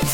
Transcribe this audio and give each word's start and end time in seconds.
Hey, 0.00 0.06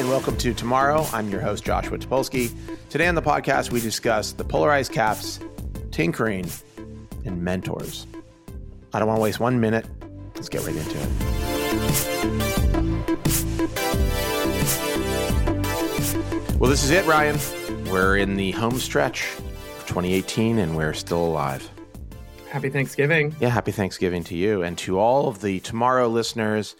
and 0.00 0.08
welcome 0.08 0.36
to 0.38 0.52
Tomorrow. 0.52 1.06
I'm 1.12 1.30
your 1.30 1.40
host, 1.40 1.64
Joshua 1.64 1.98
Topolsky. 1.98 2.50
Today 2.88 3.06
on 3.06 3.14
the 3.14 3.22
podcast, 3.22 3.70
we 3.70 3.80
discuss 3.80 4.32
the 4.32 4.42
polar 4.42 4.72
ice 4.72 4.88
caps, 4.88 5.38
tinkering, 5.92 6.50
and 7.24 7.42
mentors. 7.42 8.08
I 8.94 9.00
don't 9.00 9.08
want 9.08 9.18
to 9.18 9.22
waste 9.22 9.40
one 9.40 9.58
minute. 9.58 9.86
Let's 10.36 10.48
get 10.48 10.64
right 10.64 10.76
into 10.76 10.96
it. 10.96 11.08
Well, 16.60 16.70
this 16.70 16.84
is 16.84 16.92
it, 16.92 17.04
Ryan. 17.04 17.36
We're 17.90 18.18
in 18.18 18.36
the 18.36 18.52
home 18.52 18.78
stretch 18.78 19.26
of 19.36 19.84
2018, 19.86 20.58
and 20.58 20.76
we're 20.76 20.94
still 20.94 21.24
alive. 21.24 21.68
Happy 22.48 22.70
Thanksgiving. 22.70 23.34
Yeah, 23.40 23.48
happy 23.48 23.72
Thanksgiving 23.72 24.22
to 24.24 24.36
you 24.36 24.62
and 24.62 24.78
to 24.78 25.00
all 25.00 25.26
of 25.26 25.40
the 25.40 25.58
Tomorrow 25.58 26.06
listeners. 26.06 26.76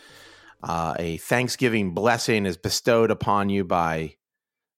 Uh, 0.63 0.95
a 1.01 1.17
Thanksgiving 1.17 1.95
blessing 1.95 2.47
is 2.47 2.57
bestowed 2.57 3.11
upon 3.11 3.49
you 3.49 3.65
by 3.65 4.15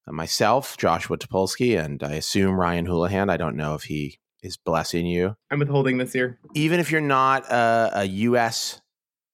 myself, 0.06 0.78
Joshua 0.78 1.18
Topolsky, 1.18 1.78
and 1.78 2.02
I 2.02 2.14
assume 2.14 2.59
Ryan 2.59 2.87
Houlihan. 2.87 3.28
I 3.28 3.37
don't 3.37 3.56
know 3.56 3.74
if 3.74 3.82
he 3.82 4.20
is 4.46 4.56
blessing 4.56 5.06
you. 5.06 5.36
I'm 5.50 5.59
withholding 5.59 5.98
this 5.98 6.14
year. 6.14 6.38
Even 6.54 6.80
if 6.80 6.91
you're 6.91 7.00
not 7.00 7.45
a, 7.50 7.91
a 7.95 8.04
U.S. 8.04 8.80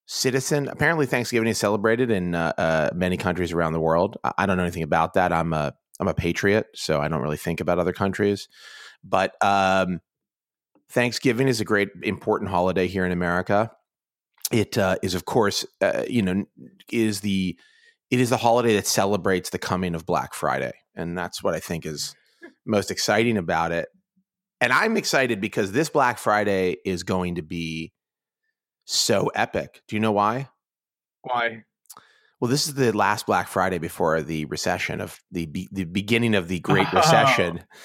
citizen, 0.07 0.69
apparently 0.69 1.07
Thanksgiving 1.07 1.49
is 1.49 1.59
celebrated 1.59 2.11
in 2.11 2.35
uh, 2.35 2.53
uh, 2.59 2.91
many 2.95 3.17
countries 3.17 3.53
around 3.53 3.73
the 3.73 3.81
world. 3.81 4.17
I, 4.25 4.33
I, 4.39 4.47
don't 4.47 4.57
know 4.57 4.65
anything 4.65 4.83
about 4.83 5.15
that. 5.15 5.33
I'm 5.33 5.53
a 5.53 5.75
I'm 6.01 6.09
a 6.09 6.15
patriot, 6.15 6.67
so 6.75 7.01
I 7.01 7.09
don't 7.09 7.23
really 7.23 7.37
think 7.37 7.61
about 7.61 7.79
other 7.79 7.93
countries. 7.93 8.49
But 9.05 9.37
um, 9.41 10.01
Thanksgiving 10.91 11.49
is 11.49 11.61
a 11.61 11.65
great, 11.65 11.91
important 12.03 12.51
holiday 12.51 12.89
here 12.89 13.05
in 13.05 13.13
America 13.13 13.71
it 14.53 14.77
uh, 14.79 14.97
is 15.03 15.15
of 15.15 15.25
course 15.25 15.65
uh, 15.81 16.05
you 16.09 16.23
know 16.23 16.45
is 16.93 17.21
the 17.21 17.59
it 18.11 18.21
is 18.21 18.31
the 18.31 18.37
holiday 18.37 18.75
that 18.75 18.87
celebrates 18.87 19.51
the 19.51 19.59
coming 19.59 19.95
of 19.95 20.07
black 20.07 20.35
friday 20.35 20.73
and 20.95 21.17
that's 21.17 21.43
what 21.43 21.55
i 21.55 21.61
think 21.61 21.87
is 21.87 22.15
most 22.67 22.91
exciting 22.91 23.37
about 23.37 23.73
it 23.73 23.89
and 24.63 24.73
i'm 24.73 24.97
excited 24.97 25.41
because 25.41 25.73
this 25.73 25.91
black 25.91 26.19
friday 26.19 26.77
is 26.85 27.03
going 27.03 27.35
to 27.35 27.43
be 27.43 27.93
so 28.85 29.31
epic 29.35 29.83
do 29.89 29.97
you 29.97 30.01
know 30.01 30.13
why 30.13 30.49
why 31.23 31.63
well 32.41 32.51
this 32.51 32.67
is 32.67 32.75
the 32.75 32.97
last 32.97 33.27
black 33.27 33.49
friday 33.49 33.79
before 33.79 34.23
the 34.23 34.47
recession 34.47 35.01
of 35.01 35.21
the 35.31 35.69
the 35.73 35.85
beginning 35.85 36.35
of 36.35 36.49
the 36.49 36.61
great 36.71 36.91
recession 36.93 37.61
oh 37.61 37.77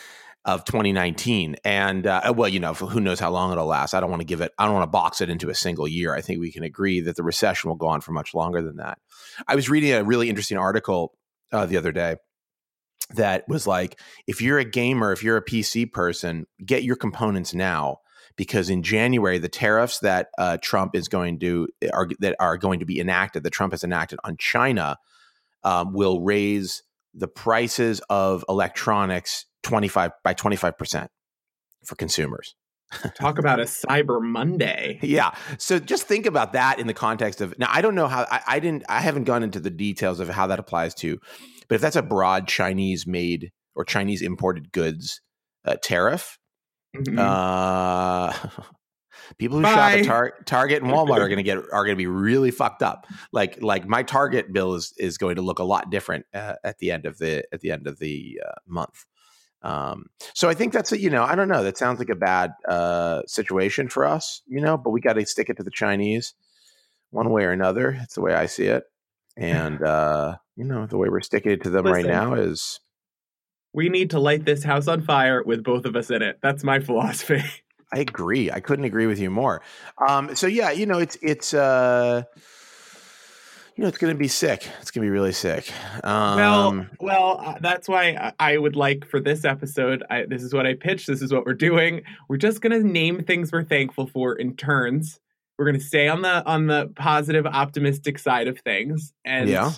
of 0.47 0.63
2019. 0.63 1.57
And 1.65 2.07
uh, 2.07 2.33
well, 2.35 2.47
you 2.47 2.61
know, 2.61 2.73
who 2.73 3.01
knows 3.01 3.19
how 3.19 3.29
long 3.29 3.51
it'll 3.51 3.67
last. 3.67 3.93
I 3.93 3.99
don't 3.99 4.09
want 4.09 4.21
to 4.21 4.25
give 4.25 4.39
it, 4.39 4.53
I 4.57 4.63
don't 4.63 4.73
want 4.73 4.85
to 4.85 4.91
box 4.91 5.19
it 5.19 5.29
into 5.29 5.49
a 5.49 5.53
single 5.53 5.89
year. 5.89 6.15
I 6.15 6.21
think 6.21 6.39
we 6.39 6.53
can 6.53 6.63
agree 6.63 7.01
that 7.01 7.17
the 7.17 7.23
recession 7.23 7.69
will 7.69 7.75
go 7.75 7.87
on 7.87 7.99
for 7.99 8.13
much 8.13 8.33
longer 8.33 8.61
than 8.61 8.77
that. 8.77 8.97
I 9.45 9.55
was 9.55 9.69
reading 9.69 9.91
a 9.91 10.05
really 10.05 10.29
interesting 10.29 10.57
article 10.57 11.13
uh, 11.51 11.65
the 11.65 11.75
other 11.75 11.91
day 11.91 12.15
that 13.15 13.47
was 13.47 13.65
like, 13.67 13.99
if 14.27 14.41
you're 14.41 14.59
a 14.59 14.65
gamer, 14.65 15.11
if 15.11 15.23
you're 15.23 15.37
a 15.37 15.45
PC 15.45 15.91
person, 15.91 16.45
get 16.65 16.83
your 16.83 16.95
components 16.95 17.53
now. 17.53 17.99
Because 18.35 18.69
in 18.69 18.83
January, 18.83 19.39
the 19.39 19.49
tariffs 19.49 19.99
that 19.99 20.27
uh, 20.37 20.57
Trump 20.61 20.95
is 20.95 21.07
going 21.07 21.39
to 21.39 21.67
are 21.91 22.07
that 22.19 22.35
are 22.39 22.55
going 22.55 22.79
to 22.79 22.85
be 22.85 22.99
enacted, 22.99 23.41
that 23.41 23.49
Trump 23.49 23.73
has 23.73 23.83
enacted 23.83 24.19
on 24.23 24.37
China, 24.37 24.97
um, 25.63 25.91
will 25.91 26.21
raise 26.21 26.83
the 27.15 27.27
prices 27.27 27.99
of 28.11 28.45
electronics 28.47 29.45
25 29.63 30.11
by 30.23 30.35
25% 30.35 31.07
for 31.83 31.95
consumers. 31.95 32.55
Talk 33.15 33.37
about 33.37 33.59
a 33.59 33.63
Cyber 33.63 34.21
Monday. 34.21 34.99
Yeah. 35.01 35.31
So 35.57 35.77
just 35.79 36.07
think 36.07 36.25
about 36.25 36.53
that 36.53 36.79
in 36.79 36.87
the 36.87 36.93
context 36.93 37.41
of 37.41 37.57
now, 37.59 37.67
I 37.69 37.81
don't 37.81 37.95
know 37.95 38.07
how 38.07 38.25
I, 38.31 38.41
I, 38.47 38.59
didn't, 38.59 38.83
I 38.87 39.01
haven't 39.01 39.25
gone 39.25 39.43
into 39.43 39.59
the 39.59 39.69
details 39.69 40.19
of 40.19 40.29
how 40.29 40.47
that 40.47 40.59
applies 40.59 40.93
to, 40.95 41.19
but 41.67 41.75
if 41.75 41.81
that's 41.81 41.95
a 41.95 42.01
broad 42.01 42.47
Chinese 42.47 43.05
made 43.07 43.51
or 43.75 43.85
Chinese 43.85 44.21
imported 44.21 44.71
goods 44.71 45.21
uh, 45.65 45.75
tariff, 45.81 46.39
mm-hmm. 46.95 47.17
uh, 47.19 48.33
people 49.37 49.57
who 49.57 49.63
Bye. 49.63 49.73
shop 49.73 49.91
at 49.91 50.05
Tar- 50.05 50.33
Target 50.45 50.83
and 50.83 50.91
Walmart 50.91 51.19
are 51.19 51.27
going 51.27 51.37
to 51.37 51.43
get 51.43 51.57
are 51.57 51.83
going 51.83 51.95
to 51.95 51.95
be 51.95 52.07
really 52.07 52.51
fucked 52.51 52.83
up. 52.83 53.07
Like 53.31 53.61
like 53.61 53.87
my 53.87 54.03
Target 54.03 54.51
bill 54.53 54.75
is 54.75 54.93
is 54.97 55.17
going 55.17 55.35
to 55.35 55.41
look 55.41 55.59
a 55.59 55.63
lot 55.63 55.89
different 55.89 56.25
uh, 56.33 56.55
at 56.63 56.79
the 56.79 56.91
end 56.91 57.05
of 57.05 57.17
the 57.17 57.43
at 57.53 57.61
the 57.61 57.71
end 57.71 57.87
of 57.87 57.99
the 57.99 58.41
uh, 58.45 58.55
month. 58.65 59.05
Um, 59.63 60.05
so 60.33 60.47
I 60.47 60.53
think 60.53 60.71
that's 60.71 60.91
a, 60.91 60.99
you 60.99 61.09
know, 61.09 61.23
I 61.23 61.35
don't 61.35 61.47
know. 61.47 61.63
That 61.63 61.77
sounds 61.77 61.99
like 61.99 62.09
a 62.09 62.15
bad 62.15 62.53
uh, 62.69 63.23
situation 63.25 63.89
for 63.89 64.05
us, 64.05 64.41
you 64.45 64.61
know, 64.61 64.77
but 64.77 64.91
we 64.91 65.01
got 65.01 65.13
to 65.13 65.25
stick 65.25 65.49
it 65.49 65.57
to 65.57 65.63
the 65.63 65.71
Chinese 65.71 66.35
one 67.09 67.31
way 67.31 67.43
or 67.43 67.51
another. 67.51 67.97
It's 68.01 68.15
the 68.15 68.21
way 68.21 68.33
I 68.33 68.45
see 68.45 68.65
it. 68.65 68.83
And, 69.37 69.81
uh, 69.83 70.37
you 70.55 70.63
know, 70.63 70.87
the 70.87 70.97
way 70.97 71.09
we're 71.09 71.21
sticking 71.21 71.51
it 71.51 71.63
to 71.63 71.69
them 71.69 71.85
Listen, 71.85 71.93
right 71.93 72.05
now 72.05 72.33
is. 72.33 72.79
We 73.73 73.89
need 73.89 74.09
to 74.11 74.19
light 74.19 74.45
this 74.45 74.63
house 74.63 74.87
on 74.87 75.01
fire 75.01 75.43
with 75.43 75.63
both 75.63 75.85
of 75.85 75.95
us 75.95 76.09
in 76.09 76.21
it. 76.21 76.39
That's 76.41 76.63
my 76.63 76.79
philosophy. 76.81 77.43
I 77.93 77.99
agree. 77.99 78.51
I 78.51 78.59
couldn't 78.59 78.85
agree 78.85 79.05
with 79.05 79.19
you 79.19 79.29
more. 79.29 79.61
Um, 80.05 80.35
so 80.35 80.47
yeah, 80.47 80.71
you 80.71 80.85
know, 80.85 80.97
it's, 80.97 81.17
it's, 81.21 81.53
uh, 81.53 82.23
you 83.77 83.83
know, 83.83 83.87
it's 83.87 83.99
going 83.99 84.13
to 84.13 84.17
be 84.17 84.27
sick. 84.27 84.67
It's 84.81 84.89
going 84.89 85.05
to 85.05 85.07
be 85.07 85.11
really 85.11 85.31
sick. 85.31 85.71
Um, 86.03 86.35
well, 86.35 86.85
well, 86.99 87.41
uh, 87.45 87.55
that's 87.61 87.87
why 87.87 88.33
I 88.39 88.57
would 88.57 88.75
like 88.75 89.07
for 89.07 89.19
this 89.19 89.45
episode. 89.45 90.03
I, 90.09 90.25
this 90.25 90.41
is 90.41 90.51
what 90.51 90.65
I 90.65 90.73
pitched. 90.73 91.05
This 91.05 91.21
is 91.21 91.31
what 91.31 91.45
we're 91.45 91.53
doing. 91.53 92.01
We're 92.27 92.37
just 92.37 92.59
going 92.59 92.71
to 92.71 92.85
name 92.85 93.23
things 93.23 93.51
we're 93.51 93.63
thankful 93.63 94.07
for 94.07 94.33
in 94.33 94.55
turns. 94.55 95.19
We're 95.57 95.65
going 95.65 95.79
to 95.79 95.85
stay 95.85 96.07
on 96.07 96.21
the 96.21 96.45
on 96.45 96.67
the 96.67 96.91
positive, 96.95 97.45
optimistic 97.45 98.19
side 98.19 98.47
of 98.47 98.59
things. 98.59 99.13
And 99.25 99.49
yeah, 99.49 99.71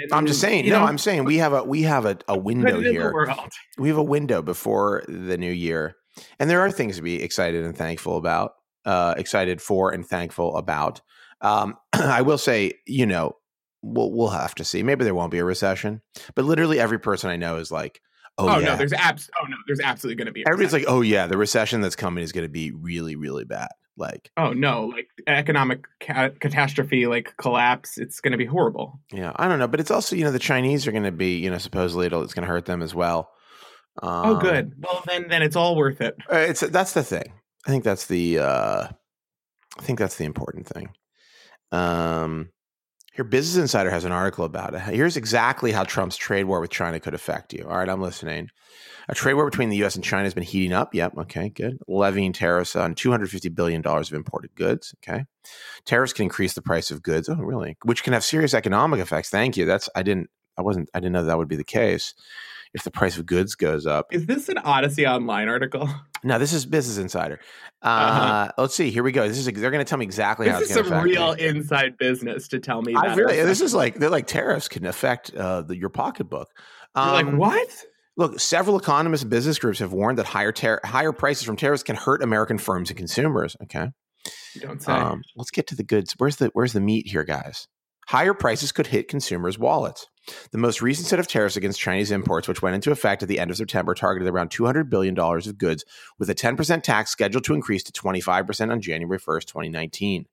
and, 0.00 0.12
I'm 0.12 0.26
just 0.26 0.40
saying. 0.40 0.68
No, 0.68 0.80
know, 0.80 0.84
I'm 0.86 0.98
saying 0.98 1.24
we 1.24 1.38
have 1.38 1.52
a 1.52 1.64
we 1.64 1.82
have 1.82 2.06
a, 2.06 2.18
a 2.28 2.38
window 2.38 2.80
here. 2.80 3.12
We 3.78 3.88
have 3.88 3.98
a 3.98 4.02
window 4.02 4.42
before 4.42 5.02
the 5.08 5.36
new 5.36 5.50
year, 5.50 5.96
and 6.38 6.48
there 6.48 6.60
are 6.60 6.70
things 6.70 6.96
to 6.96 7.02
be 7.02 7.22
excited 7.22 7.64
and 7.64 7.76
thankful 7.76 8.16
about. 8.16 8.54
Uh, 8.84 9.14
excited 9.16 9.62
for 9.62 9.92
and 9.92 10.04
thankful 10.04 10.56
about. 10.56 11.00
Um, 11.40 11.76
I 11.92 12.22
will 12.22 12.38
say, 12.38 12.72
you 12.86 13.06
know, 13.06 13.36
we'll 13.82 14.12
we'll 14.12 14.28
have 14.28 14.54
to 14.56 14.64
see. 14.64 14.82
Maybe 14.82 15.04
there 15.04 15.14
won't 15.14 15.30
be 15.30 15.38
a 15.38 15.44
recession, 15.44 16.02
but 16.34 16.44
literally 16.44 16.80
every 16.80 16.98
person 16.98 17.30
I 17.30 17.36
know 17.36 17.56
is 17.56 17.70
like, 17.70 18.00
"Oh, 18.38 18.48
oh 18.48 18.58
yeah. 18.58 18.66
no, 18.66 18.76
there's 18.76 18.92
abs. 18.92 19.30
Oh 19.40 19.46
no, 19.46 19.56
there's 19.66 19.80
absolutely 19.80 20.16
going 20.16 20.26
to 20.26 20.32
be." 20.32 20.44
Everybody's 20.46 20.72
recession. 20.72 20.86
like, 20.86 20.94
"Oh 20.96 21.00
yeah, 21.02 21.26
the 21.26 21.36
recession 21.36 21.80
that's 21.80 21.96
coming 21.96 22.24
is 22.24 22.32
going 22.32 22.46
to 22.46 22.52
be 22.52 22.72
really, 22.72 23.16
really 23.16 23.44
bad." 23.44 23.68
Like, 23.96 24.30
oh 24.36 24.52
no, 24.52 24.86
like 24.86 25.08
economic 25.26 25.84
ca- 26.00 26.30
catastrophe, 26.40 27.06
like 27.06 27.36
collapse. 27.36 27.98
It's 27.98 28.20
going 28.20 28.32
to 28.32 28.38
be 28.38 28.46
horrible. 28.46 29.00
Yeah, 29.12 29.32
I 29.36 29.48
don't 29.48 29.58
know, 29.58 29.68
but 29.68 29.80
it's 29.80 29.90
also 29.90 30.16
you 30.16 30.24
know 30.24 30.30
the 30.30 30.38
Chinese 30.38 30.86
are 30.86 30.92
going 30.92 31.02
to 31.04 31.12
be 31.12 31.36
you 31.36 31.50
know 31.50 31.58
supposedly 31.58 32.06
it'll, 32.06 32.22
it's 32.22 32.34
going 32.34 32.46
to 32.46 32.52
hurt 32.52 32.64
them 32.64 32.80
as 32.82 32.94
well. 32.94 33.30
Um, 34.02 34.26
oh, 34.26 34.34
good. 34.36 34.72
Well, 34.78 35.02
then 35.06 35.28
then 35.28 35.42
it's 35.42 35.56
all 35.56 35.76
worth 35.76 36.00
it. 36.00 36.16
Uh, 36.32 36.36
it's 36.38 36.60
that's 36.60 36.94
the 36.94 37.02
thing. 37.02 37.32
I 37.66 37.70
think 37.70 37.84
that's 37.84 38.06
the 38.06 38.38
uh, 38.38 38.88
I 39.78 39.82
think 39.82 39.98
that's 39.98 40.16
the 40.16 40.24
important 40.24 40.66
thing. 40.66 40.90
Um, 41.70 42.48
here, 43.12 43.24
Business 43.24 43.60
Insider 43.60 43.90
has 43.90 44.04
an 44.04 44.12
article 44.12 44.44
about 44.44 44.74
it. 44.74 44.80
Here's 44.80 45.16
exactly 45.16 45.72
how 45.72 45.84
Trump's 45.84 46.16
trade 46.16 46.44
war 46.44 46.60
with 46.60 46.70
China 46.70 46.98
could 46.98 47.14
affect 47.14 47.52
you. 47.52 47.66
All 47.68 47.76
right, 47.76 47.88
I'm 47.88 48.00
listening. 48.00 48.48
A 49.08 49.14
trade 49.14 49.34
war 49.34 49.44
between 49.44 49.68
the 49.68 49.76
U.S. 49.78 49.96
and 49.96 50.04
China 50.04 50.24
has 50.24 50.32
been 50.32 50.44
heating 50.44 50.72
up. 50.72 50.94
Yep. 50.94 51.18
Okay. 51.18 51.50
Good. 51.50 51.78
Levying 51.86 52.32
tariffs 52.32 52.74
on 52.74 52.94
250 52.94 53.48
billion 53.50 53.82
dollars 53.82 54.10
of 54.10 54.16
imported 54.16 54.54
goods. 54.54 54.94
Okay. 55.02 55.24
Tariffs 55.84 56.12
can 56.12 56.24
increase 56.24 56.54
the 56.54 56.62
price 56.62 56.90
of 56.90 57.02
goods. 57.02 57.28
Oh, 57.28 57.34
really? 57.34 57.76
Which 57.84 58.02
can 58.04 58.12
have 58.12 58.24
serious 58.24 58.54
economic 58.54 59.00
effects. 59.00 59.28
Thank 59.28 59.56
you. 59.56 59.66
That's 59.66 59.88
I 59.94 60.02
didn't. 60.02 60.30
I 60.56 60.62
wasn't. 60.62 60.88
I 60.94 61.00
didn't 61.00 61.12
know 61.12 61.24
that 61.24 61.38
would 61.38 61.48
be 61.48 61.56
the 61.56 61.64
case 61.64 62.14
if 62.74 62.84
the 62.84 62.90
price 62.90 63.18
of 63.18 63.26
goods 63.26 63.54
goes 63.54 63.86
up. 63.86 64.06
Is 64.12 64.26
this 64.26 64.48
an 64.48 64.58
Odyssey 64.58 65.06
Online 65.06 65.48
article? 65.48 65.88
No, 66.24 66.38
this 66.38 66.52
is 66.52 66.64
Business 66.64 66.98
Insider. 66.98 67.40
Uh, 67.82 67.86
uh-huh. 67.86 68.52
Let's 68.58 68.76
see. 68.76 68.90
Here 68.90 69.02
we 69.02 69.12
go. 69.12 69.26
This 69.26 69.38
is 69.38 69.44
they're 69.44 69.70
going 69.70 69.84
to 69.84 69.88
tell 69.88 69.98
me 69.98 70.04
exactly 70.04 70.46
this 70.46 70.52
how. 70.52 70.60
This 70.60 70.70
is 70.70 70.88
some 70.88 71.02
real 71.02 71.34
me. 71.34 71.46
inside 71.46 71.98
business 71.98 72.48
to 72.48 72.60
tell 72.60 72.80
me. 72.80 72.94
I 72.94 73.14
really, 73.14 73.42
this 73.42 73.60
is 73.60 73.74
like 73.74 73.96
they're 73.96 74.10
like 74.10 74.26
tariffs 74.26 74.68
can 74.68 74.86
affect 74.86 75.34
uh, 75.34 75.62
the, 75.62 75.76
your 75.76 75.88
pocketbook. 75.88 76.48
Um, 76.94 77.12
like 77.12 77.34
what? 77.34 77.84
Look, 78.16 78.40
several 78.40 78.78
economists 78.78 79.22
and 79.22 79.30
business 79.30 79.58
groups 79.58 79.80
have 79.80 79.92
warned 79.92 80.18
that 80.18 80.26
higher 80.26 80.52
tar- 80.52 80.80
higher 80.84 81.12
prices 81.12 81.44
from 81.44 81.56
tariffs 81.56 81.82
can 81.82 81.96
hurt 81.96 82.22
American 82.22 82.58
firms 82.58 82.90
and 82.90 82.96
consumers. 82.96 83.56
Okay, 83.64 83.88
don't 84.60 84.80
say. 84.80 84.92
Um, 84.92 85.22
let's 85.34 85.50
get 85.50 85.66
to 85.68 85.74
the 85.74 85.82
goods. 85.82 86.14
Where's 86.18 86.36
the 86.36 86.50
where's 86.52 86.72
the 86.72 86.80
meat 86.80 87.08
here, 87.08 87.24
guys? 87.24 87.66
Higher 88.12 88.34
prices 88.34 88.72
could 88.72 88.88
hit 88.88 89.08
consumers' 89.08 89.58
wallets. 89.58 90.06
The 90.50 90.58
most 90.58 90.82
recent 90.82 91.08
set 91.08 91.18
of 91.18 91.26
tariffs 91.26 91.56
against 91.56 91.80
Chinese 91.80 92.10
imports, 92.10 92.46
which 92.46 92.60
went 92.60 92.74
into 92.74 92.90
effect 92.90 93.22
at 93.22 93.28
the 93.28 93.38
end 93.38 93.50
of 93.50 93.56
September, 93.56 93.94
targeted 93.94 94.28
around 94.28 94.50
$200 94.50 94.90
billion 94.90 95.18
of 95.18 95.56
goods, 95.56 95.86
with 96.18 96.28
a 96.28 96.34
10% 96.34 96.82
tax 96.82 97.10
scheduled 97.10 97.42
to 97.44 97.54
increase 97.54 97.82
to 97.84 97.92
25% 97.92 98.70
on 98.70 98.82
January 98.82 99.18
1st, 99.18 99.46
2019. 99.46 100.26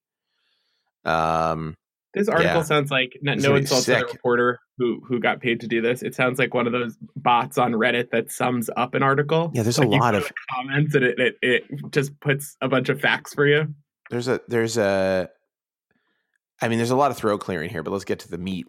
Um, 1.05 1.75
this 2.13 2.27
article 2.27 2.55
yeah. 2.55 2.63
sounds 2.63 2.91
like 2.91 3.17
no, 3.21 3.35
no 3.35 3.55
insults 3.55 3.85
to 3.85 3.91
the 3.91 4.05
reporter 4.11 4.59
who 4.77 4.99
who 5.07 5.19
got 5.19 5.39
paid 5.39 5.61
to 5.61 5.67
do 5.67 5.79
this. 5.79 6.01
It 6.01 6.15
sounds 6.15 6.37
like 6.39 6.53
one 6.53 6.65
of 6.65 6.73
those 6.73 6.97
bots 7.15 7.57
on 7.57 7.73
Reddit 7.73 8.09
that 8.11 8.31
sums 8.31 8.69
up 8.75 8.95
an 8.95 9.03
article. 9.03 9.51
Yeah, 9.53 9.61
there's 9.61 9.77
like 9.77 9.87
a 9.87 9.91
lot 9.91 10.15
of 10.15 10.29
comments, 10.53 10.95
and 10.95 11.05
it, 11.05 11.19
it 11.19 11.35
it 11.41 11.63
just 11.91 12.19
puts 12.19 12.57
a 12.61 12.67
bunch 12.67 12.89
of 12.89 12.99
facts 12.99 13.33
for 13.33 13.45
you. 13.47 13.73
There's 14.09 14.27
a 14.27 14.41
there's 14.47 14.75
a, 14.77 15.29
I 16.61 16.67
mean, 16.67 16.77
there's 16.77 16.91
a 16.91 16.95
lot 16.95 17.11
of 17.11 17.17
throat 17.17 17.39
clearing 17.39 17.69
here, 17.69 17.83
but 17.83 17.91
let's 17.91 18.05
get 18.05 18.19
to 18.19 18.29
the 18.29 18.37
meat. 18.37 18.67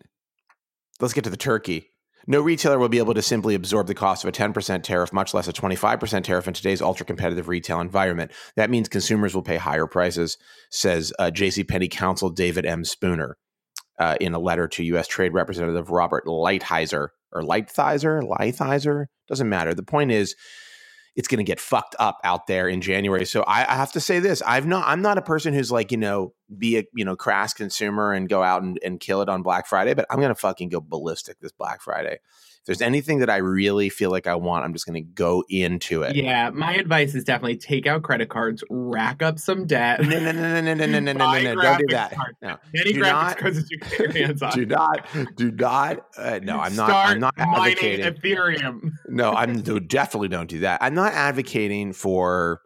Let's 1.01 1.15
get 1.15 1.25
to 1.25 1.31
the 1.31 1.37
turkey. 1.37 1.89
No 2.27 2.41
retailer 2.41 2.79
will 2.79 2.89
be 2.89 2.99
able 2.99 3.15
to 3.15 3.23
simply 3.23 3.55
absorb 3.55 3.87
the 3.87 3.95
cost 3.95 4.25
of 4.25 4.29
a 4.29 4.33
10% 4.33 4.83
tariff, 4.83 5.13
much 5.13 5.33
less 5.33 5.49
a 5.49 5.53
25% 5.53 6.23
tariff 6.23 6.47
in 6.47 6.55
today's 6.55 6.83
ultra 6.83 7.07
competitive 7.07 7.49
retail 7.49 7.81
environment. 7.81 8.31
That 8.57 8.71
means 8.71 8.89
consumers 8.89 9.35
will 9.35 9.43
pay 9.43 9.57
higher 9.57 9.87
prices, 9.87 10.37
says 10.71 11.13
uh, 11.19 11.31
JCPenney 11.35 11.91
counsel 11.91 12.29
David 12.31 12.67
M. 12.67 12.85
Spooner 12.85 13.37
uh, 13.99 14.17
in 14.21 14.35
a 14.35 14.39
letter 14.39 14.69
to 14.69 14.85
U.S. 14.85 15.09
Trade 15.09 15.33
Representative 15.33 15.91
Robert 15.91 16.27
Lighthizer 16.27 17.09
or 17.33 17.43
Lighthizer, 17.43 18.23
Lighthizer, 18.23 19.07
doesn't 19.29 19.49
matter. 19.49 19.73
The 19.75 19.83
point 19.83 20.11
is, 20.11 20.35
it's 21.17 21.29
going 21.29 21.39
to 21.39 21.45
get 21.45 21.61
fucked 21.61 21.97
up 21.99 22.19
out 22.25 22.47
there 22.47 22.69
in 22.69 22.81
January. 22.81 23.25
So 23.27 23.43
I, 23.43 23.61
I, 23.71 23.77
have 23.77 23.93
to 23.93 24.01
say 24.01 24.21
this: 24.21 24.43
I've 24.43 24.67
not, 24.67 24.87
I'm 24.87 25.03
not 25.03 25.19
a 25.19 25.23
person 25.23 25.55
who's 25.55 25.73
like 25.73 25.91
you 25.91 25.99
know 25.99 26.35
be 26.57 26.79
a 26.79 26.85
you 26.95 27.05
know 27.05 27.17
crass 27.17 27.53
consumer 27.53 28.13
and 28.13 28.29
go 28.29 28.43
out 28.43 28.63
and, 28.63 28.79
and 28.85 29.01
kill 29.01 29.23
it 29.23 29.29
on 29.29 29.43
Black 29.43 29.67
Friday, 29.67 29.95
but 29.95 30.07
I'm 30.11 30.19
going 30.19 30.29
to 30.31 30.35
fucking 30.35 30.69
go 30.69 30.81
ballistic 30.81 31.41
this 31.41 31.53
Black 31.53 31.83
Friday 31.83 32.19
if 32.61 32.67
there's 32.67 32.83
anything 32.83 33.21
that 33.21 33.31
I 33.31 33.39
really 33.39 33.89
feel 33.89 34.11
like 34.11 34.27
I 34.27 34.35
want, 34.35 34.67
I'm 34.67 34.75
just 34.75 34.85
going 34.85 35.03
to 35.03 35.09
go 35.15 35.43
into 35.49 36.03
it. 36.03 36.15
Yeah, 36.15 36.51
my 36.51 36.75
advice 36.75 37.15
is 37.15 37.25
definitely 37.25 37.57
take 37.57 37.87
out 37.87 38.03
credit 38.03 38.29
cards, 38.29 38.63
rack 38.69 39.23
up 39.23 39.39
some 39.39 39.67
debt. 39.67 40.03
No, 40.03 40.21
no, 40.21 40.31
no, 40.31 40.61
no, 40.61 40.75
no, 40.75 40.75
no, 40.75 40.87
no, 40.87 41.01
no, 41.01 41.13
no, 41.15 41.55
no, 41.55 41.63
don't 41.63 41.79
do 41.79 41.87
that. 41.95 42.15
No, 42.43 42.59
any 42.75 42.93
do 42.93 43.01
graphics 43.01 43.13
not, 43.13 43.39
cards 43.39 43.57
that 43.57 43.71
you 43.71 43.79
get 43.79 43.99
your 43.99 44.13
hands 44.27 44.43
on. 44.43 44.53
Do 44.53 44.67
not, 44.67 45.07
do 45.37 45.51
not. 45.53 46.07
Uh, 46.19 46.41
no, 46.43 46.61
I'm 46.61 46.77
not. 46.77 46.89
Start 46.91 47.09
I'm 47.09 47.21
not 47.21 47.35
advocating 47.39 48.05
Ethereum. 48.05 48.91
no, 49.09 49.33
I'm 49.33 49.63
definitely 49.63 50.29
don't 50.29 50.49
do 50.49 50.59
that. 50.61 50.83
I'm 50.83 50.95
not 50.95 51.15
advocating 51.15 51.95
for 51.95 52.61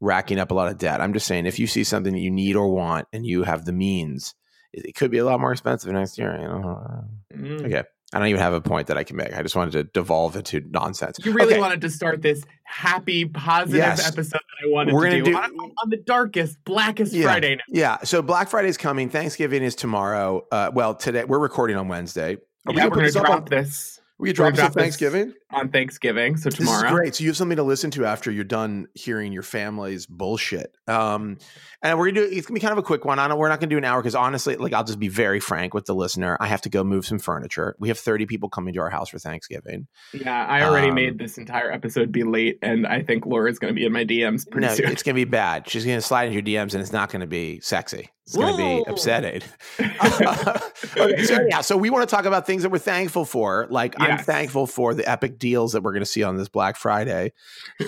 racking 0.00 0.38
up 0.38 0.52
a 0.52 0.54
lot 0.54 0.68
of 0.68 0.78
debt. 0.78 1.00
I'm 1.00 1.12
just 1.12 1.26
saying 1.26 1.46
if 1.46 1.58
you 1.58 1.66
see 1.66 1.82
something 1.82 2.12
that 2.12 2.20
you 2.20 2.30
need 2.30 2.54
or 2.54 2.68
want 2.68 3.08
and 3.12 3.26
you 3.26 3.42
have 3.42 3.64
the 3.64 3.72
means, 3.72 4.34
it 4.72 4.94
could 4.94 5.10
be 5.10 5.18
a 5.18 5.24
lot 5.24 5.40
more 5.40 5.50
expensive 5.50 5.92
next 5.92 6.18
year. 6.18 6.38
You 6.40 6.46
know. 6.46 7.04
Mm. 7.34 7.66
Okay. 7.66 7.82
I 8.12 8.18
don't 8.18 8.28
even 8.28 8.40
have 8.40 8.52
a 8.52 8.60
point 8.60 8.86
that 8.88 8.96
I 8.96 9.02
can 9.02 9.16
make. 9.16 9.34
I 9.34 9.42
just 9.42 9.56
wanted 9.56 9.72
to 9.72 9.84
devolve 9.84 10.36
into 10.36 10.60
nonsense. 10.70 11.18
You 11.24 11.32
really 11.32 11.54
okay. 11.54 11.60
wanted 11.60 11.80
to 11.80 11.90
start 11.90 12.22
this 12.22 12.44
happy, 12.62 13.24
positive 13.24 13.78
yes. 13.78 14.06
episode 14.06 14.34
that 14.34 14.68
I 14.68 14.70
wanted 14.70 14.94
We're 14.94 15.10
to 15.10 15.16
do, 15.16 15.24
do 15.24 15.36
on, 15.36 15.50
on, 15.82 15.90
the 15.90 15.96
darkest, 15.96 16.62
blackest 16.64 17.12
yeah. 17.12 17.24
Friday. 17.24 17.56
Now. 17.56 17.62
Yeah. 17.68 17.98
So 18.04 18.22
Black 18.22 18.48
Friday 18.48 18.68
is 18.68 18.76
coming. 18.76 19.08
Thanksgiving 19.08 19.62
is 19.62 19.74
tomorrow. 19.74 20.46
Uh, 20.52 20.70
well, 20.72 20.94
today 20.94 21.24
we're 21.24 21.40
recording 21.40 21.76
on 21.76 21.88
Wednesday. 21.88 22.36
Are 22.66 22.72
yeah, 22.72 22.74
we 22.74 22.80
are 22.82 22.90
going 22.90 23.06
to 23.06 23.12
drop 23.12 23.30
on, 23.30 23.44
this. 23.46 23.93
We 24.18 24.32
drop 24.32 24.54
this 24.54 24.64
on 24.64 24.72
Thanksgiving 24.72 25.34
on 25.50 25.70
Thanksgiving. 25.70 26.36
So 26.36 26.50
tomorrow, 26.50 26.82
this 26.82 26.90
is 26.90 26.96
great. 26.96 27.14
So 27.16 27.24
you 27.24 27.30
have 27.30 27.36
something 27.36 27.56
to 27.56 27.62
listen 27.62 27.90
to 27.92 28.04
after 28.04 28.30
you're 28.30 28.44
done 28.44 28.86
hearing 28.94 29.32
your 29.32 29.42
family's 29.42 30.06
bullshit. 30.06 30.76
Um, 30.86 31.38
and 31.82 31.98
we're 31.98 32.10
gonna 32.10 32.28
do. 32.28 32.36
It's 32.36 32.46
gonna 32.46 32.54
be 32.54 32.60
kind 32.60 32.72
of 32.72 32.78
a 32.78 32.82
quick 32.82 33.04
one. 33.04 33.18
I 33.18 33.26
know 33.26 33.36
we're 33.36 33.48
not 33.48 33.60
gonna 33.60 33.70
do 33.70 33.78
an 33.78 33.84
hour 33.84 34.00
because 34.00 34.14
honestly, 34.14 34.56
like 34.56 34.72
I'll 34.72 34.84
just 34.84 35.00
be 35.00 35.08
very 35.08 35.40
frank 35.40 35.74
with 35.74 35.86
the 35.86 35.94
listener. 35.94 36.36
I 36.40 36.46
have 36.46 36.60
to 36.62 36.68
go 36.68 36.84
move 36.84 37.06
some 37.06 37.18
furniture. 37.18 37.74
We 37.78 37.88
have 37.88 37.98
30 37.98 38.26
people 38.26 38.48
coming 38.48 38.74
to 38.74 38.80
our 38.80 38.90
house 38.90 39.08
for 39.08 39.18
Thanksgiving. 39.18 39.88
Yeah, 40.12 40.46
I 40.46 40.62
already 40.62 40.88
um, 40.88 40.94
made 40.94 41.18
this 41.18 41.36
entire 41.36 41.72
episode 41.72 42.12
be 42.12 42.22
late, 42.22 42.58
and 42.62 42.86
I 42.86 43.02
think 43.02 43.26
Laura's 43.26 43.58
gonna 43.58 43.72
be 43.72 43.84
in 43.84 43.92
my 43.92 44.04
DMs 44.04 44.48
pretty 44.48 44.68
no, 44.68 44.74
soon. 44.74 44.92
It's 44.92 45.02
gonna 45.02 45.14
be 45.14 45.24
bad. 45.24 45.68
She's 45.68 45.84
gonna 45.84 46.00
slide 46.00 46.32
into 46.32 46.34
your 46.34 46.64
DMs, 46.64 46.74
and 46.74 46.82
it's 46.82 46.92
not 46.92 47.10
gonna 47.10 47.26
be 47.26 47.60
sexy. 47.60 48.10
It's 48.26 48.36
going 48.36 48.52
to 48.52 48.56
be 48.56 48.90
upsetting. 48.90 49.42
okay, 49.80 51.24
so 51.24 51.46
yeah, 51.46 51.60
so 51.60 51.76
we 51.76 51.90
want 51.90 52.08
to 52.08 52.14
talk 52.14 52.24
about 52.24 52.46
things 52.46 52.62
that 52.62 52.70
we're 52.70 52.78
thankful 52.78 53.26
for. 53.26 53.66
Like 53.68 53.94
yes. 53.98 54.08
I'm 54.08 54.24
thankful 54.24 54.66
for 54.66 54.94
the 54.94 55.08
epic 55.08 55.38
deals 55.38 55.72
that 55.72 55.82
we're 55.82 55.92
going 55.92 56.02
to 56.02 56.06
see 56.06 56.22
on 56.22 56.36
this 56.38 56.48
Black 56.48 56.76
Friday. 56.76 57.32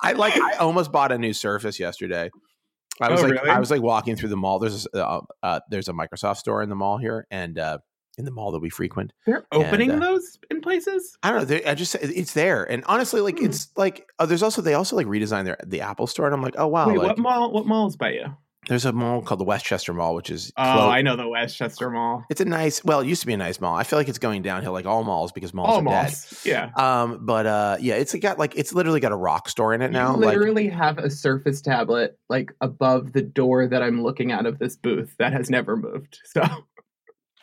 I 0.00 0.12
like. 0.12 0.40
I 0.40 0.54
almost 0.58 0.92
bought 0.92 1.10
a 1.10 1.18
new 1.18 1.32
Surface 1.32 1.80
yesterday. 1.80 2.30
I 3.00 3.10
was 3.10 3.20
oh, 3.20 3.24
like, 3.24 3.32
really? 3.32 3.50
I 3.50 3.58
was 3.58 3.72
like 3.72 3.82
walking 3.82 4.14
through 4.14 4.28
the 4.28 4.36
mall. 4.36 4.60
There's 4.60 4.86
a, 4.94 5.04
uh, 5.04 5.20
uh, 5.42 5.60
there's 5.70 5.88
a 5.88 5.92
Microsoft 5.92 6.36
store 6.36 6.62
in 6.62 6.68
the 6.68 6.76
mall 6.76 6.98
here, 6.98 7.26
and 7.32 7.58
uh, 7.58 7.78
in 8.16 8.24
the 8.24 8.30
mall 8.30 8.52
that 8.52 8.60
we 8.60 8.70
frequent. 8.70 9.12
They're 9.26 9.44
opening 9.50 9.90
and, 9.90 10.02
uh, 10.02 10.06
those 10.06 10.38
in 10.50 10.60
places. 10.60 11.18
I 11.24 11.32
don't 11.32 11.50
know. 11.50 11.60
I 11.66 11.74
just 11.74 11.96
it's 11.96 12.34
there, 12.34 12.62
and 12.64 12.84
honestly, 12.86 13.20
like 13.20 13.40
hmm. 13.40 13.46
it's 13.46 13.70
like 13.76 14.06
oh, 14.20 14.26
there's 14.26 14.44
also 14.44 14.62
they 14.62 14.74
also 14.74 14.94
like 14.94 15.08
redesigned 15.08 15.46
their 15.46 15.56
the 15.66 15.80
Apple 15.80 16.06
store, 16.06 16.26
and 16.26 16.34
I'm 16.34 16.42
like, 16.42 16.54
oh 16.56 16.68
wow. 16.68 16.88
Wait, 16.88 16.98
like, 16.98 17.08
what 17.08 17.18
mall? 17.18 17.52
What 17.52 17.66
malls 17.66 17.96
by 17.96 18.12
you? 18.12 18.36
There's 18.68 18.84
a 18.84 18.92
mall 18.92 19.22
called 19.22 19.40
the 19.40 19.44
Westchester 19.44 19.92
Mall, 19.92 20.14
which 20.14 20.30
is 20.30 20.52
oh. 20.56 20.88
I 20.88 21.02
know 21.02 21.16
the 21.16 21.28
Westchester 21.28 21.90
Mall. 21.90 22.24
It's 22.30 22.40
a 22.40 22.44
nice. 22.44 22.84
Well, 22.84 23.00
it 23.00 23.06
used 23.06 23.20
to 23.22 23.26
be 23.26 23.34
a 23.34 23.36
nice 23.36 23.60
mall. 23.60 23.74
I 23.74 23.84
feel 23.84 23.98
like 23.98 24.08
it's 24.08 24.18
going 24.18 24.42
downhill, 24.42 24.72
like 24.72 24.86
all 24.86 25.04
malls, 25.04 25.32
because 25.32 25.52
malls 25.52 25.68
all 25.70 25.78
are 25.78 25.82
malls. 25.82 26.42
dead. 26.42 26.50
Yeah. 26.50 26.70
Um. 26.76 27.20
But 27.22 27.46
uh, 27.46 27.76
yeah, 27.80 27.94
it's 27.94 28.14
got 28.14 28.38
like 28.38 28.54
it's 28.56 28.72
literally 28.72 29.00
got 29.00 29.12
a 29.12 29.16
rock 29.16 29.48
store 29.48 29.74
in 29.74 29.82
it 29.82 29.90
now. 29.90 30.14
You 30.14 30.20
literally 30.20 30.70
like, 30.70 30.78
have 30.78 30.98
a 30.98 31.10
Surface 31.10 31.60
tablet 31.60 32.18
like 32.28 32.52
above 32.60 33.12
the 33.12 33.22
door 33.22 33.66
that 33.66 33.82
I'm 33.82 34.02
looking 34.02 34.32
out 34.32 34.46
of 34.46 34.58
this 34.58 34.76
booth 34.76 35.14
that 35.18 35.32
has 35.32 35.50
never 35.50 35.76
moved. 35.76 36.20
So. 36.24 36.42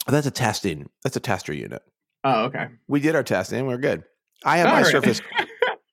That's 0.08 0.26
a 0.26 0.32
testing. 0.32 0.90
That's 1.04 1.16
a 1.16 1.20
tester 1.20 1.54
unit. 1.54 1.84
Oh, 2.24 2.46
okay. 2.46 2.68
We 2.88 3.00
did 3.00 3.16
our 3.16 3.24
testing. 3.24 3.68
We're 3.68 3.78
good. 3.78 4.04
I 4.44 4.58
have 4.58 4.68
all 4.68 4.74
my 4.74 4.82
right. 4.82 4.92
Surface. 4.92 5.22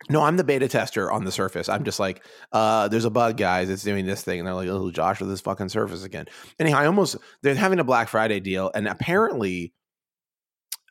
No, 0.09 0.23
I'm 0.23 0.37
the 0.37 0.45
beta 0.45 0.69
tester 0.69 1.11
on 1.11 1.25
the 1.25 1.33
surface. 1.33 1.69
I'm 1.69 1.85
just 1.85 2.01
like, 2.01 2.25
uh, 2.53 2.89
there's 2.89 3.05
a 3.05 3.11
bug, 3.11 3.37
guys. 3.37 3.69
It's 3.69 3.83
doing 3.83 4.07
this 4.07 4.23
thing. 4.23 4.39
And 4.39 4.47
they're 4.47 4.55
like, 4.55 4.69
oh, 4.69 4.91
Josh 4.91 5.21
with 5.21 5.29
this 5.29 5.41
fucking 5.41 5.69
surface 5.69 6.05
again. 6.05 6.27
Anyhow, 6.59 6.79
I 6.79 6.87
almost, 6.87 7.17
they're 7.43 7.55
having 7.55 7.79
a 7.79 7.85
Black 7.85 8.09
Friday 8.09 8.41
deal. 8.41 8.71
And 8.75 8.89
apparently, 8.89 9.73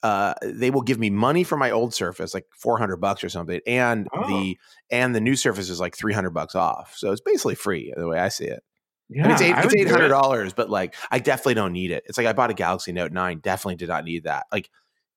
uh, 0.03 0.35
they 0.43 0.69
will 0.69 0.81
give 0.83 0.99
me 0.99 1.09
money 1.09 1.43
for 1.43 1.57
my 1.57 1.71
old 1.71 1.93
surface, 1.93 2.33
like 2.33 2.45
400 2.51 2.97
bucks 2.97 3.23
or 3.23 3.29
something. 3.29 3.59
And 3.65 4.07
oh. 4.13 4.27
the, 4.27 4.57
and 4.91 5.15
the 5.15 5.21
new 5.21 5.35
surface 5.35 5.69
is 5.69 5.79
like 5.79 5.95
300 5.97 6.29
bucks 6.31 6.55
off. 6.55 6.93
So 6.95 7.11
it's 7.11 7.21
basically 7.21 7.55
free 7.55 7.93
the 7.97 8.07
way 8.07 8.19
I 8.19 8.29
see 8.29 8.45
it. 8.45 8.63
Yeah, 9.09 9.23
and 9.23 9.31
it's 9.31 9.41
eight, 9.41 9.55
it's 9.57 9.73
eight 9.73 9.87
hundred 9.87 10.09
dollars, 10.09 10.51
but 10.51 10.69
like 10.69 10.93
I 11.09 11.19
definitely 11.19 11.53
don't 11.53 11.71
need 11.71 11.91
it. 11.91 12.03
It's 12.07 12.17
like 12.17 12.27
I 12.27 12.33
bought 12.33 12.49
a 12.49 12.53
Galaxy 12.53 12.91
Note 12.91 13.13
nine, 13.13 13.39
definitely 13.39 13.77
did 13.77 13.87
not 13.87 14.03
need 14.03 14.25
that. 14.25 14.47
Like 14.51 14.69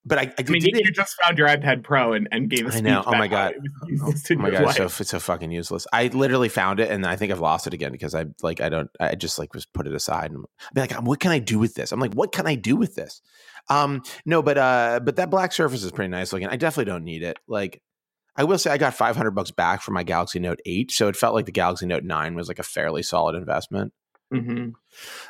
but 0.04 0.18
I, 0.18 0.22
I, 0.22 0.34
I 0.38 0.42
mean, 0.50 0.62
you, 0.64 0.90
just 0.92 1.14
found 1.22 1.36
your 1.36 1.46
iPad 1.46 1.84
Pro 1.84 2.14
and, 2.14 2.26
and 2.32 2.48
gave 2.48 2.66
a 2.66 2.74
I 2.74 2.80
know. 2.80 3.02
Oh 3.06 3.12
my 3.12 3.28
god. 3.28 3.54
Oh, 4.02 4.12
oh 4.12 4.34
my 4.36 4.50
god. 4.50 4.62
It's 4.62 4.76
so, 4.76 4.84
it's 4.84 5.10
so 5.10 5.18
fucking 5.18 5.50
useless. 5.50 5.86
I 5.92 6.06
literally 6.08 6.48
found 6.48 6.80
it 6.80 6.90
and 6.90 7.04
I 7.04 7.16
think 7.16 7.32
I've 7.32 7.40
lost 7.40 7.66
it 7.66 7.74
again 7.74 7.92
because 7.92 8.14
I 8.14 8.26
like 8.42 8.60
I 8.60 8.68
don't. 8.68 8.88
I 8.98 9.14
just 9.14 9.38
like 9.38 9.52
was 9.52 9.66
put 9.66 9.86
it 9.86 9.94
aside 9.94 10.30
and 10.30 10.44
be 10.74 10.80
like, 10.80 10.92
what 11.02 11.20
can 11.20 11.32
I 11.32 11.38
do 11.38 11.58
with 11.58 11.74
this? 11.74 11.92
I'm 11.92 12.00
like, 12.00 12.14
what 12.14 12.32
can 12.32 12.46
I 12.46 12.54
do 12.54 12.76
with 12.76 12.94
this? 12.94 13.20
Um, 13.68 14.02
no, 14.24 14.42
but 14.42 14.56
uh, 14.56 15.00
but 15.02 15.16
that 15.16 15.30
black 15.30 15.52
Surface 15.52 15.82
is 15.82 15.92
pretty 15.92 16.10
nice 16.10 16.32
looking. 16.32 16.48
I 16.48 16.56
definitely 16.56 16.90
don't 16.90 17.04
need 17.04 17.22
it. 17.22 17.38
Like, 17.46 17.82
I 18.36 18.44
will 18.44 18.58
say 18.58 18.70
I 18.70 18.78
got 18.78 18.94
500 18.94 19.32
bucks 19.32 19.50
back 19.50 19.82
for 19.82 19.90
my 19.90 20.02
Galaxy 20.02 20.38
Note 20.38 20.60
8, 20.64 20.90
so 20.90 21.08
it 21.08 21.16
felt 21.16 21.34
like 21.34 21.46
the 21.46 21.52
Galaxy 21.52 21.86
Note 21.86 22.04
9 22.04 22.34
was 22.34 22.48
like 22.48 22.58
a 22.58 22.64
fairly 22.64 23.02
solid 23.02 23.34
investment. 23.36 23.92
Mm-hmm. 24.32 24.70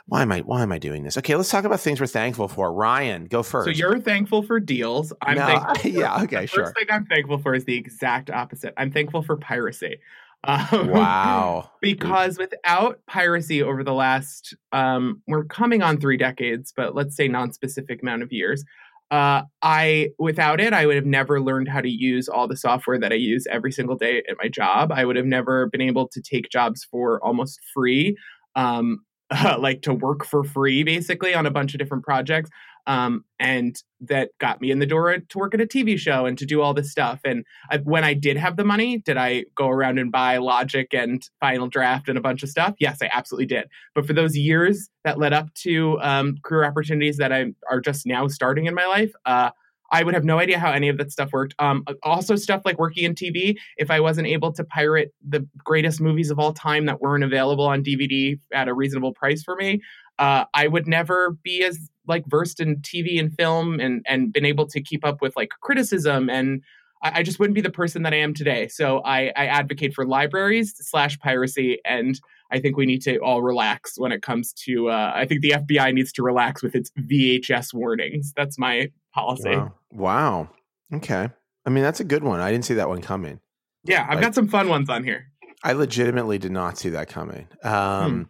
Why 0.06 0.22
am 0.22 0.32
I 0.32 0.40
why 0.40 0.62
am 0.62 0.72
I 0.72 0.78
doing 0.78 1.04
this? 1.04 1.16
Okay, 1.16 1.34
let's 1.34 1.48
talk 1.48 1.64
about 1.64 1.80
things 1.80 2.00
we're 2.00 2.06
thankful 2.06 2.48
for. 2.48 2.72
Ryan, 2.72 3.26
go 3.26 3.42
first. 3.42 3.66
So 3.66 3.70
you're 3.70 3.98
thankful 3.98 4.42
for 4.42 4.60
deals. 4.60 5.12
I'm 5.22 5.38
no, 5.38 5.46
thankful. 5.46 5.74
For, 5.82 5.88
yeah, 5.88 6.22
okay, 6.22 6.42
the 6.42 6.46
sure. 6.46 6.64
First 6.64 6.76
thing 6.76 6.86
I'm 6.90 7.06
thankful 7.06 7.38
for 7.38 7.54
is 7.54 7.64
the 7.64 7.76
exact 7.76 8.30
opposite. 8.30 8.74
I'm 8.76 8.90
thankful 8.90 9.22
for 9.22 9.36
piracy. 9.36 9.98
Um, 10.44 10.88
wow. 10.88 11.70
because 11.80 12.38
without 12.38 13.00
piracy 13.06 13.62
over 13.62 13.84
the 13.84 13.94
last, 13.94 14.54
um, 14.72 15.22
we're 15.26 15.44
coming 15.44 15.82
on 15.82 15.98
three 15.98 16.16
decades, 16.16 16.72
but 16.74 16.94
let's 16.94 17.16
say 17.16 17.28
non-specific 17.28 18.02
amount 18.02 18.22
of 18.22 18.32
years. 18.32 18.64
Uh, 19.10 19.42
I 19.62 20.10
without 20.18 20.60
it, 20.60 20.72
I 20.72 20.86
would 20.86 20.94
have 20.94 21.06
never 21.06 21.40
learned 21.40 21.68
how 21.68 21.80
to 21.80 21.88
use 21.88 22.28
all 22.28 22.46
the 22.46 22.56
software 22.56 22.98
that 22.98 23.12
I 23.12 23.16
use 23.16 23.44
every 23.50 23.72
single 23.72 23.96
day 23.96 24.22
at 24.28 24.36
my 24.40 24.48
job. 24.48 24.92
I 24.92 25.04
would 25.04 25.16
have 25.16 25.26
never 25.26 25.66
been 25.66 25.80
able 25.80 26.06
to 26.08 26.22
take 26.22 26.48
jobs 26.48 26.86
for 26.88 27.22
almost 27.24 27.58
free 27.74 28.16
um, 28.56 29.04
like 29.58 29.82
to 29.82 29.94
work 29.94 30.24
for 30.24 30.42
free 30.42 30.82
basically 30.82 31.34
on 31.34 31.46
a 31.46 31.50
bunch 31.50 31.74
of 31.74 31.78
different 31.78 32.04
projects 32.04 32.50
um, 32.86 33.24
and 33.38 33.76
that 34.00 34.30
got 34.38 34.60
me 34.60 34.70
in 34.70 34.78
the 34.78 34.86
door 34.86 35.16
to 35.16 35.38
work 35.38 35.54
at 35.54 35.60
a 35.60 35.66
tv 35.66 35.96
show 35.96 36.26
and 36.26 36.36
to 36.38 36.46
do 36.46 36.60
all 36.60 36.74
this 36.74 36.90
stuff 36.90 37.20
and 37.24 37.44
I, 37.70 37.78
when 37.78 38.02
i 38.02 38.12
did 38.12 38.36
have 38.36 38.56
the 38.56 38.64
money 38.64 38.98
did 38.98 39.16
i 39.16 39.44
go 39.54 39.68
around 39.68 39.98
and 39.98 40.10
buy 40.10 40.38
logic 40.38 40.92
and 40.92 41.22
final 41.38 41.68
draft 41.68 42.08
and 42.08 42.18
a 42.18 42.20
bunch 42.20 42.42
of 42.42 42.48
stuff? 42.48 42.74
Yes 42.80 42.98
i 43.02 43.10
absolutely 43.12 43.46
did. 43.46 43.68
But 43.94 44.06
for 44.06 44.14
those 44.14 44.36
years 44.36 44.88
that 45.04 45.18
led 45.18 45.32
up 45.32 45.52
to 45.62 45.98
um, 46.00 46.36
career 46.42 46.64
opportunities 46.64 47.16
that 47.18 47.32
i 47.32 47.46
are 47.70 47.80
just 47.80 48.06
now 48.06 48.26
starting 48.26 48.66
in 48.66 48.74
my 48.74 48.86
life 48.86 49.12
uh, 49.26 49.50
I 49.90 50.04
would 50.04 50.14
have 50.14 50.24
no 50.24 50.38
idea 50.38 50.58
how 50.58 50.70
any 50.70 50.88
of 50.88 50.98
that 50.98 51.10
stuff 51.10 51.32
worked. 51.32 51.54
Um, 51.58 51.84
also, 52.02 52.36
stuff 52.36 52.62
like 52.64 52.78
working 52.78 53.04
in 53.04 53.14
TV. 53.14 53.56
If 53.76 53.90
I 53.90 54.00
wasn't 54.00 54.28
able 54.28 54.52
to 54.52 54.64
pirate 54.64 55.12
the 55.26 55.46
greatest 55.58 56.00
movies 56.00 56.30
of 56.30 56.38
all 56.38 56.52
time 56.52 56.86
that 56.86 57.00
weren't 57.00 57.24
available 57.24 57.66
on 57.66 57.82
DVD 57.82 58.38
at 58.52 58.68
a 58.68 58.74
reasonable 58.74 59.12
price 59.12 59.42
for 59.42 59.56
me, 59.56 59.80
uh, 60.18 60.44
I 60.54 60.68
would 60.68 60.86
never 60.86 61.36
be 61.42 61.64
as 61.64 61.90
like 62.06 62.24
versed 62.26 62.60
in 62.60 62.76
TV 62.78 63.18
and 63.18 63.34
film 63.34 63.80
and 63.80 64.04
and 64.06 64.32
been 64.32 64.44
able 64.44 64.66
to 64.68 64.80
keep 64.80 65.04
up 65.04 65.20
with 65.20 65.34
like 65.36 65.50
criticism 65.60 66.28
and 66.28 66.62
I, 67.02 67.20
I 67.20 67.22
just 67.22 67.38
wouldn't 67.38 67.54
be 67.54 67.60
the 67.60 67.70
person 67.70 68.02
that 68.02 68.12
I 68.12 68.18
am 68.18 68.34
today. 68.34 68.68
So 68.68 69.00
I, 69.04 69.32
I 69.36 69.46
advocate 69.46 69.94
for 69.94 70.06
libraries 70.06 70.74
slash 70.76 71.18
piracy 71.18 71.78
and 71.84 72.20
I 72.50 72.60
think 72.60 72.76
we 72.76 72.86
need 72.86 73.02
to 73.02 73.18
all 73.18 73.42
relax 73.42 73.94
when 73.96 74.12
it 74.12 74.22
comes 74.22 74.52
to. 74.64 74.90
Uh, 74.90 75.12
I 75.14 75.24
think 75.24 75.40
the 75.40 75.50
FBI 75.50 75.94
needs 75.94 76.12
to 76.12 76.22
relax 76.22 76.62
with 76.62 76.74
its 76.74 76.90
VHS 76.98 77.72
warnings. 77.72 78.32
That's 78.36 78.58
my 78.58 78.90
policy. 79.14 79.56
Wow. 79.56 79.72
wow. 79.90 80.50
Okay. 80.94 81.28
I 81.66 81.70
mean, 81.70 81.84
that's 81.84 82.00
a 82.00 82.04
good 82.04 82.24
one. 82.24 82.40
I 82.40 82.50
didn't 82.50 82.64
see 82.64 82.74
that 82.74 82.88
one 82.88 83.00
coming. 83.00 83.40
Yeah, 83.84 84.04
I've 84.08 84.16
like, 84.16 84.22
got 84.22 84.34
some 84.34 84.48
fun 84.48 84.68
ones 84.68 84.88
on 84.88 85.04
here. 85.04 85.26
I 85.62 85.72
legitimately 85.72 86.38
did 86.38 86.52
not 86.52 86.78
see 86.78 86.90
that 86.90 87.08
coming. 87.08 87.48
Um, 87.62 88.12
hmm. 88.12 88.22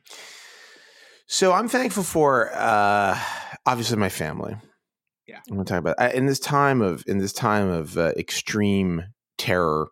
So 1.26 1.52
I'm 1.52 1.68
thankful 1.68 2.02
for 2.02 2.50
uh, 2.52 3.18
obviously 3.64 3.96
my 3.96 4.08
family. 4.08 4.56
Yeah, 5.26 5.38
I'm 5.49 5.54
going 5.54 5.64
to 5.64 5.72
talk 5.72 5.78
about 5.78 5.94
I, 5.99 6.10
in 6.10 6.26
this 6.26 6.40
time 6.40 6.82
of 6.82 7.04
in 7.06 7.18
this 7.18 7.32
time 7.32 7.68
of 7.68 7.96
uh, 7.96 8.12
extreme 8.16 9.04
terror 9.38 9.88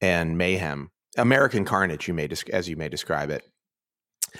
and 0.00 0.38
mayhem. 0.38 0.90
American 1.18 1.64
carnage, 1.64 2.08
you 2.08 2.14
may 2.14 2.28
as 2.52 2.68
you 2.68 2.76
may 2.76 2.88
describe 2.88 3.30
it. 3.30 3.44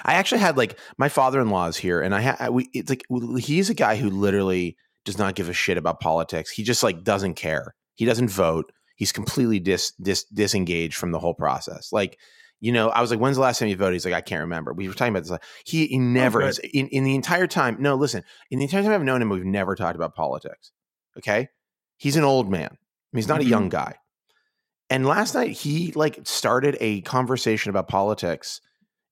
I 0.04 0.14
actually 0.14 0.40
had 0.40 0.56
like 0.56 0.78
my 0.96 1.08
father-in-law 1.08 1.66
is 1.66 1.76
here, 1.76 2.00
and 2.00 2.14
I 2.14 2.20
had 2.20 2.50
we 2.50 2.70
it's 2.72 2.88
like 2.88 3.04
he's 3.38 3.68
a 3.68 3.74
guy 3.74 3.96
who 3.96 4.08
literally 4.08 4.76
does 5.04 5.18
not 5.18 5.35
give 5.35 5.49
a 5.49 5.52
shit 5.52 5.78
about 5.78 6.00
politics. 6.00 6.50
He 6.50 6.62
just 6.62 6.82
like 6.82 7.04
doesn't 7.04 7.35
care. 7.35 7.75
He 7.94 8.04
doesn't 8.04 8.28
vote. 8.28 8.73
He's 8.97 9.12
completely 9.12 9.59
dis, 9.59 9.92
dis 10.00 10.25
disengaged 10.25 10.97
from 10.97 11.12
the 11.12 11.18
whole 11.18 11.35
process. 11.35 11.92
Like, 11.92 12.18
you 12.61 12.71
know, 12.73 12.90
I 12.90 13.00
was 13.00 13.11
like, 13.11 13.18
"When's 13.18 13.37
the 13.37 13.42
last 13.42 13.59
time 13.59 13.68
you 13.68 13.76
voted?" 13.76 13.94
He's 13.94 14.04
like, 14.04 14.14
"I 14.14 14.21
can't 14.21 14.42
remember." 14.42 14.73
We 14.73 14.87
were 14.87 14.94
talking 14.94 15.12
about 15.12 15.25
this. 15.25 15.30
Like, 15.30 15.42
he, 15.64 15.87
he 15.87 15.99
never 15.99 16.40
has 16.42 16.59
in, 16.59 16.88
in 16.88 17.04
the 17.04 17.14
entire 17.14 17.49
time. 17.49 17.78
No, 17.80 17.97
listen, 17.97 18.23
in 18.50 18.59
the 18.59 18.64
entire 18.64 18.82
time 18.82 18.92
I've 18.92 19.02
known 19.02 19.21
him, 19.21 19.30
we've 19.30 19.44
never 19.44 19.75
talked 19.75 19.97
about 19.97 20.14
politics. 20.14 20.71
Okay, 21.18 21.49
he's 21.97 22.16
an 22.16 22.25
old 22.25 22.50
man. 22.50 22.71
I 22.71 22.76
mean, 23.12 23.18
he's 23.23 23.28
not 23.28 23.40
mm-hmm. 23.40 23.49
a 23.49 23.50
young 23.50 23.68
guy. 23.68 23.97
And 24.92 25.06
last 25.06 25.35
night 25.35 25.52
he 25.52 25.90
like 25.92 26.21
started 26.25 26.76
a 26.78 27.00
conversation 27.00 27.71
about 27.71 27.88
politics 27.88 28.61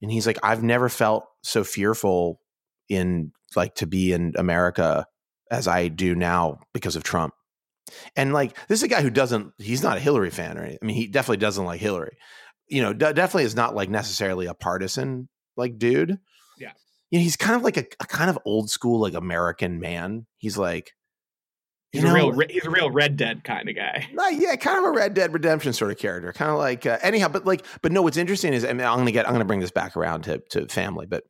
and 0.02 0.10
he's 0.10 0.26
like 0.26 0.38
I've 0.42 0.62
never 0.62 0.90
felt 0.90 1.24
so 1.42 1.64
fearful 1.64 2.40
in 2.90 3.32
like 3.56 3.76
to 3.76 3.86
be 3.86 4.12
in 4.12 4.34
America 4.36 5.06
as 5.50 5.68
I 5.68 5.88
do 5.88 6.14
now 6.14 6.60
because 6.72 6.96
of 6.96 7.02
Trump. 7.02 7.34
And 8.16 8.32
like 8.32 8.56
this 8.68 8.80
is 8.80 8.82
a 8.84 8.88
guy 8.88 9.02
who 9.02 9.10
doesn't 9.10 9.52
he's 9.58 9.82
not 9.82 9.96
a 9.96 10.00
Hillary 10.00 10.30
fan 10.30 10.56
or 10.56 10.62
anything. 10.62 10.78
I 10.82 10.86
mean 10.86 10.96
he 10.96 11.06
definitely 11.06 11.38
doesn't 11.38 11.64
like 11.64 11.80
Hillary. 11.80 12.16
You 12.68 12.82
know, 12.82 12.92
d- 12.92 13.12
definitely 13.12 13.44
is 13.44 13.56
not 13.56 13.74
like 13.74 13.90
necessarily 13.90 14.46
a 14.46 14.54
partisan 14.54 15.28
like 15.56 15.78
dude. 15.78 16.18
Yeah. 16.58 16.72
You 17.10 17.18
know, 17.18 17.22
he's 17.22 17.36
kind 17.36 17.56
of 17.56 17.62
like 17.62 17.76
a, 17.76 17.84
a 18.00 18.06
kind 18.06 18.30
of 18.30 18.38
old 18.44 18.70
school 18.70 19.00
like 19.00 19.14
American 19.14 19.80
man. 19.80 20.26
He's 20.38 20.56
like 20.56 20.92
He's 21.92 22.04
you 22.04 22.08
a 22.08 22.14
real 22.14 22.38
he's 22.48 22.64
a 22.64 22.70
real 22.70 22.90
Red 22.90 23.16
Dead 23.16 23.42
kind 23.42 23.68
of 23.68 23.74
guy. 23.74 24.08
yeah, 24.32 24.54
kind 24.54 24.78
of 24.78 24.84
a 24.84 24.92
Red 24.92 25.14
Dead 25.14 25.32
Redemption 25.32 25.72
sort 25.72 25.90
of 25.90 25.98
character. 25.98 26.32
Kind 26.32 26.52
of 26.52 26.58
like 26.58 26.86
uh, 26.86 26.98
anyhow, 27.02 27.26
but 27.28 27.44
like, 27.44 27.66
but 27.82 27.90
no. 27.90 28.02
What's 28.02 28.16
interesting 28.16 28.52
is 28.52 28.64
I 28.64 28.72
mean, 28.72 28.86
I'm 28.86 28.98
gonna 28.98 29.10
get 29.10 29.26
I'm 29.26 29.34
gonna 29.34 29.44
bring 29.44 29.58
this 29.58 29.72
back 29.72 29.96
around 29.96 30.22
to 30.22 30.38
to 30.50 30.68
family, 30.68 31.06
but 31.06 31.24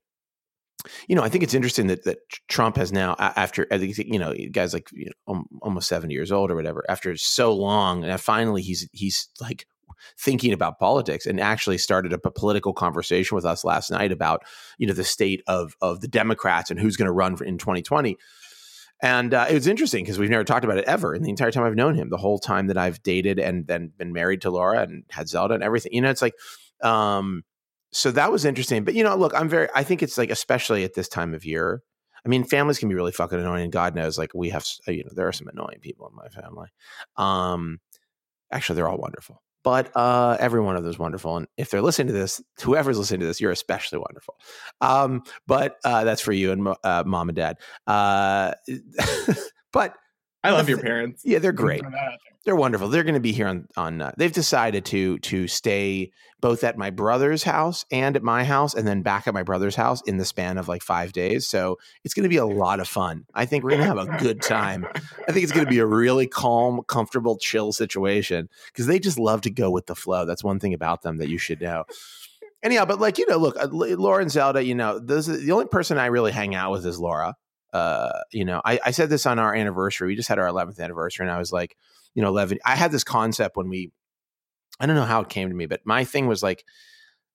you 1.08 1.16
know, 1.16 1.22
I 1.22 1.28
think 1.28 1.44
it's 1.44 1.54
interesting 1.54 1.86
that 1.88 2.04
that 2.04 2.18
Trump 2.48 2.76
has 2.76 2.92
now 2.92 3.16
after 3.18 3.66
you 3.70 4.18
know 4.18 4.34
guys 4.52 4.72
like 4.72 4.88
you 4.92 5.10
know, 5.26 5.44
almost 5.62 5.88
70 5.88 6.12
years 6.12 6.32
old 6.32 6.50
or 6.50 6.56
whatever 6.56 6.84
after 6.88 7.16
so 7.16 7.54
long, 7.54 8.04
and 8.04 8.20
finally 8.20 8.62
he's 8.62 8.88
he's 8.92 9.28
like 9.40 9.66
thinking 10.18 10.52
about 10.52 10.78
politics 10.78 11.26
and 11.26 11.40
actually 11.40 11.76
started 11.76 12.12
a, 12.12 12.18
a 12.24 12.30
political 12.30 12.72
conversation 12.72 13.34
with 13.34 13.44
us 13.44 13.64
last 13.64 13.90
night 13.90 14.12
about 14.12 14.42
you 14.78 14.86
know 14.86 14.94
the 14.94 15.04
state 15.04 15.42
of 15.46 15.74
of 15.80 16.00
the 16.00 16.08
Democrats 16.08 16.70
and 16.70 16.80
who's 16.80 16.96
going 16.96 17.06
to 17.06 17.12
run 17.12 17.36
in 17.44 17.58
2020 17.58 18.16
and 19.02 19.32
uh, 19.32 19.46
it 19.48 19.54
was 19.54 19.66
interesting 19.66 20.04
because 20.04 20.18
we've 20.18 20.30
never 20.30 20.44
talked 20.44 20.64
about 20.64 20.78
it 20.78 20.84
ever 20.84 21.14
in 21.14 21.22
the 21.22 21.30
entire 21.30 21.50
time 21.50 21.64
I've 21.64 21.74
known 21.74 21.94
him, 21.94 22.10
the 22.10 22.18
whole 22.18 22.38
time 22.38 22.66
that 22.66 22.76
I've 22.76 23.02
dated 23.02 23.38
and 23.38 23.66
then 23.66 23.92
been 23.96 24.12
married 24.12 24.42
to 24.42 24.50
Laura 24.50 24.82
and 24.82 25.04
had 25.10 25.28
Zelda 25.28 25.54
and 25.54 25.62
everything. 25.62 25.92
You 25.94 26.02
know, 26.02 26.10
it's 26.10 26.20
like, 26.20 26.34
um, 26.82 27.42
so 27.92 28.10
that 28.12 28.32
was 28.32 28.44
interesting. 28.44 28.84
But, 28.84 28.94
you 28.94 29.04
know, 29.04 29.16
look, 29.16 29.32
I'm 29.34 29.48
very, 29.48 29.68
I 29.74 29.82
think 29.82 30.02
it's 30.02 30.18
like, 30.18 30.30
especially 30.30 30.84
at 30.84 30.94
this 30.94 31.08
time 31.08 31.34
of 31.34 31.44
year, 31.44 31.82
I 32.24 32.28
mean, 32.28 32.44
families 32.44 32.78
can 32.78 32.88
be 32.88 32.94
really 32.94 33.12
fucking 33.12 33.38
annoying. 33.38 33.70
God 33.70 33.94
knows, 33.94 34.18
like, 34.18 34.32
we 34.34 34.50
have, 34.50 34.64
you 34.86 35.04
know, 35.04 35.10
there 35.14 35.26
are 35.26 35.32
some 35.32 35.48
annoying 35.48 35.78
people 35.80 36.08
in 36.08 36.14
my 36.14 36.28
family. 36.28 36.68
Um, 37.16 37.80
actually, 38.52 38.76
they're 38.76 38.88
all 38.88 38.98
wonderful 38.98 39.42
but 39.62 39.94
uh, 39.94 40.36
every 40.40 40.60
one 40.60 40.76
of 40.76 40.86
is 40.86 40.98
wonderful. 40.98 41.36
And 41.36 41.46
if 41.56 41.70
they're 41.70 41.82
listening 41.82 42.08
to 42.08 42.12
this, 42.12 42.40
whoever's 42.62 42.98
listening 42.98 43.20
to 43.20 43.26
this, 43.26 43.40
you're 43.40 43.50
especially 43.50 43.98
wonderful. 43.98 44.36
Um, 44.80 45.22
but 45.46 45.76
uh, 45.84 46.04
that's 46.04 46.22
for 46.22 46.32
you 46.32 46.52
and 46.52 46.68
uh, 46.82 47.04
mom 47.06 47.28
and 47.28 47.36
dad. 47.36 47.58
Uh, 47.86 48.52
but 49.72 49.94
I 50.42 50.52
love 50.52 50.68
your 50.68 50.78
parents. 50.78 51.22
Yeah, 51.24 51.38
they're 51.38 51.52
great. 51.52 51.82
They're 52.44 52.56
wonderful. 52.56 52.88
They're 52.88 53.04
going 53.04 53.14
to 53.14 53.20
be 53.20 53.32
here 53.32 53.46
on 53.46 53.68
on. 53.76 54.00
Uh, 54.00 54.12
they've 54.16 54.32
decided 54.32 54.86
to 54.86 55.18
to 55.18 55.46
stay 55.46 56.12
both 56.40 56.64
at 56.64 56.78
my 56.78 56.88
brother's 56.88 57.42
house 57.42 57.84
and 57.92 58.16
at 58.16 58.22
my 58.22 58.44
house, 58.44 58.72
and 58.74 58.88
then 58.88 59.02
back 59.02 59.26
at 59.28 59.34
my 59.34 59.42
brother's 59.42 59.76
house 59.76 60.00
in 60.02 60.16
the 60.16 60.24
span 60.24 60.56
of 60.56 60.66
like 60.66 60.82
five 60.82 61.12
days. 61.12 61.46
So 61.46 61.76
it's 62.02 62.14
going 62.14 62.22
to 62.22 62.30
be 62.30 62.38
a 62.38 62.46
lot 62.46 62.80
of 62.80 62.88
fun. 62.88 63.26
I 63.34 63.44
think 63.44 63.62
we're 63.62 63.70
going 63.70 63.82
to 63.82 63.86
have 63.86 63.98
a 63.98 64.16
good 64.18 64.40
time. 64.40 64.86
I 65.28 65.32
think 65.32 65.44
it's 65.44 65.52
going 65.52 65.66
to 65.66 65.70
be 65.70 65.80
a 65.80 65.86
really 65.86 66.26
calm, 66.26 66.80
comfortable, 66.88 67.36
chill 67.36 67.72
situation 67.72 68.48
because 68.68 68.86
they 68.86 68.98
just 68.98 69.18
love 69.18 69.42
to 69.42 69.50
go 69.50 69.70
with 69.70 69.86
the 69.86 69.94
flow. 69.94 70.24
That's 70.24 70.42
one 70.42 70.58
thing 70.58 70.72
about 70.72 71.02
them 71.02 71.18
that 71.18 71.28
you 71.28 71.36
should 71.36 71.60
know 71.60 71.84
anyhow, 72.62 72.86
but 72.86 73.00
like 73.00 73.18
you 73.18 73.26
know, 73.28 73.36
look, 73.36 73.58
uh, 73.58 73.68
Laura 73.70 74.22
and 74.22 74.30
Zelda, 74.30 74.64
you 74.64 74.74
know, 74.74 74.98
this 74.98 75.26
the 75.26 75.52
only 75.52 75.66
person 75.66 75.98
I 75.98 76.06
really 76.06 76.32
hang 76.32 76.54
out 76.54 76.72
with 76.72 76.86
is 76.86 76.98
Laura 76.98 77.34
uh, 77.72 78.20
you 78.32 78.44
know, 78.44 78.60
I, 78.64 78.80
I 78.86 78.90
said 78.90 79.10
this 79.10 79.26
on 79.26 79.38
our 79.38 79.54
anniversary. 79.54 80.08
We 80.08 80.16
just 80.16 80.28
had 80.28 80.38
our 80.38 80.46
11th 80.46 80.80
anniversary, 80.80 81.26
and 81.26 81.34
I 81.34 81.38
was 81.38 81.52
like, 81.52 81.76
you 82.14 82.22
know, 82.22 82.28
11. 82.28 82.58
I 82.64 82.76
had 82.76 82.92
this 82.92 83.04
concept 83.04 83.56
when 83.56 83.68
we, 83.68 83.92
I 84.78 84.86
don't 84.86 84.96
know 84.96 85.04
how 85.04 85.20
it 85.20 85.28
came 85.28 85.48
to 85.48 85.54
me, 85.54 85.66
but 85.66 85.80
my 85.84 86.04
thing 86.04 86.26
was 86.26 86.42
like, 86.42 86.64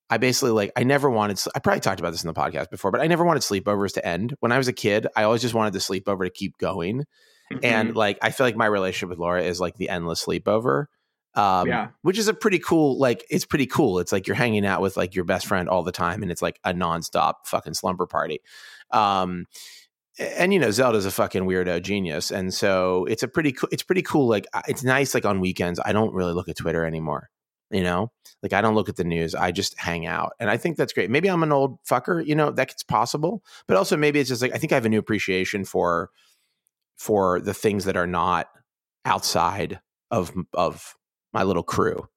I 0.10 0.18
basically 0.18 0.52
like, 0.52 0.72
I 0.76 0.84
never 0.84 1.10
wanted, 1.10 1.42
I 1.56 1.60
probably 1.60 1.80
talked 1.80 2.00
about 2.00 2.12
this 2.12 2.24
in 2.24 2.28
the 2.28 2.34
podcast 2.34 2.70
before, 2.70 2.92
but 2.92 3.02
I 3.02 3.08
never 3.08 3.24
wanted 3.24 3.42
sleepovers 3.42 3.94
to 3.96 4.06
end. 4.06 4.36
When 4.40 4.52
I 4.52 4.58
was 4.58 4.68
a 4.68 4.74
kid, 4.74 5.08
I 5.16 5.24
always 5.24 5.42
just 5.42 5.54
wanted 5.54 5.74
the 5.74 5.80
sleepover 5.80 6.26
to 6.26 6.30
keep 6.30 6.58
going. 6.58 7.06
Mm-hmm. 7.52 7.60
And 7.64 7.96
like, 7.96 8.20
I 8.22 8.32
feel 8.32 8.46
like 8.46 8.56
my 8.56 8.68
relationship 8.68 9.10
with 9.10 9.20
Laura 9.20 9.44
is 9.44 9.60
like 9.60 9.78
the 9.78 9.90
endless 9.90 10.24
sleepover. 10.24 10.86
Um, 11.34 11.68
yeah. 11.68 11.90
which 12.02 12.18
is 12.18 12.30
a 12.30 12.34
pretty 12.34 12.60
cool, 12.60 12.98
like, 12.98 13.26
it's 13.30 13.46
pretty 13.46 13.66
cool. 13.66 14.00
It's 14.00 14.14
like 14.14 14.26
you're 14.26 14.38
hanging 14.38 14.66
out 14.66 14.80
with 14.80 14.96
like 14.96 15.16
your 15.16 15.26
best 15.26 15.48
friend 15.48 15.68
all 15.68 15.84
the 15.84 15.92
time 15.92 16.22
and 16.22 16.32
it's 16.32 16.42
like 16.42 16.62
a 16.64 16.74
nonstop 16.74 17.34
fucking 17.46 17.74
slumber 17.74 18.06
party. 18.06 18.40
Um, 18.92 19.46
and 20.20 20.54
you 20.54 20.60
know 20.60 20.72
zelda's 20.72 21.06
a 21.06 21.12
fucking 21.12 21.44
weirdo 21.44 21.82
genius 21.82 22.32
and 22.32 22.54
so 22.54 23.06
it's 23.06 23.24
a 23.24 23.28
pretty 23.28 23.52
cool 23.52 23.70
it's 23.72 23.84
pretty 23.84 24.02
cool 24.02 24.28
like 24.28 24.48
it's 24.68 24.84
nice 24.84 25.14
like 25.14 25.26
on 25.26 25.40
weekends 25.40 25.80
i 25.86 25.92
don't 25.92 26.14
really 26.14 26.34
look 26.34 26.50
at 26.50 26.58
twitter 26.58 26.86
anymore 26.86 27.30
you 27.72 27.82
know? 27.84 28.12
Like 28.44 28.54
i 28.54 28.62
don't 28.62 28.76
look 28.76 28.90
at 28.90 28.96
the 28.96 29.04
news 29.04 29.34
i 29.34 29.52
just 29.52 29.78
hang 29.80 30.06
out 30.06 30.34
and 30.40 30.50
i 30.52 30.58
think 30.58 30.78
that's 30.78 30.94
great. 30.94 31.10
Maybe 31.10 31.30
i'm 31.30 31.44
an 31.44 31.52
old 31.52 31.82
fucker 31.84 32.26
you 32.26 32.36
know 32.36 32.52
that's 32.52 32.84
possible 32.84 33.44
but 33.68 33.76
also 33.76 33.98
maybe 33.98 34.20
it's 34.20 34.30
just 34.30 34.42
like 34.42 34.54
i 34.54 34.58
think 34.58 34.72
i 34.72 34.76
have 34.76 34.86
a 34.86 34.90
new 34.90 35.00
appreciation 35.00 35.66
for 35.66 36.12
for 36.96 37.40
the 37.40 37.54
things 37.54 37.86
that 37.86 37.98
are 37.98 38.08
not 38.08 38.48
outside 39.04 39.80
of 40.12 40.32
of 40.54 40.96
my 41.34 41.44
little 41.44 41.64
crew 41.64 42.08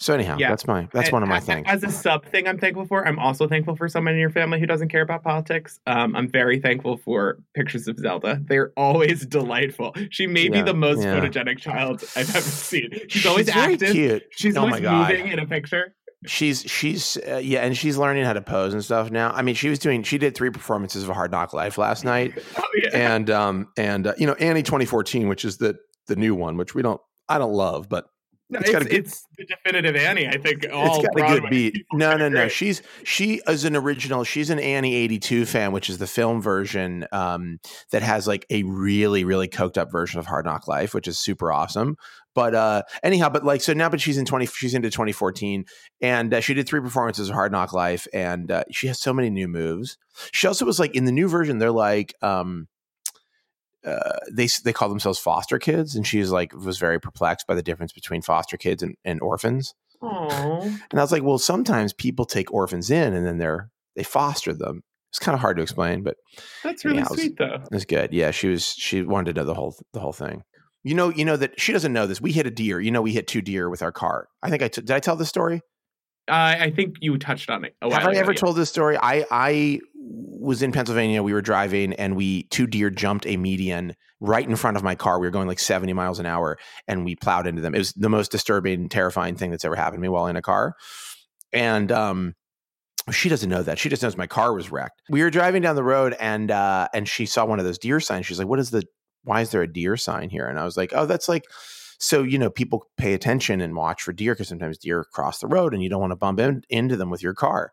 so 0.00 0.14
anyhow, 0.14 0.36
yeah. 0.38 0.48
that's 0.48 0.66
my 0.66 0.88
that's 0.94 1.08
and 1.08 1.12
one 1.12 1.22
of 1.22 1.28
my 1.28 1.36
as, 1.36 1.44
things. 1.44 1.66
As 1.68 1.84
a 1.84 1.90
sub 1.90 2.24
thing, 2.24 2.48
I'm 2.48 2.56
thankful 2.56 2.86
for. 2.86 3.06
I'm 3.06 3.18
also 3.18 3.46
thankful 3.46 3.76
for 3.76 3.86
someone 3.86 4.14
in 4.14 4.20
your 4.20 4.30
family 4.30 4.58
who 4.58 4.64
doesn't 4.64 4.88
care 4.88 5.02
about 5.02 5.22
politics. 5.22 5.78
Um, 5.86 6.16
I'm 6.16 6.26
very 6.26 6.58
thankful 6.58 6.96
for 6.96 7.38
pictures 7.52 7.86
of 7.86 7.98
Zelda. 7.98 8.40
They're 8.42 8.72
always 8.78 9.26
delightful. 9.26 9.94
She 10.08 10.26
may 10.26 10.44
yeah, 10.44 10.50
be 10.50 10.62
the 10.62 10.72
most 10.72 11.02
yeah. 11.02 11.20
photogenic 11.20 11.58
child 11.58 12.02
I've 12.16 12.34
ever 12.34 12.40
seen. 12.40 12.88
She's, 12.92 13.12
she's 13.12 13.26
always 13.26 13.50
active. 13.50 13.92
Cute. 13.92 14.22
She's 14.30 14.56
oh 14.56 14.62
always 14.62 14.80
moving 14.80 15.28
in 15.28 15.38
a 15.38 15.46
picture. 15.46 15.94
She's 16.24 16.62
she's 16.62 17.18
uh, 17.28 17.36
yeah, 17.36 17.60
and 17.60 17.76
she's 17.76 17.98
learning 17.98 18.24
how 18.24 18.32
to 18.32 18.42
pose 18.42 18.72
and 18.72 18.82
stuff 18.82 19.10
now. 19.10 19.32
I 19.32 19.42
mean, 19.42 19.54
she 19.54 19.68
was 19.68 19.78
doing 19.78 20.02
she 20.02 20.16
did 20.16 20.34
three 20.34 20.50
performances 20.50 21.02
of 21.02 21.10
a 21.10 21.14
Hard 21.14 21.30
Knock 21.30 21.52
Life 21.52 21.76
last 21.76 22.04
night, 22.06 22.42
oh, 22.56 22.62
and 22.94 23.28
um 23.28 23.68
and 23.76 24.06
uh, 24.06 24.14
you 24.16 24.26
know 24.26 24.34
Annie 24.34 24.62
2014, 24.62 25.28
which 25.28 25.44
is 25.44 25.58
the 25.58 25.76
the 26.06 26.16
new 26.16 26.34
one, 26.34 26.56
which 26.56 26.74
we 26.74 26.80
don't 26.80 27.00
I 27.28 27.36
don't 27.36 27.52
love, 27.52 27.90
but 27.90 28.06
it's, 28.50 28.68
it's, 28.68 28.78
good, 28.78 28.92
it's, 28.92 29.26
the 29.38 29.44
definitive 29.44 29.96
Annie. 29.96 30.26
I 30.26 30.38
think 30.38 30.66
all 30.72 30.96
it's 30.96 31.06
got 31.06 31.12
Broadway 31.12 31.36
a 31.36 31.40
good 31.40 31.50
beat. 31.50 31.86
No, 31.92 32.16
no, 32.16 32.28
no. 32.28 32.48
She's 32.48 32.82
she 33.04 33.40
is 33.46 33.64
an 33.64 33.76
original. 33.76 34.24
She's 34.24 34.50
an 34.50 34.58
Annie 34.58 34.94
eighty 34.94 35.18
two 35.18 35.44
fan, 35.46 35.72
which 35.72 35.88
is 35.88 35.98
the 35.98 36.06
film 36.06 36.42
version 36.42 37.06
um, 37.12 37.58
that 37.92 38.02
has 38.02 38.26
like 38.26 38.46
a 38.50 38.62
really, 38.64 39.24
really 39.24 39.48
coked 39.48 39.78
up 39.78 39.90
version 39.90 40.18
of 40.18 40.26
Hard 40.26 40.44
Knock 40.44 40.66
Life, 40.68 40.94
which 40.94 41.08
is 41.08 41.18
super 41.18 41.52
awesome. 41.52 41.96
But 42.34 42.54
uh, 42.54 42.82
anyhow, 43.02 43.28
but 43.28 43.44
like 43.44 43.60
so 43.60 43.72
now, 43.72 43.88
but 43.88 44.00
she's 44.00 44.18
in 44.18 44.24
twenty. 44.24 44.46
She's 44.46 44.74
into 44.74 44.90
twenty 44.90 45.12
fourteen, 45.12 45.64
and 46.00 46.32
uh, 46.32 46.40
she 46.40 46.54
did 46.54 46.66
three 46.66 46.80
performances 46.80 47.28
of 47.28 47.34
Hard 47.34 47.52
Knock 47.52 47.72
Life, 47.72 48.06
and 48.12 48.50
uh, 48.50 48.64
she 48.70 48.86
has 48.86 49.00
so 49.00 49.12
many 49.12 49.30
new 49.30 49.48
moves. 49.48 49.98
She 50.32 50.46
also 50.46 50.64
was 50.64 50.78
like 50.78 50.94
in 50.94 51.04
the 51.04 51.12
new 51.12 51.28
version. 51.28 51.58
They're 51.58 51.70
like. 51.70 52.14
Um, 52.22 52.68
uh, 53.84 54.18
they 54.30 54.48
they 54.64 54.72
call 54.72 54.88
themselves 54.88 55.18
foster 55.18 55.58
kids, 55.58 55.94
and 55.96 56.06
she's 56.06 56.30
like 56.30 56.52
was 56.54 56.78
very 56.78 57.00
perplexed 57.00 57.46
by 57.46 57.54
the 57.54 57.62
difference 57.62 57.92
between 57.92 58.22
foster 58.22 58.56
kids 58.56 58.82
and, 58.82 58.94
and 59.04 59.20
orphans. 59.22 59.74
Aww. 60.02 60.64
And 60.64 60.98
I 61.00 61.02
was 61.02 61.12
like, 61.12 61.22
well, 61.22 61.38
sometimes 61.38 61.92
people 61.92 62.24
take 62.24 62.52
orphans 62.52 62.90
in 62.90 63.12
and 63.14 63.26
then 63.26 63.38
they're 63.38 63.70
they 63.96 64.02
foster 64.02 64.52
them. 64.54 64.82
It's 65.10 65.18
kind 65.18 65.34
of 65.34 65.40
hard 65.40 65.56
to 65.56 65.62
explain, 65.62 66.02
but 66.02 66.16
That's 66.62 66.84
really 66.84 66.98
Yeah, 66.98 67.04
it 67.04 67.10
was- 67.10 67.20
sweet 67.20 67.36
though. 67.38 67.64
it's 67.72 67.84
good. 67.84 68.12
Yeah, 68.12 68.30
she 68.30 68.48
was 68.48 68.64
she 68.66 69.02
wanted 69.02 69.34
to 69.34 69.40
know 69.40 69.46
the 69.46 69.54
whole 69.54 69.76
the 69.92 70.00
whole 70.00 70.12
thing. 70.12 70.42
You 70.84 70.94
know, 70.94 71.10
you 71.10 71.24
know 71.26 71.36
that 71.36 71.60
she 71.60 71.72
doesn't 71.72 71.92
know 71.92 72.06
this. 72.06 72.20
We 72.22 72.32
hit 72.32 72.46
a 72.46 72.50
deer. 72.50 72.80
You 72.80 72.90
know, 72.90 73.02
we 73.02 73.12
hit 73.12 73.26
two 73.26 73.42
deer 73.42 73.68
with 73.68 73.82
our 73.82 73.92
car. 73.92 74.28
I 74.42 74.48
think 74.48 74.62
I 74.62 74.68
t- 74.68 74.80
did. 74.80 74.90
I 74.92 75.00
tell 75.00 75.16
this 75.16 75.28
story. 75.28 75.60
Uh, 76.30 76.56
I 76.60 76.70
think 76.70 76.96
you 77.00 77.18
touched 77.18 77.50
on 77.50 77.64
it. 77.64 77.74
A 77.82 77.92
Have 77.92 78.06
I 78.06 78.14
ever 78.14 78.34
told 78.34 78.56
this 78.56 78.70
story? 78.70 78.96
I 78.96 79.26
I 79.30 79.80
was 79.94 80.62
in 80.62 80.72
Pennsylvania. 80.72 81.22
We 81.22 81.32
were 81.32 81.42
driving, 81.42 81.92
and 81.94 82.16
we 82.16 82.44
two 82.44 82.66
deer 82.66 82.88
jumped 82.90 83.26
a 83.26 83.36
median 83.36 83.94
right 84.20 84.46
in 84.46 84.56
front 84.56 84.76
of 84.76 84.82
my 84.82 84.94
car. 84.94 85.18
We 85.18 85.26
were 85.26 85.32
going 85.32 85.48
like 85.48 85.58
seventy 85.58 85.92
miles 85.92 86.18
an 86.18 86.26
hour, 86.26 86.58
and 86.88 87.04
we 87.04 87.16
plowed 87.16 87.46
into 87.46 87.60
them. 87.60 87.74
It 87.74 87.78
was 87.78 87.92
the 87.92 88.08
most 88.08 88.30
disturbing, 88.30 88.88
terrifying 88.88 89.34
thing 89.34 89.50
that's 89.50 89.64
ever 89.64 89.76
happened 89.76 89.98
to 89.98 90.02
me 90.02 90.08
while 90.08 90.26
in 90.28 90.36
a 90.36 90.42
car. 90.42 90.74
And 91.52 91.90
um, 91.90 92.34
she 93.10 93.28
doesn't 93.28 93.50
know 93.50 93.62
that. 93.62 93.78
She 93.78 93.88
just 93.88 94.02
knows 94.02 94.16
my 94.16 94.26
car 94.26 94.54
was 94.54 94.70
wrecked. 94.70 95.02
We 95.10 95.22
were 95.22 95.30
driving 95.30 95.62
down 95.62 95.74
the 95.76 95.82
road, 95.82 96.16
and 96.20 96.50
uh, 96.50 96.88
and 96.94 97.08
she 97.08 97.26
saw 97.26 97.44
one 97.44 97.58
of 97.58 97.64
those 97.64 97.78
deer 97.78 98.00
signs. 98.00 98.26
She's 98.26 98.38
like, 98.38 98.48
"What 98.48 98.60
is 98.60 98.70
the? 98.70 98.84
Why 99.24 99.40
is 99.40 99.50
there 99.50 99.62
a 99.62 99.72
deer 99.72 99.96
sign 99.96 100.30
here?" 100.30 100.46
And 100.46 100.58
I 100.58 100.64
was 100.64 100.76
like, 100.76 100.92
"Oh, 100.94 101.06
that's 101.06 101.28
like." 101.28 101.44
So 102.00 102.22
you 102.22 102.38
know, 102.38 102.50
people 102.50 102.86
pay 102.96 103.14
attention 103.14 103.60
and 103.60 103.76
watch 103.76 104.02
for 104.02 104.12
deer 104.12 104.34
because 104.34 104.48
sometimes 104.48 104.78
deer 104.78 105.04
cross 105.12 105.38
the 105.38 105.46
road, 105.46 105.74
and 105.74 105.82
you 105.82 105.88
don't 105.90 106.00
want 106.00 106.12
to 106.12 106.16
bump 106.16 106.40
in, 106.40 106.64
into 106.70 106.96
them 106.96 107.10
with 107.10 107.22
your 107.22 107.34
car. 107.34 107.72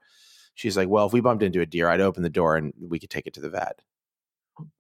She's 0.56 0.76
like, 0.78 0.90
"Well, 0.90 1.08
if 1.08 1.14
we 1.14 1.22
bumped 1.22 1.44
into 1.44 1.62
a 1.62 1.66
deer, 1.66 1.88
I'd 1.90 2.02
open 2.02 2.24
the 2.24 2.30
door 2.30 2.58
and 2.58 2.74
we 2.80 3.00
could 3.00 3.10
take 3.10 3.26
it 3.28 3.34
to 3.36 3.42
the 3.42 3.50
vet." 3.50 3.80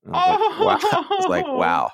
And 0.05 0.15
I 0.15 0.35
was 0.35 0.39
like, 0.39 0.39
oh, 0.59 0.65
wow. 0.65 0.79
I 1.09 1.15
was 1.15 1.27
like, 1.27 1.45
Oh. 1.47 1.57
"Wow, 1.57 1.91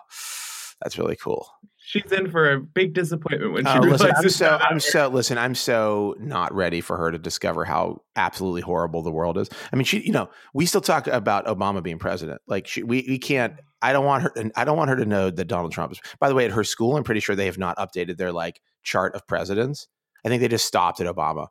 that's 0.82 0.98
really 0.98 1.16
cool." 1.16 1.48
She's 1.86 2.10
in 2.14 2.32
for 2.32 2.50
a 2.50 2.62
big 2.62 2.94
disappointment 2.94 3.52
when 3.52 3.66
she 3.66 3.72
Oh, 3.72 3.82
listen, 3.82 4.08
I'm 4.08 4.12
realizes 4.14 4.36
so. 4.38 4.58
I'm 4.62 4.80
so 4.80 5.08
listen. 5.10 5.38
I'm 5.38 5.54
so 5.54 6.16
not 6.18 6.54
ready 6.54 6.80
for 6.80 6.96
her 6.98 7.12
to 7.12 7.18
discover 7.18 7.66
how 7.66 8.02
absolutely 8.16 8.62
horrible 8.62 9.02
the 9.02 9.12
world 9.12 9.38
is. 9.38 9.50
I 9.72 9.76
mean, 9.76 9.84
she, 9.84 10.00
you 10.00 10.14
know, 10.14 10.30
we 10.54 10.66
still 10.66 10.80
talk 10.80 11.08
about 11.08 11.46
Obama 11.46 11.84
being 11.84 12.00
president. 12.00 12.42
Like, 12.48 12.68
she, 12.68 12.84
we 12.84 13.06
we 13.08 13.20
can't. 13.20 13.56
I 13.82 13.92
don't 13.92 14.06
want 14.06 14.24
her. 14.24 14.32
And 14.38 14.54
I 14.56 14.64
don't 14.64 14.78
want 14.78 14.92
her 14.92 14.96
to 14.96 15.06
know 15.06 15.30
that 15.30 15.46
Donald 15.46 15.74
Trump 15.74 15.92
is. 15.92 16.00
By 16.22 16.30
the 16.30 16.36
way, 16.36 16.46
at 16.46 16.52
her 16.52 16.64
school, 16.64 16.96
I'm 16.96 17.04
pretty 17.04 17.20
sure 17.20 17.36
they 17.36 17.48
have 17.48 17.58
not 17.58 17.76
updated 17.78 18.16
their 18.16 18.32
like 18.32 18.62
chart 18.84 19.14
of 19.14 19.28
presidents. 19.28 19.88
I 20.26 20.30
think 20.30 20.42
they 20.42 20.48
just 20.48 20.66
stopped 20.66 21.02
at 21.02 21.14
Obama. 21.14 21.48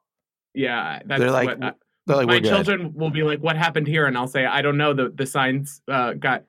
yeah, 0.55 1.01
that's 1.05 1.21
They're 1.21 1.31
like, 1.31 1.51
uh, 1.61 1.73
like, 2.07 2.27
my 2.27 2.41
good. 2.41 2.49
children 2.49 2.93
will 2.95 3.11
be 3.11 3.23
like, 3.23 3.41
"What 3.41 3.57
happened 3.57 3.87
here?" 3.87 4.07
And 4.07 4.17
I'll 4.19 4.27
say, 4.29 4.45
"I 4.45 4.61
don't 4.63 4.77
know. 4.77 4.93
The 4.93 5.11
the 5.15 5.27
signs 5.27 5.81
uh, 5.89 6.15
got 6.15 6.45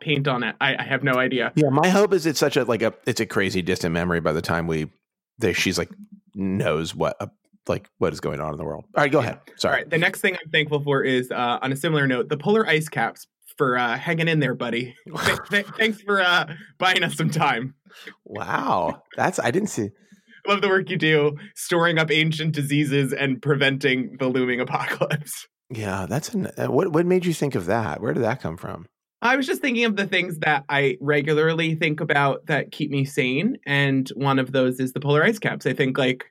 paint 0.00 0.28
on 0.28 0.42
it. 0.42 0.54
I, 0.60 0.76
I 0.76 0.82
have 0.82 1.02
no 1.02 1.14
idea." 1.14 1.52
Yeah, 1.56 1.70
my 1.70 1.88
hope 1.88 2.12
is 2.12 2.26
it's 2.26 2.38
such 2.38 2.56
a 2.56 2.64
like 2.64 2.82
a 2.82 2.92
it's 3.06 3.20
a 3.20 3.26
crazy 3.26 3.62
distant 3.62 3.92
memory 3.94 4.20
by 4.20 4.32
the 4.32 4.42
time 4.42 4.66
we, 4.66 4.90
they, 5.38 5.52
she's 5.54 5.78
like 5.78 5.90
knows 6.34 6.94
what 6.94 7.16
uh, 7.20 7.26
like 7.68 7.88
what 7.98 8.12
is 8.12 8.20
going 8.20 8.40
on 8.40 8.52
in 8.52 8.58
the 8.58 8.64
world. 8.64 8.84
All 8.96 9.02
right, 9.02 9.10
go 9.12 9.20
Yeah. 9.20 9.24
ahead. 9.26 9.40
Sorry. 9.56 9.76
right. 9.76 9.90
The 9.90 9.98
next 9.98 10.20
thing 10.20 10.34
I'm 10.34 10.50
thankful 10.50 10.80
for 10.82 11.02
is, 11.02 11.30
uh, 11.30 11.58
on 11.62 11.72
a 11.72 11.76
similar 11.76 12.06
note, 12.06 12.28
the 12.28 12.36
polar 12.36 12.66
ice 12.66 12.88
caps 12.88 13.26
for 13.56 13.76
uh, 13.78 13.96
hanging 13.98 14.28
in 14.28 14.40
there, 14.40 14.54
buddy. 14.54 14.94
Th- 15.24 15.38
th- 15.50 15.66
thanks 15.78 16.00
for 16.02 16.20
uh, 16.20 16.52
buying 16.78 17.02
us 17.02 17.16
some 17.16 17.30
time. 17.30 17.74
Wow, 18.24 19.02
that's 19.16 19.38
I 19.40 19.50
didn't 19.50 19.70
see. 19.70 19.88
Love 20.48 20.62
the 20.62 20.68
work 20.68 20.88
you 20.88 20.96
do, 20.96 21.36
storing 21.54 21.98
up 21.98 22.10
ancient 22.10 22.54
diseases 22.54 23.12
and 23.12 23.42
preventing 23.42 24.16
the 24.18 24.28
looming 24.28 24.60
apocalypse. 24.60 25.46
Yeah, 25.70 26.06
that's 26.08 26.30
an, 26.30 26.46
uh, 26.56 26.68
what. 26.68 26.92
What 26.92 27.04
made 27.04 27.26
you 27.26 27.34
think 27.34 27.54
of 27.54 27.66
that? 27.66 28.00
Where 28.00 28.14
did 28.14 28.22
that 28.22 28.40
come 28.40 28.56
from? 28.56 28.86
I 29.20 29.36
was 29.36 29.46
just 29.46 29.60
thinking 29.60 29.84
of 29.84 29.96
the 29.96 30.06
things 30.06 30.38
that 30.38 30.64
I 30.70 30.96
regularly 30.98 31.74
think 31.74 32.00
about 32.00 32.46
that 32.46 32.72
keep 32.72 32.90
me 32.90 33.04
sane, 33.04 33.58
and 33.66 34.08
one 34.14 34.38
of 34.38 34.50
those 34.50 34.80
is 34.80 34.94
the 34.94 35.00
polar 35.00 35.22
ice 35.22 35.38
caps. 35.38 35.66
I 35.66 35.74
think 35.74 35.98
like 35.98 36.24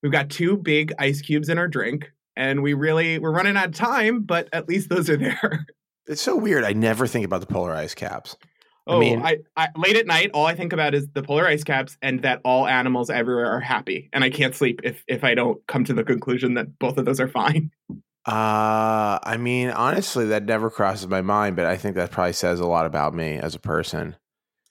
we've 0.00 0.12
got 0.12 0.30
two 0.30 0.56
big 0.56 0.92
ice 1.00 1.20
cubes 1.22 1.48
in 1.48 1.58
our 1.58 1.66
drink, 1.66 2.12
and 2.36 2.62
we 2.62 2.74
really 2.74 3.18
we're 3.18 3.32
running 3.32 3.56
out 3.56 3.70
of 3.70 3.74
time, 3.74 4.22
but 4.22 4.48
at 4.52 4.68
least 4.68 4.90
those 4.90 5.10
are 5.10 5.16
there. 5.16 5.66
It's 6.06 6.22
so 6.22 6.36
weird. 6.36 6.64
I 6.64 6.74
never 6.74 7.06
think 7.06 7.24
about 7.24 7.40
the 7.40 7.46
polar 7.46 7.74
ice 7.74 7.94
caps. 7.94 8.36
I 8.86 8.92
Oh, 8.92 8.98
mean- 8.98 9.22
I, 9.22 9.38
I 9.56 9.68
late 9.76 9.96
at 9.96 10.06
night, 10.06 10.30
all 10.34 10.44
I 10.46 10.54
think 10.54 10.72
about 10.74 10.94
is 10.94 11.08
the 11.14 11.22
polar 11.22 11.46
ice 11.46 11.64
caps 11.64 11.96
and 12.02 12.20
that 12.22 12.40
all 12.44 12.66
animals 12.66 13.08
everywhere 13.10 13.46
are 13.50 13.60
happy, 13.60 14.10
and 14.12 14.22
I 14.22 14.30
can't 14.30 14.54
sleep 14.54 14.80
if 14.84 15.02
if 15.08 15.24
I 15.24 15.34
don't 15.34 15.66
come 15.66 15.84
to 15.84 15.94
the 15.94 16.04
conclusion 16.04 16.54
that 16.54 16.78
both 16.78 16.98
of 16.98 17.04
those 17.04 17.20
are 17.20 17.28
fine. 17.28 17.70
Uh, 18.26 19.18
I 19.22 19.36
mean, 19.38 19.68
honestly, 19.68 20.24
that 20.28 20.46
never 20.46 20.70
crosses 20.70 21.06
my 21.08 21.20
mind, 21.20 21.56
but 21.56 21.66
I 21.66 21.76
think 21.76 21.94
that 21.96 22.10
probably 22.10 22.32
says 22.32 22.58
a 22.58 22.64
lot 22.66 22.86
about 22.86 23.12
me 23.12 23.34
as 23.34 23.54
a 23.54 23.58
person. 23.58 24.16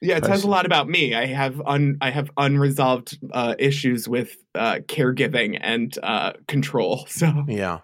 Yeah, 0.01 0.17
it 0.17 0.23
I 0.25 0.29
says 0.29 0.43
a 0.43 0.49
lot 0.49 0.65
about 0.65 0.89
me. 0.89 1.13
I 1.13 1.27
have 1.27 1.61
un 1.63 1.99
I 2.01 2.09
have 2.09 2.31
unresolved 2.35 3.19
uh, 3.31 3.53
issues 3.59 4.09
with 4.09 4.35
uh, 4.55 4.79
caregiving 4.87 5.59
and 5.61 5.95
uh, 6.01 6.33
control. 6.47 7.05
So 7.09 7.45
Yeah, 7.47 7.81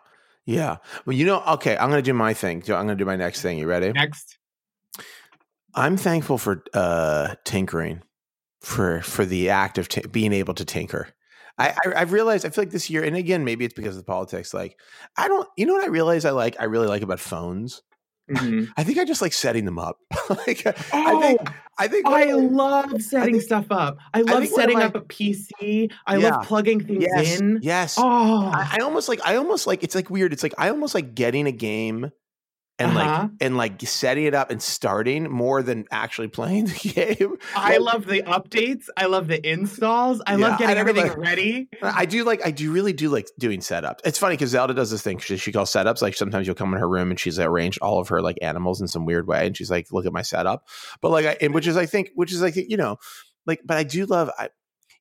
yeah. 0.47 0.77
Well, 1.05 1.15
you 1.15 1.27
know, 1.27 1.43
okay, 1.49 1.77
I'm 1.77 1.91
gonna 1.91 2.01
do 2.01 2.15
my 2.15 2.33
thing. 2.33 2.63
I'm 2.63 2.87
gonna 2.87 2.95
do 2.95 3.05
my 3.05 3.15
next 3.15 3.43
thing. 3.43 3.59
You 3.59 3.67
ready? 3.67 3.91
next, 3.91 4.38
I'm 5.75 5.97
thankful 5.97 6.38
for 6.38 6.63
uh, 6.73 7.36
tinkering, 7.45 8.01
for 8.62 9.01
for 9.01 9.25
the 9.25 9.49
act 9.49 9.77
of 9.77 9.88
t- 9.88 10.01
being 10.12 10.34
able 10.34 10.53
to 10.55 10.65
tinker. 10.65 11.10
I, 11.58 11.69
I 11.86 11.93
I've 11.97 12.12
realized 12.13 12.45
I 12.45 12.49
feel 12.49 12.63
like 12.63 12.71
this 12.71 12.89
year, 12.89 13.03
and 13.03 13.15
again, 13.15 13.43
maybe 13.43 13.65
it's 13.65 13.73
because 13.73 13.95
of 13.97 14.01
the 14.03 14.08
politics. 14.12 14.53
Like, 14.53 14.79
I 15.17 15.27
don't, 15.27 15.47
you 15.58 15.65
know 15.65 15.73
what 15.73 15.84
I 15.84 15.88
realize 15.89 16.25
I 16.25 16.32
like. 16.32 16.55
I 16.60 16.65
really 16.65 16.88
like 16.88 17.01
about 17.01 17.19
phones. 17.19 17.82
Mhm. 18.32 18.69
I 18.77 18.84
think 18.84 18.99
I 18.99 19.05
just 19.05 19.23
like 19.23 19.34
setting 19.34 19.65
them 19.65 19.79
up. 19.79 19.97
like, 20.29 20.65
I 20.65 20.73
Oh, 20.93 21.19
think 21.21 21.41
I 21.79 21.88
think 21.88 22.05
I 22.05 22.25
love 22.34 23.01
setting 23.01 23.34
think- 23.36 23.43
stuff 23.43 23.65
up. 23.71 23.97
I 24.13 24.21
love 24.21 24.43
of 24.43 24.49
setting 24.49 24.77
my- 24.77 24.86
up 24.86 24.95
a 24.95 25.01
PC. 25.01 25.91
I 26.05 26.17
Yeah. 26.17 26.29
love 26.36 26.45
plugging 26.45 26.79
things 26.86 27.05
yes, 27.10 27.39
in. 27.41 27.60
yes. 27.63 27.95
Oh, 27.97 28.45
I, 28.53 28.77
I 28.79 28.84
almost 28.84 29.10
like 29.10 29.19
I 29.25 29.36
almost 29.38 29.65
like 29.67 29.84
it's 29.84 29.95
like 29.95 30.10
weird. 30.12 30.32
It's 30.32 30.43
like 30.43 30.53
I 30.60 30.69
almost 30.69 30.93
like 30.93 31.15
getting 31.15 31.47
a 31.47 31.51
game 31.51 32.12
and 32.79 32.97
Uh-huh. 32.97 33.21
like 33.23 33.31
and 33.41 33.57
like 33.57 33.81
setting 33.81 34.23
it 34.25 34.33
up 34.33 34.49
and 34.51 34.61
starting 34.61 35.29
more 35.29 35.61
than 35.61 35.85
actually 35.91 36.29
playing 36.29 36.65
the 36.65 36.73
game. 37.19 37.35
I 37.55 37.77
Like, 37.77 37.93
love 37.93 38.05
the 38.05 38.21
updates. 38.23 38.85
I 38.97 39.05
love 39.05 39.27
the 39.27 39.45
installs. 39.47 40.21
I 40.25 40.37
Yeah, 40.37 40.47
love 40.47 40.59
getting 40.59 40.75
never 40.75 40.89
everything 40.89 41.09
like- 41.09 41.17
ready. 41.17 41.69
I 41.81 42.05
do 42.05 42.23
like 42.23 42.45
I 42.45 42.51
do 42.51 42.71
really 42.71 42.93
do 42.93 43.09
like 43.09 43.27
doing 43.37 43.59
setups. 43.59 43.99
It's 44.05 44.17
funny 44.17 44.35
because 44.35 44.51
Zelda 44.51 44.73
does 44.73 44.89
this 44.91 45.01
thing 45.01 45.19
she, 45.19 45.37
she 45.37 45.51
calls 45.51 45.71
setups. 45.71 46.01
Like 46.01 46.15
sometimes 46.15 46.47
you'll 46.47 46.55
come 46.55 46.73
in 46.73 46.79
her 46.79 46.89
room 46.89 47.09
and 47.11 47.19
she's 47.19 47.37
arranged 47.39 47.79
all 47.81 47.99
of 47.99 48.07
her 48.09 48.21
like 48.21 48.37
animals 48.41 48.81
in 48.81 48.87
some 48.87 49.05
weird 49.05 49.27
way, 49.27 49.45
and 49.47 49.55
she's 49.57 49.69
like, 49.69 49.91
"Look 49.91 50.05
at 50.05 50.13
my 50.13 50.21
setup." 50.21 50.67
But 51.01 51.11
like, 51.11 51.25
I, 51.25 51.37
and 51.41 51.53
which 51.53 51.67
is 51.67 51.75
I 51.77 51.85
think, 51.85 52.09
which 52.15 52.31
is 52.31 52.41
I 52.41 52.51
think 52.51 52.69
you 52.69 52.77
know, 52.77 52.97
like, 53.45 53.61
but 53.65 53.77
I 53.77 53.83
do 53.83 54.05
love 54.05 54.29
I. 54.37 54.49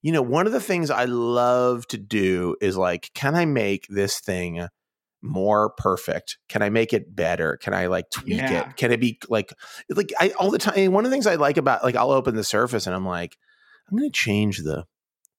You 0.00 0.12
know, 0.12 0.22
one 0.22 0.46
of 0.46 0.52
the 0.52 0.60
things 0.60 0.92
I 0.92 1.06
love 1.06 1.84
to 1.88 1.98
do 1.98 2.54
is 2.60 2.76
like, 2.76 3.10
can 3.14 3.34
I 3.34 3.46
make 3.46 3.86
this 3.88 4.20
thing 4.20 4.68
more 5.22 5.70
perfect? 5.70 6.38
Can 6.48 6.62
I 6.62 6.70
make 6.70 6.92
it 6.92 7.14
better? 7.14 7.56
Can 7.56 7.74
I 7.74 7.86
like 7.86 8.10
tweak 8.10 8.40
Yeah. 8.40 8.60
it? 8.70 8.76
Can 8.76 8.92
it 8.92 9.00
be 9.00 9.18
like, 9.28 9.52
like 9.90 10.12
I 10.20 10.30
all 10.38 10.50
the 10.50 10.58
time? 10.58 10.92
One 10.92 11.04
of 11.04 11.10
the 11.10 11.14
things 11.14 11.26
I 11.26 11.34
like 11.34 11.56
about 11.56 11.82
like 11.84 11.96
I'll 11.96 12.10
open 12.12 12.36
the 12.36 12.44
Surface 12.44 12.86
and 12.86 12.94
I'm 12.94 13.06
like, 13.06 13.36
I'm 13.90 13.96
going 13.96 14.08
to 14.10 14.16
change 14.16 14.58
the 14.58 14.84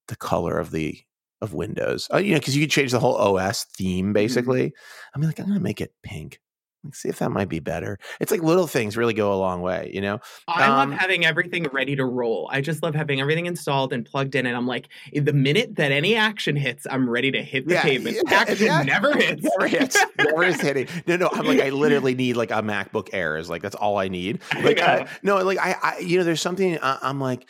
the 0.08 0.15
color 0.15 0.58
of 0.58 0.72
the 0.72 1.00
of 1.42 1.54
Windows. 1.54 2.08
Uh, 2.13 2.18
you 2.18 2.34
know, 2.34 2.39
because 2.39 2.56
you 2.58 2.63
could 2.63 2.72
change 2.72 2.92
the 2.92 3.00
whole 3.00 3.15
OS 3.15 3.63
theme 3.78 4.12
basically. 4.12 4.74
I'm 5.15 5.22
like, 5.22 5.39
I'm 5.39 5.46
going 5.46 5.58
to 5.58 5.63
make 5.63 5.80
it 5.82 5.94
pink. 6.04 6.39
Like, 6.84 6.96
see 6.96 7.10
if 7.10 7.20
that 7.20 7.32
might 7.32 7.50
be 7.50 7.60
better. 7.60 7.98
It's 8.20 8.32
like 8.32 8.42
little 8.42 8.68
things 8.68 8.96
really 8.96 9.13
go 9.13 9.34
a 9.34 9.36
long 9.36 9.62
way. 9.62 9.92
You 9.94 10.02
know? 10.02 10.20
I 10.48 10.68
Um, 10.68 10.92
love 10.92 11.00
having 11.00 11.26
everything 11.26 11.65
ready 11.74 11.96
to 11.98 12.06
roll. 12.06 12.50
I 12.52 12.62
just 12.62 12.82
love 12.82 12.96
having 12.96 13.20
everything 13.20 13.48
installed 13.48 13.92
and 13.92 14.06
plugged 14.06 14.36
in. 14.36 14.46
And 14.46 14.56
I'm 14.56 14.68
like, 14.68 14.88
the 15.13 15.34
minute 15.34 15.76
that 15.76 15.92
any 15.92 16.15
action 16.15 16.56
hits, 16.56 16.88
I'm 16.89 17.10
ready 17.10 17.32
to 17.32 17.42
hit 17.44 17.68
the 17.68 17.74
Yeah, 17.76 17.82
pavement. 17.82 18.15
yeah, 18.15 18.34
action 18.39 18.65
yeah. 18.68 18.84
never 18.84 19.13
hits. 19.18 19.44
Never 19.44 19.68
hits. 19.68 19.98
Never 20.18 20.44
is 20.44 20.62
hitting. 20.62 20.88
No, 21.08 21.15
no. 21.18 21.30
I'm 21.34 21.46
like, 21.46 21.60
I 21.60 21.70
literally 21.70 22.15
need 22.15 22.36
like 22.38 22.52
a 22.52 22.62
MacBook 22.62 23.10
Air. 23.13 23.38
Is 23.38 23.50
like 23.50 23.62
that's 23.62 23.76
all 23.76 23.98
I 23.98 24.08
need. 24.08 24.39
Like. 24.63 24.80
I, 24.80 25.08
no, 25.24 25.38
like 25.44 25.58
I, 25.58 25.76
I, 25.82 25.98
you 26.00 26.18
know, 26.18 26.24
there's 26.24 26.42
something. 26.42 26.78
I, 26.82 26.98
I'm 27.02 27.20
like, 27.20 27.50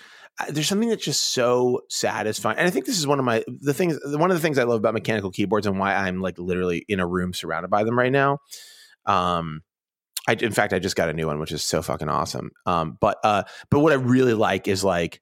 there's 0.49 0.67
something 0.67 0.87
that's 0.89 1.03
just 1.03 1.33
so 1.33 1.81
satisfying. 1.89 2.57
And 2.57 2.65
I 2.65 2.69
think 2.69 2.85
this 2.85 2.97
is 2.97 3.05
one 3.05 3.19
of 3.19 3.25
my 3.25 3.43
the 3.61 3.73
things. 3.73 3.99
One 4.05 4.31
of 4.31 4.37
the 4.37 4.41
things 4.41 4.57
I 4.57 4.63
love 4.63 4.77
about 4.77 4.93
mechanical 4.93 5.29
keyboards 5.31 5.67
and 5.67 5.77
why 5.77 5.93
I'm 5.93 6.21
like 6.21 6.39
literally 6.39 6.85
in 6.87 6.99
a 6.99 7.05
room 7.07 7.33
surrounded 7.33 7.69
by 7.69 7.83
them 7.83 7.97
right 7.99 8.11
now. 8.11 8.39
Um, 9.09 9.61
I 10.27 10.33
in 10.33 10.51
fact 10.51 10.73
I 10.73 10.79
just 10.79 10.95
got 10.95 11.09
a 11.09 11.13
new 11.13 11.27
one, 11.27 11.39
which 11.39 11.51
is 11.51 11.63
so 11.63 11.81
fucking 11.81 12.09
awesome. 12.09 12.51
Um, 12.65 12.97
but 13.01 13.17
uh, 13.23 13.43
but 13.71 13.79
what 13.79 13.91
I 13.91 13.95
really 13.95 14.33
like 14.33 14.67
is 14.67 14.83
like 14.83 15.21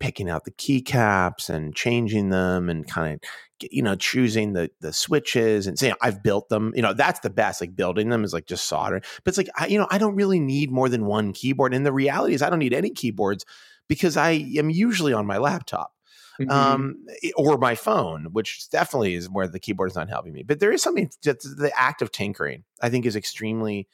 picking 0.00 0.28
out 0.28 0.44
the 0.44 0.50
keycaps 0.50 1.48
and 1.48 1.76
changing 1.76 2.30
them 2.30 2.68
and 2.68 2.88
kind 2.88 3.14
of 3.14 3.68
you 3.70 3.82
know 3.82 3.94
choosing 3.94 4.52
the 4.54 4.68
the 4.80 4.92
switches 4.92 5.68
and 5.68 5.78
saying 5.78 5.94
I've 6.02 6.22
built 6.22 6.48
them. 6.48 6.72
You 6.74 6.82
know 6.82 6.92
that's 6.92 7.20
the 7.20 7.30
best. 7.30 7.60
Like 7.60 7.76
building 7.76 8.08
them 8.08 8.24
is 8.24 8.32
like 8.32 8.46
just 8.46 8.66
soldering. 8.66 9.02
But 9.22 9.30
it's 9.30 9.38
like 9.38 9.50
I, 9.56 9.66
you 9.68 9.78
know 9.78 9.86
I 9.90 9.98
don't 9.98 10.16
really 10.16 10.40
need 10.40 10.72
more 10.72 10.88
than 10.88 11.06
one 11.06 11.32
keyboard. 11.32 11.72
And 11.72 11.86
the 11.86 11.92
reality 11.92 12.34
is 12.34 12.42
I 12.42 12.50
don't 12.50 12.58
need 12.58 12.74
any 12.74 12.90
keyboards 12.90 13.44
because 13.88 14.16
I 14.16 14.30
am 14.56 14.70
usually 14.70 15.12
on 15.12 15.26
my 15.26 15.38
laptop 15.38 15.91
Mhm. 16.40 16.50
um, 16.50 17.06
or 17.36 17.58
my 17.58 17.74
phone, 17.74 18.28
which 18.32 18.68
definitely 18.70 19.14
is 19.14 19.28
where 19.28 19.46
the 19.46 19.60
keyboard 19.60 19.90
is 19.90 19.96
not 19.96 20.08
helping 20.08 20.32
me. 20.32 20.42
But 20.42 20.60
there 20.60 20.72
is 20.72 20.82
something 20.82 21.10
that 21.24 21.40
the 21.40 21.72
act 21.76 22.02
of 22.02 22.10
tinkering, 22.10 22.64
I 22.80 22.88
think, 22.90 23.06
is 23.06 23.16
extremely. 23.16 23.88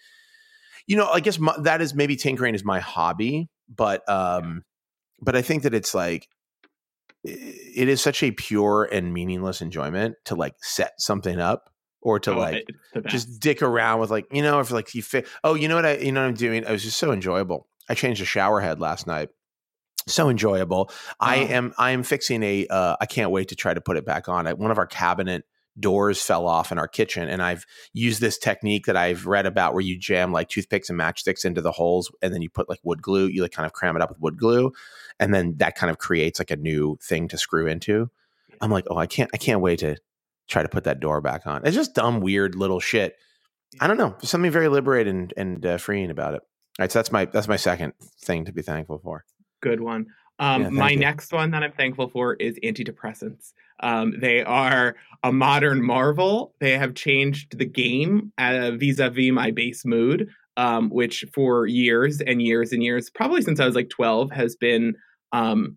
you 0.86 0.96
know, 0.96 1.08
I 1.08 1.20
guess 1.20 1.38
my, 1.38 1.54
that 1.58 1.82
is 1.82 1.94
maybe 1.94 2.16
tinkering 2.16 2.54
is 2.54 2.64
my 2.64 2.80
hobby, 2.80 3.48
but 3.68 4.08
um, 4.08 4.64
but 5.20 5.36
I 5.36 5.42
think 5.42 5.64
that 5.64 5.74
it's 5.74 5.94
like 5.94 6.28
it 7.24 7.88
is 7.88 8.00
such 8.00 8.22
a 8.22 8.30
pure 8.30 8.88
and 8.90 9.12
meaningless 9.12 9.60
enjoyment 9.60 10.16
to 10.24 10.34
like 10.34 10.54
set 10.62 11.00
something 11.00 11.40
up 11.40 11.70
or 12.00 12.20
to 12.20 12.32
oh, 12.32 12.38
like 12.38 12.66
just 13.06 13.40
dick 13.40 13.60
around 13.60 14.00
with 14.00 14.10
like 14.10 14.26
you 14.32 14.40
know 14.40 14.60
if 14.60 14.70
like 14.70 14.94
you 14.94 15.02
fit 15.02 15.26
oh 15.44 15.54
you 15.54 15.68
know 15.68 15.74
what 15.74 15.84
I 15.84 15.96
you 15.96 16.12
know 16.12 16.22
what 16.22 16.28
I'm 16.28 16.34
doing 16.34 16.62
it 16.62 16.70
was 16.70 16.84
just 16.84 16.98
so 16.98 17.12
enjoyable. 17.12 17.66
I 17.88 17.94
changed 17.94 18.22
a 18.22 18.24
shower 18.24 18.60
head 18.60 18.80
last 18.80 19.06
night. 19.06 19.30
So 20.06 20.30
enjoyable. 20.30 20.90
I 21.20 21.42
uh-huh. 21.42 21.52
am 21.52 21.74
I 21.78 21.90
am 21.90 22.02
fixing 22.02 22.42
a. 22.42 22.66
Uh, 22.68 22.96
I 23.00 23.06
can't 23.06 23.30
wait 23.30 23.48
to 23.48 23.56
try 23.56 23.74
to 23.74 23.80
put 23.80 23.96
it 23.96 24.06
back 24.06 24.28
on. 24.28 24.46
I, 24.46 24.54
one 24.54 24.70
of 24.70 24.78
our 24.78 24.86
cabinet 24.86 25.44
doors 25.78 26.20
fell 26.20 26.46
off 26.46 26.72
in 26.72 26.78
our 26.78 26.88
kitchen 26.88 27.28
and 27.28 27.40
I've 27.40 27.64
used 27.92 28.20
this 28.20 28.36
technique 28.36 28.86
that 28.86 28.96
I've 28.96 29.26
read 29.26 29.46
about 29.46 29.74
where 29.74 29.80
you 29.80 29.96
jam 29.96 30.32
like 30.32 30.48
toothpicks 30.48 30.90
and 30.90 30.98
matchsticks 30.98 31.44
into 31.44 31.60
the 31.60 31.70
holes 31.70 32.10
and 32.20 32.34
then 32.34 32.42
you 32.42 32.50
put 32.50 32.68
like 32.68 32.80
wood 32.82 33.00
glue, 33.00 33.28
you 33.28 33.42
like 33.42 33.52
kind 33.52 33.64
of 33.64 33.72
cram 33.72 33.94
it 33.94 34.02
up 34.02 34.08
with 34.08 34.18
wood 34.18 34.38
glue 34.38 34.72
and 35.20 35.32
then 35.34 35.54
that 35.58 35.76
kind 35.76 35.90
of 35.90 35.98
creates 35.98 36.38
like 36.38 36.50
a 36.50 36.56
new 36.56 36.98
thing 37.02 37.28
to 37.28 37.38
screw 37.38 37.66
into. 37.66 38.10
I'm 38.60 38.70
like, 38.70 38.86
"Oh, 38.90 38.96
I 38.96 39.06
can't 39.06 39.30
I 39.32 39.36
can't 39.36 39.60
wait 39.60 39.80
to 39.80 39.96
try 40.48 40.62
to 40.62 40.68
put 40.68 40.84
that 40.84 41.00
door 41.00 41.20
back 41.20 41.46
on." 41.46 41.64
It's 41.64 41.76
just 41.76 41.94
dumb 41.94 42.20
weird 42.20 42.54
little 42.54 42.80
shit. 42.80 43.16
I 43.80 43.86
don't 43.86 43.98
know. 43.98 44.10
There's 44.20 44.30
something 44.30 44.50
very 44.50 44.68
liberating 44.68 45.16
and, 45.16 45.34
and 45.36 45.66
uh, 45.66 45.76
freeing 45.78 46.10
about 46.10 46.34
it. 46.34 46.40
All 46.40 46.84
right, 46.84 46.92
so 46.92 46.98
that's 46.98 47.12
my 47.12 47.26
that's 47.26 47.48
my 47.48 47.56
second 47.56 47.94
thing 48.20 48.44
to 48.46 48.52
be 48.52 48.62
thankful 48.62 48.98
for. 48.98 49.24
Good 49.60 49.80
one. 49.80 50.06
Um, 50.38 50.62
yeah, 50.62 50.68
my 50.70 50.90
you. 50.90 50.98
next 50.98 51.32
one 51.32 51.50
that 51.50 51.62
I'm 51.62 51.72
thankful 51.72 52.08
for 52.08 52.34
is 52.34 52.58
antidepressants. 52.62 53.52
Um, 53.80 54.14
they 54.20 54.42
are 54.42 54.96
a 55.22 55.32
modern 55.32 55.84
marvel. 55.84 56.54
They 56.60 56.76
have 56.78 56.94
changed 56.94 57.58
the 57.58 57.64
game 57.64 58.32
uh, 58.38 58.72
vis-a-vis 58.72 59.32
my 59.32 59.50
base 59.50 59.84
mood, 59.84 60.28
um, 60.56 60.90
which 60.90 61.24
for 61.32 61.66
years 61.66 62.20
and 62.20 62.42
years 62.42 62.72
and 62.72 62.82
years, 62.82 63.10
probably 63.10 63.42
since 63.42 63.60
I 63.60 63.66
was 63.66 63.74
like 63.74 63.90
12, 63.90 64.30
has 64.30 64.56
been 64.56 64.94
um, 65.32 65.76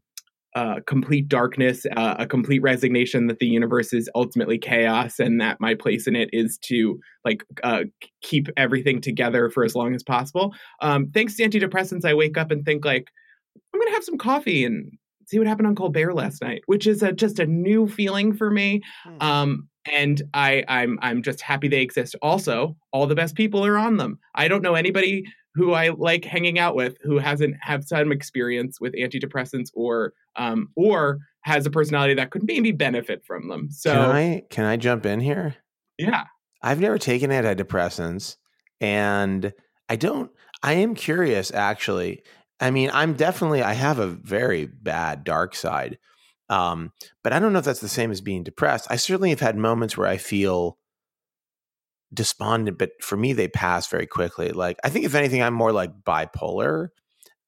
uh, 0.55 0.75
complete 0.85 1.27
darkness, 1.27 1.85
uh, 1.95 2.15
a 2.19 2.27
complete 2.27 2.61
resignation 2.61 3.27
that 3.27 3.39
the 3.39 3.47
universe 3.47 3.93
is 3.93 4.09
ultimately 4.15 4.57
chaos, 4.57 5.17
and 5.19 5.39
that 5.39 5.61
my 5.61 5.73
place 5.73 6.07
in 6.07 6.15
it 6.15 6.29
is 6.33 6.57
to 6.57 6.99
like 7.23 7.43
uh, 7.63 7.83
keep 8.21 8.47
everything 8.57 8.99
together 8.99 9.49
for 9.49 9.63
as 9.63 9.75
long 9.75 9.95
as 9.95 10.03
possible. 10.03 10.53
Um, 10.81 11.09
thanks 11.13 11.35
to 11.35 11.43
antidepressants, 11.47 12.05
I 12.05 12.13
wake 12.13 12.37
up 12.37 12.51
and 12.51 12.65
think 12.65 12.83
like 12.83 13.07
I'm 13.81 13.87
gonna 13.87 13.95
have 13.95 14.03
some 14.03 14.17
coffee 14.17 14.65
and 14.65 14.91
see 15.25 15.39
what 15.39 15.47
happened 15.47 15.67
on 15.67 15.75
Colbert 15.75 16.13
last 16.13 16.41
night, 16.41 16.61
which 16.65 16.85
is 16.85 17.01
a, 17.01 17.11
just 17.11 17.39
a 17.39 17.45
new 17.45 17.87
feeling 17.87 18.33
for 18.33 18.51
me. 18.51 18.81
Mm. 19.07 19.23
Um, 19.23 19.69
and 19.91 20.21
I, 20.33 20.63
I'm 20.67 20.99
I'm 21.01 21.23
just 21.23 21.41
happy 21.41 21.67
they 21.67 21.81
exist. 21.81 22.15
Also, 22.21 22.75
all 22.91 23.07
the 23.07 23.15
best 23.15 23.35
people 23.35 23.65
are 23.65 23.77
on 23.77 23.97
them. 23.97 24.19
I 24.35 24.47
don't 24.47 24.61
know 24.61 24.75
anybody 24.75 25.25
who 25.55 25.73
I 25.73 25.89
like 25.89 26.23
hanging 26.23 26.59
out 26.59 26.75
with 26.75 26.97
who 27.01 27.17
hasn't 27.17 27.55
had 27.61 27.87
some 27.87 28.11
experience 28.11 28.79
with 28.79 28.93
antidepressants 28.93 29.69
or 29.73 30.13
um, 30.35 30.69
or 30.75 31.19
has 31.41 31.65
a 31.65 31.71
personality 31.71 32.13
that 32.13 32.29
could 32.29 32.43
maybe 32.43 32.71
benefit 32.71 33.25
from 33.25 33.47
them. 33.47 33.71
So 33.71 33.91
can 33.91 34.11
I 34.11 34.43
can 34.49 34.65
I 34.65 34.77
jump 34.77 35.05
in 35.05 35.19
here? 35.19 35.55
Yeah, 35.97 36.25
I've 36.61 36.79
never 36.79 36.99
taken 36.99 37.31
antidepressants, 37.31 38.37
and 38.79 39.51
I 39.89 39.95
don't. 39.95 40.31
I 40.63 40.73
am 40.73 40.93
curious 40.93 41.51
actually 41.51 42.23
I 42.61 42.69
mean, 42.69 42.91
I'm 42.93 43.13
definitely 43.13 43.63
I 43.63 43.73
have 43.73 43.99
a 43.99 44.07
very 44.07 44.67
bad 44.67 45.23
dark 45.23 45.55
side. 45.55 45.97
Um, 46.49 46.91
but 47.23 47.33
I 47.33 47.39
don't 47.39 47.53
know 47.53 47.59
if 47.59 47.65
that's 47.65 47.79
the 47.79 47.89
same 47.89 48.11
as 48.11 48.21
being 48.21 48.43
depressed. 48.43 48.87
I 48.89 48.97
certainly 48.97 49.29
have 49.29 49.39
had 49.39 49.57
moments 49.57 49.97
where 49.97 50.07
I 50.07 50.17
feel 50.17 50.77
despondent, 52.13 52.77
but 52.77 52.91
for 53.01 53.17
me 53.17 53.33
they 53.33 53.47
pass 53.47 53.87
very 53.87 54.05
quickly. 54.05 54.49
Like 54.49 54.77
I 54.83 54.89
think 54.89 55.05
if 55.05 55.15
anything, 55.15 55.41
I'm 55.41 55.53
more 55.53 55.71
like 55.71 55.91
bipolar. 56.03 56.89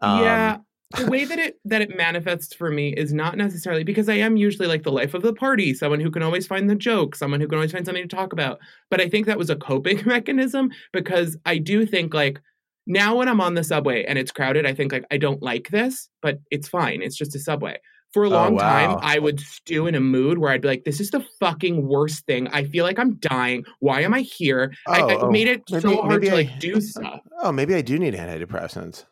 Um, 0.01 0.23
yeah. 0.23 0.57
the 0.97 1.07
way 1.07 1.25
that 1.25 1.37
it 1.37 1.59
that 1.65 1.81
it 1.81 1.95
manifests 1.95 2.53
for 2.53 2.71
me 2.71 2.93
is 2.93 3.13
not 3.13 3.37
necessarily 3.37 3.83
because 3.83 4.09
I 4.09 4.15
am 4.15 4.37
usually 4.37 4.67
like 4.67 4.83
the 4.83 4.91
life 4.91 5.13
of 5.13 5.21
the 5.21 5.33
party, 5.33 5.73
someone 5.73 5.99
who 5.99 6.11
can 6.11 6.23
always 6.23 6.47
find 6.47 6.69
the 6.69 6.75
joke, 6.75 7.15
someone 7.15 7.41
who 7.41 7.47
can 7.47 7.57
always 7.57 7.71
find 7.71 7.85
something 7.85 8.07
to 8.07 8.15
talk 8.15 8.33
about. 8.33 8.59
But 8.89 9.01
I 9.01 9.09
think 9.09 9.25
that 9.25 9.37
was 9.37 9.49
a 9.49 9.55
coping 9.55 10.01
mechanism 10.05 10.71
because 10.91 11.37
I 11.45 11.57
do 11.57 11.85
think 11.85 12.13
like 12.13 12.41
now 12.85 13.17
when 13.17 13.27
I'm 13.27 13.41
on 13.41 13.53
the 13.53 13.63
subway 13.63 14.03
and 14.05 14.17
it's 14.17 14.31
crowded, 14.31 14.65
I 14.65 14.73
think 14.73 14.91
like 14.91 15.05
I 15.11 15.17
don't 15.17 15.41
like 15.41 15.69
this, 15.69 16.09
but 16.21 16.39
it's 16.51 16.67
fine. 16.67 17.01
It's 17.01 17.15
just 17.15 17.35
a 17.35 17.39
subway. 17.39 17.77
For 18.13 18.25
a 18.25 18.27
oh, 18.27 18.31
long 18.31 18.51
oh, 18.53 18.55
wow. 18.57 18.61
time, 18.61 18.99
I 19.01 19.17
would 19.17 19.39
stew 19.39 19.87
in 19.87 19.95
a 19.95 19.99
mood 19.99 20.37
where 20.37 20.51
I'd 20.51 20.61
be 20.61 20.67
like, 20.67 20.83
"This 20.83 20.99
is 20.99 21.09
the 21.09 21.25
fucking 21.39 21.87
worst 21.87 22.25
thing. 22.27 22.47
I 22.49 22.63
feel 22.63 22.85
like 22.85 22.99
I'm 22.99 23.15
dying. 23.15 23.65
Why 23.79 24.01
am 24.01 24.13
I 24.13 24.21
here?" 24.21 24.71
Oh, 24.87 24.91
I, 24.91 24.99
I 24.99 25.15
oh, 25.21 25.31
made 25.31 25.47
it 25.47 25.63
maybe, 25.71 25.81
so 25.81 26.01
hard 26.01 26.21
to 26.21 26.29
I, 26.29 26.33
like 26.33 26.59
do 26.59 26.79
stuff. 26.79 27.21
Oh, 27.41 27.51
maybe 27.51 27.75
I 27.75 27.81
do 27.81 27.99
need 27.99 28.13
antidepressants. 28.13 29.03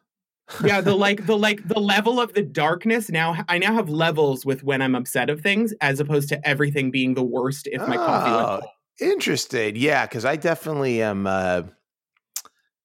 yeah, 0.63 0.79
the 0.79 0.95
like 0.95 1.25
the 1.25 1.37
like 1.37 1.67
the 1.67 1.79
level 1.79 2.21
of 2.21 2.33
the 2.33 2.43
darkness 2.43 3.09
now. 3.09 3.43
I 3.49 3.57
now 3.57 3.73
have 3.73 3.89
levels 3.89 4.45
with 4.45 4.63
when 4.63 4.83
I'm 4.83 4.93
upset 4.93 5.31
of 5.31 5.41
things, 5.41 5.73
as 5.81 5.99
opposed 5.99 6.29
to 6.29 6.47
everything 6.47 6.91
being 6.91 7.15
the 7.15 7.23
worst 7.23 7.67
if 7.71 7.81
my 7.87 7.97
coffee 7.97 8.29
went 8.29 8.43
oh, 8.43 8.59
cold. 8.59 8.63
Interesting. 8.99 9.77
Yeah, 9.77 10.05
because 10.05 10.25
I 10.25 10.35
definitely 10.35 11.01
am. 11.01 11.25
Uh, 11.25 11.63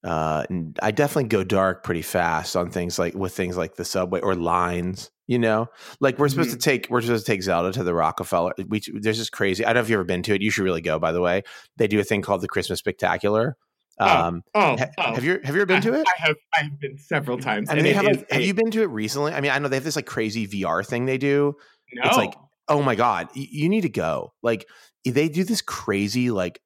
uh, 0.07 0.45
I 0.81 0.93
definitely 0.93 1.29
go 1.29 1.43
dark 1.43 1.83
pretty 1.83 2.03
fast 2.03 2.55
on 2.55 2.71
things 2.71 2.97
like 2.97 3.15
with 3.15 3.35
things 3.35 3.57
like 3.57 3.75
the 3.75 3.85
subway 3.85 4.21
or 4.21 4.35
lines. 4.35 5.11
You 5.27 5.41
know, 5.41 5.67
like 5.99 6.21
we're 6.21 6.29
supposed 6.29 6.51
mm-hmm. 6.51 6.59
to 6.59 6.65
take 6.65 6.87
we're 6.89 7.01
supposed 7.01 7.27
to 7.27 7.33
take 7.33 7.43
Zelda 7.43 7.73
to 7.73 7.83
the 7.83 7.93
Rockefeller. 7.93 8.53
We 8.69 8.81
there's 8.95 9.19
this 9.19 9.29
crazy. 9.29 9.65
I 9.65 9.71
don't 9.71 9.75
know 9.75 9.81
if 9.81 9.91
you've 9.91 9.97
ever 9.97 10.05
been 10.05 10.23
to 10.23 10.35
it. 10.35 10.43
You 10.43 10.53
should 10.53 10.63
really 10.63 10.81
go. 10.81 11.01
By 11.01 11.11
the 11.11 11.21
way, 11.21 11.43
they 11.77 11.89
do 11.89 11.99
a 11.99 12.05
thing 12.05 12.23
called 12.23 12.43
the 12.43 12.49
Christmas 12.49 12.79
Spectacular. 12.79 13.57
Oh, 13.99 14.07
um, 14.07 14.45
oh, 14.55 14.77
ha- 14.77 14.91
oh, 14.99 15.15
have 15.15 15.25
you 15.25 15.41
have 15.43 15.57
you 15.57 15.63
ever 15.63 15.67
been 15.67 15.79
I, 15.79 15.81
to 15.81 15.95
it? 15.95 16.07
I 16.07 16.27
have. 16.27 16.37
I 16.55 16.63
have 16.63 16.79
been 16.79 16.99
several 16.99 17.39
times. 17.39 17.69
And, 17.69 17.81
and 17.81 17.89
have 17.89 18.05
like, 18.05 18.31
have 18.31 18.43
you 18.43 18.55
been 18.55 18.71
to 18.71 18.83
it 18.83 18.91
recently? 18.91 19.33
I 19.33 19.41
mean, 19.41 19.51
I 19.51 19.59
know 19.59 19.67
they 19.67 19.77
have 19.77 19.85
this 19.85 19.97
like 19.97 20.07
crazy 20.07 20.47
VR 20.47 20.87
thing 20.87 21.07
they 21.07 21.19
do. 21.19 21.57
No. 21.93 22.03
It's 22.05 22.17
like, 22.17 22.35
oh 22.69 22.83
my 22.83 22.95
god, 22.95 23.29
you 23.35 23.69
need 23.69 23.81
to 23.81 23.89
go. 23.89 24.33
Like 24.43 24.69
they 25.05 25.29
do 25.29 25.43
this 25.43 25.63
crazy 25.63 26.31
like 26.31 26.61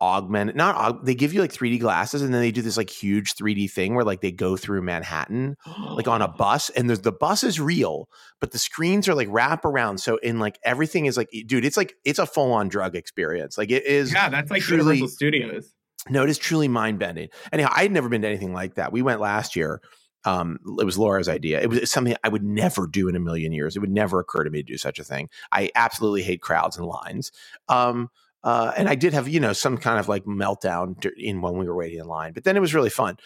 augment 0.00 0.54
not 0.56 0.74
aug- 0.76 1.04
they 1.04 1.14
give 1.14 1.32
you 1.32 1.40
like 1.40 1.52
3D 1.52 1.78
glasses 1.78 2.20
and 2.20 2.34
then 2.34 2.40
they 2.40 2.50
do 2.50 2.62
this 2.62 2.76
like 2.76 2.90
huge 2.90 3.34
3D 3.34 3.70
thing 3.70 3.94
where 3.94 4.04
like 4.04 4.20
they 4.20 4.32
go 4.32 4.56
through 4.56 4.82
Manhattan 4.82 5.56
like 5.90 6.08
on 6.08 6.20
a 6.20 6.28
bus 6.38 6.68
and 6.70 6.90
the 6.90 7.12
bus 7.12 7.44
is 7.44 7.60
real 7.60 8.08
but 8.40 8.50
the 8.50 8.58
screens 8.58 9.08
are 9.08 9.14
like 9.14 9.28
wrap 9.30 9.64
around 9.64 9.98
so 9.98 10.16
in 10.16 10.40
like 10.40 10.58
everything 10.64 11.06
is 11.06 11.16
like 11.16 11.28
dude 11.46 11.64
it's 11.64 11.76
like 11.76 11.94
it's 12.04 12.18
a 12.18 12.26
full 12.26 12.52
on 12.52 12.68
drug 12.68 12.96
experience 12.96 13.56
like 13.56 13.70
it 13.70 13.86
is 13.86 14.12
yeah 14.12 14.28
that's 14.28 14.50
like 14.50 14.62
truly, 14.62 14.96
Universal 14.96 15.08
Studios 15.08 15.72
no 16.10 16.24
it 16.24 16.28
is 16.28 16.38
truly 16.38 16.68
mind 16.68 16.98
bending 16.98 17.28
anyhow 17.52 17.68
I 17.72 17.82
had 17.82 17.92
never 17.92 18.08
been 18.08 18.22
to 18.22 18.28
anything 18.28 18.52
like 18.52 18.74
that 18.74 18.92
we 18.92 19.00
went 19.00 19.20
last 19.20 19.54
year 19.54 19.80
um, 20.26 20.58
it 20.80 20.84
was 20.84 20.96
Laura's 20.96 21.28
idea. 21.28 21.60
It 21.60 21.68
was 21.68 21.90
something 21.90 22.16
I 22.24 22.28
would 22.28 22.42
never 22.42 22.86
do 22.86 23.08
in 23.08 23.16
a 23.16 23.20
million 23.20 23.52
years. 23.52 23.76
It 23.76 23.80
would 23.80 23.90
never 23.90 24.20
occur 24.20 24.44
to 24.44 24.50
me 24.50 24.62
to 24.62 24.72
do 24.72 24.78
such 24.78 24.98
a 24.98 25.04
thing. 25.04 25.28
I 25.52 25.70
absolutely 25.74 26.22
hate 26.22 26.40
crowds 26.40 26.76
and 26.78 26.86
lines. 26.86 27.30
Um, 27.68 28.08
uh, 28.44 28.72
and 28.76 28.88
I 28.90 28.94
did 28.94 29.14
have, 29.14 29.26
you 29.26 29.40
know, 29.40 29.54
some 29.54 29.78
kind 29.78 29.98
of 29.98 30.06
like 30.06 30.24
meltdown 30.26 31.04
in 31.16 31.40
when 31.40 31.56
we 31.56 31.66
were 31.66 31.74
waiting 31.74 31.98
in 31.98 32.06
line, 32.06 32.34
but 32.34 32.44
then 32.44 32.56
it 32.56 32.60
was 32.60 32.74
really 32.74 32.90
fun. 32.90 33.16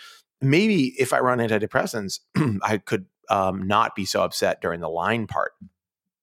Maybe 0.40 0.94
if 0.96 1.12
I 1.12 1.18
run 1.18 1.38
antidepressants, 1.38 2.20
I 2.62 2.78
could 2.78 3.06
um, 3.28 3.66
not 3.66 3.96
be 3.96 4.04
so 4.04 4.22
upset 4.22 4.60
during 4.62 4.80
the 4.80 4.88
line 4.88 5.26
part. 5.26 5.52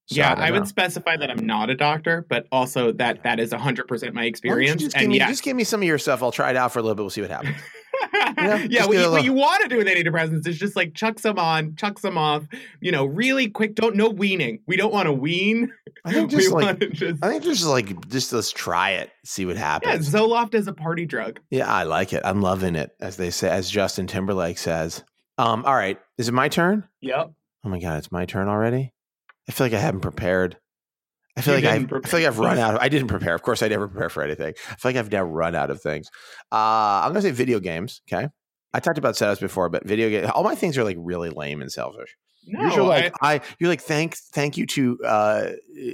So 0.07 0.17
yeah, 0.17 0.33
I, 0.33 0.47
I 0.47 0.51
would 0.51 0.67
specify 0.67 1.17
that 1.17 1.29
I'm 1.29 1.45
not 1.45 1.69
a 1.69 1.75
doctor, 1.75 2.25
but 2.29 2.47
also 2.51 2.91
that 2.93 3.23
that 3.23 3.39
is 3.39 3.51
100% 3.51 4.13
my 4.13 4.23
experience. 4.23 4.83
Just 4.83 4.95
and 4.95 5.09
me, 5.09 5.17
yeah, 5.17 5.27
just 5.27 5.43
give 5.43 5.57
me 5.57 5.63
some 5.63 5.81
of 5.81 5.87
your 5.87 5.97
stuff. 5.97 6.23
I'll 6.23 6.31
try 6.31 6.51
it 6.51 6.55
out 6.55 6.71
for 6.71 6.79
a 6.79 6.81
little 6.81 6.95
bit. 6.95 7.01
We'll 7.01 7.09
see 7.09 7.21
what 7.21 7.31
happens. 7.31 7.57
yeah, 8.69 8.85
what 8.85 8.97
you, 8.97 9.11
what 9.11 9.23
you, 9.23 9.33
want 9.33 9.63
to 9.63 9.69
do 9.69 9.77
with 9.77 9.87
antidepressants 9.87 10.47
is 10.47 10.57
just 10.57 10.75
like 10.75 10.93
chuck 10.93 11.19
some 11.19 11.37
on, 11.37 11.75
chuck 11.75 11.99
some 11.99 12.17
off. 12.17 12.43
You 12.79 12.91
know, 12.91 13.05
really 13.05 13.49
quick. 13.49 13.75
Don't 13.75 13.95
no 13.95 14.09
weaning. 14.09 14.59
We 14.67 14.75
don't 14.75 14.93
want 14.93 15.07
to 15.07 15.11
wean. 15.11 15.71
I 16.03 16.13
think 16.13 16.31
just 16.31 16.51
like 16.51 16.79
just, 16.91 17.23
I 17.23 17.29
think 17.29 17.43
just 17.43 17.65
like 17.65 18.07
just 18.09 18.33
let's 18.33 18.51
try 18.51 18.91
it, 18.91 19.11
see 19.23 19.45
what 19.45 19.57
happens. 19.57 20.13
Yeah, 20.13 20.19
Zoloft 20.19 20.53
is 20.53 20.67
a 20.67 20.73
party 20.73 21.05
drug. 21.05 21.39
Yeah, 21.49 21.71
I 21.71 21.83
like 21.83 22.13
it. 22.13 22.21
I'm 22.25 22.41
loving 22.41 22.75
it, 22.75 22.91
as 22.99 23.17
they 23.17 23.29
say, 23.29 23.49
as 23.49 23.69
Justin 23.69 24.07
Timberlake 24.07 24.57
says. 24.57 25.03
Um, 25.37 25.65
all 25.65 25.75
right, 25.75 25.99
is 26.17 26.29
it 26.29 26.33
my 26.33 26.47
turn? 26.47 26.87
Yep. 27.01 27.31
Oh 27.65 27.69
my 27.69 27.79
god, 27.79 27.97
it's 27.97 28.11
my 28.11 28.25
turn 28.25 28.47
already. 28.47 28.93
I 29.47 29.51
feel 29.51 29.65
like 29.65 29.73
I 29.73 29.79
haven't 29.79 30.01
prepared. 30.01 30.57
I 31.37 31.41
feel 31.41 31.59
you 31.59 31.65
like 31.65 31.75
I've, 31.75 32.05
I 32.05 32.07
feel 32.07 32.19
like 32.21 32.27
I've 32.27 32.39
run 32.39 32.57
out. 32.57 32.75
Of, 32.75 32.81
I 32.81 32.89
didn't 32.89 33.09
prepare. 33.09 33.35
Of 33.35 33.41
course, 33.41 33.61
I 33.61 33.67
never 33.67 33.87
prepare 33.87 34.09
for 34.09 34.23
anything. 34.23 34.53
I 34.69 34.75
feel 34.75 34.89
like 34.89 34.95
I've 34.95 35.11
now 35.11 35.23
run 35.23 35.55
out 35.55 35.69
of 35.69 35.81
things. 35.81 36.09
Uh, 36.51 37.01
I'm 37.03 37.09
gonna 37.09 37.21
say 37.21 37.31
video 37.31 37.59
games. 37.59 38.01
Okay, 38.09 38.29
I 38.73 38.79
talked 38.79 38.97
about 38.97 39.15
setups 39.15 39.39
before, 39.39 39.69
but 39.69 39.85
video 39.85 40.09
game. 40.09 40.29
All 40.33 40.43
my 40.43 40.55
things 40.55 40.77
are 40.77 40.83
like 40.83 40.97
really 40.99 41.29
lame 41.29 41.61
and 41.61 41.71
selfish. 41.71 42.15
No, 42.47 42.75
you're 42.75 42.83
like 42.83 43.13
I, 43.21 43.35
I, 43.35 43.41
You're 43.59 43.69
like 43.69 43.81
thank 43.81 44.15
thank 44.15 44.57
you 44.57 44.65
to 44.67 44.99
uh, 45.03 45.49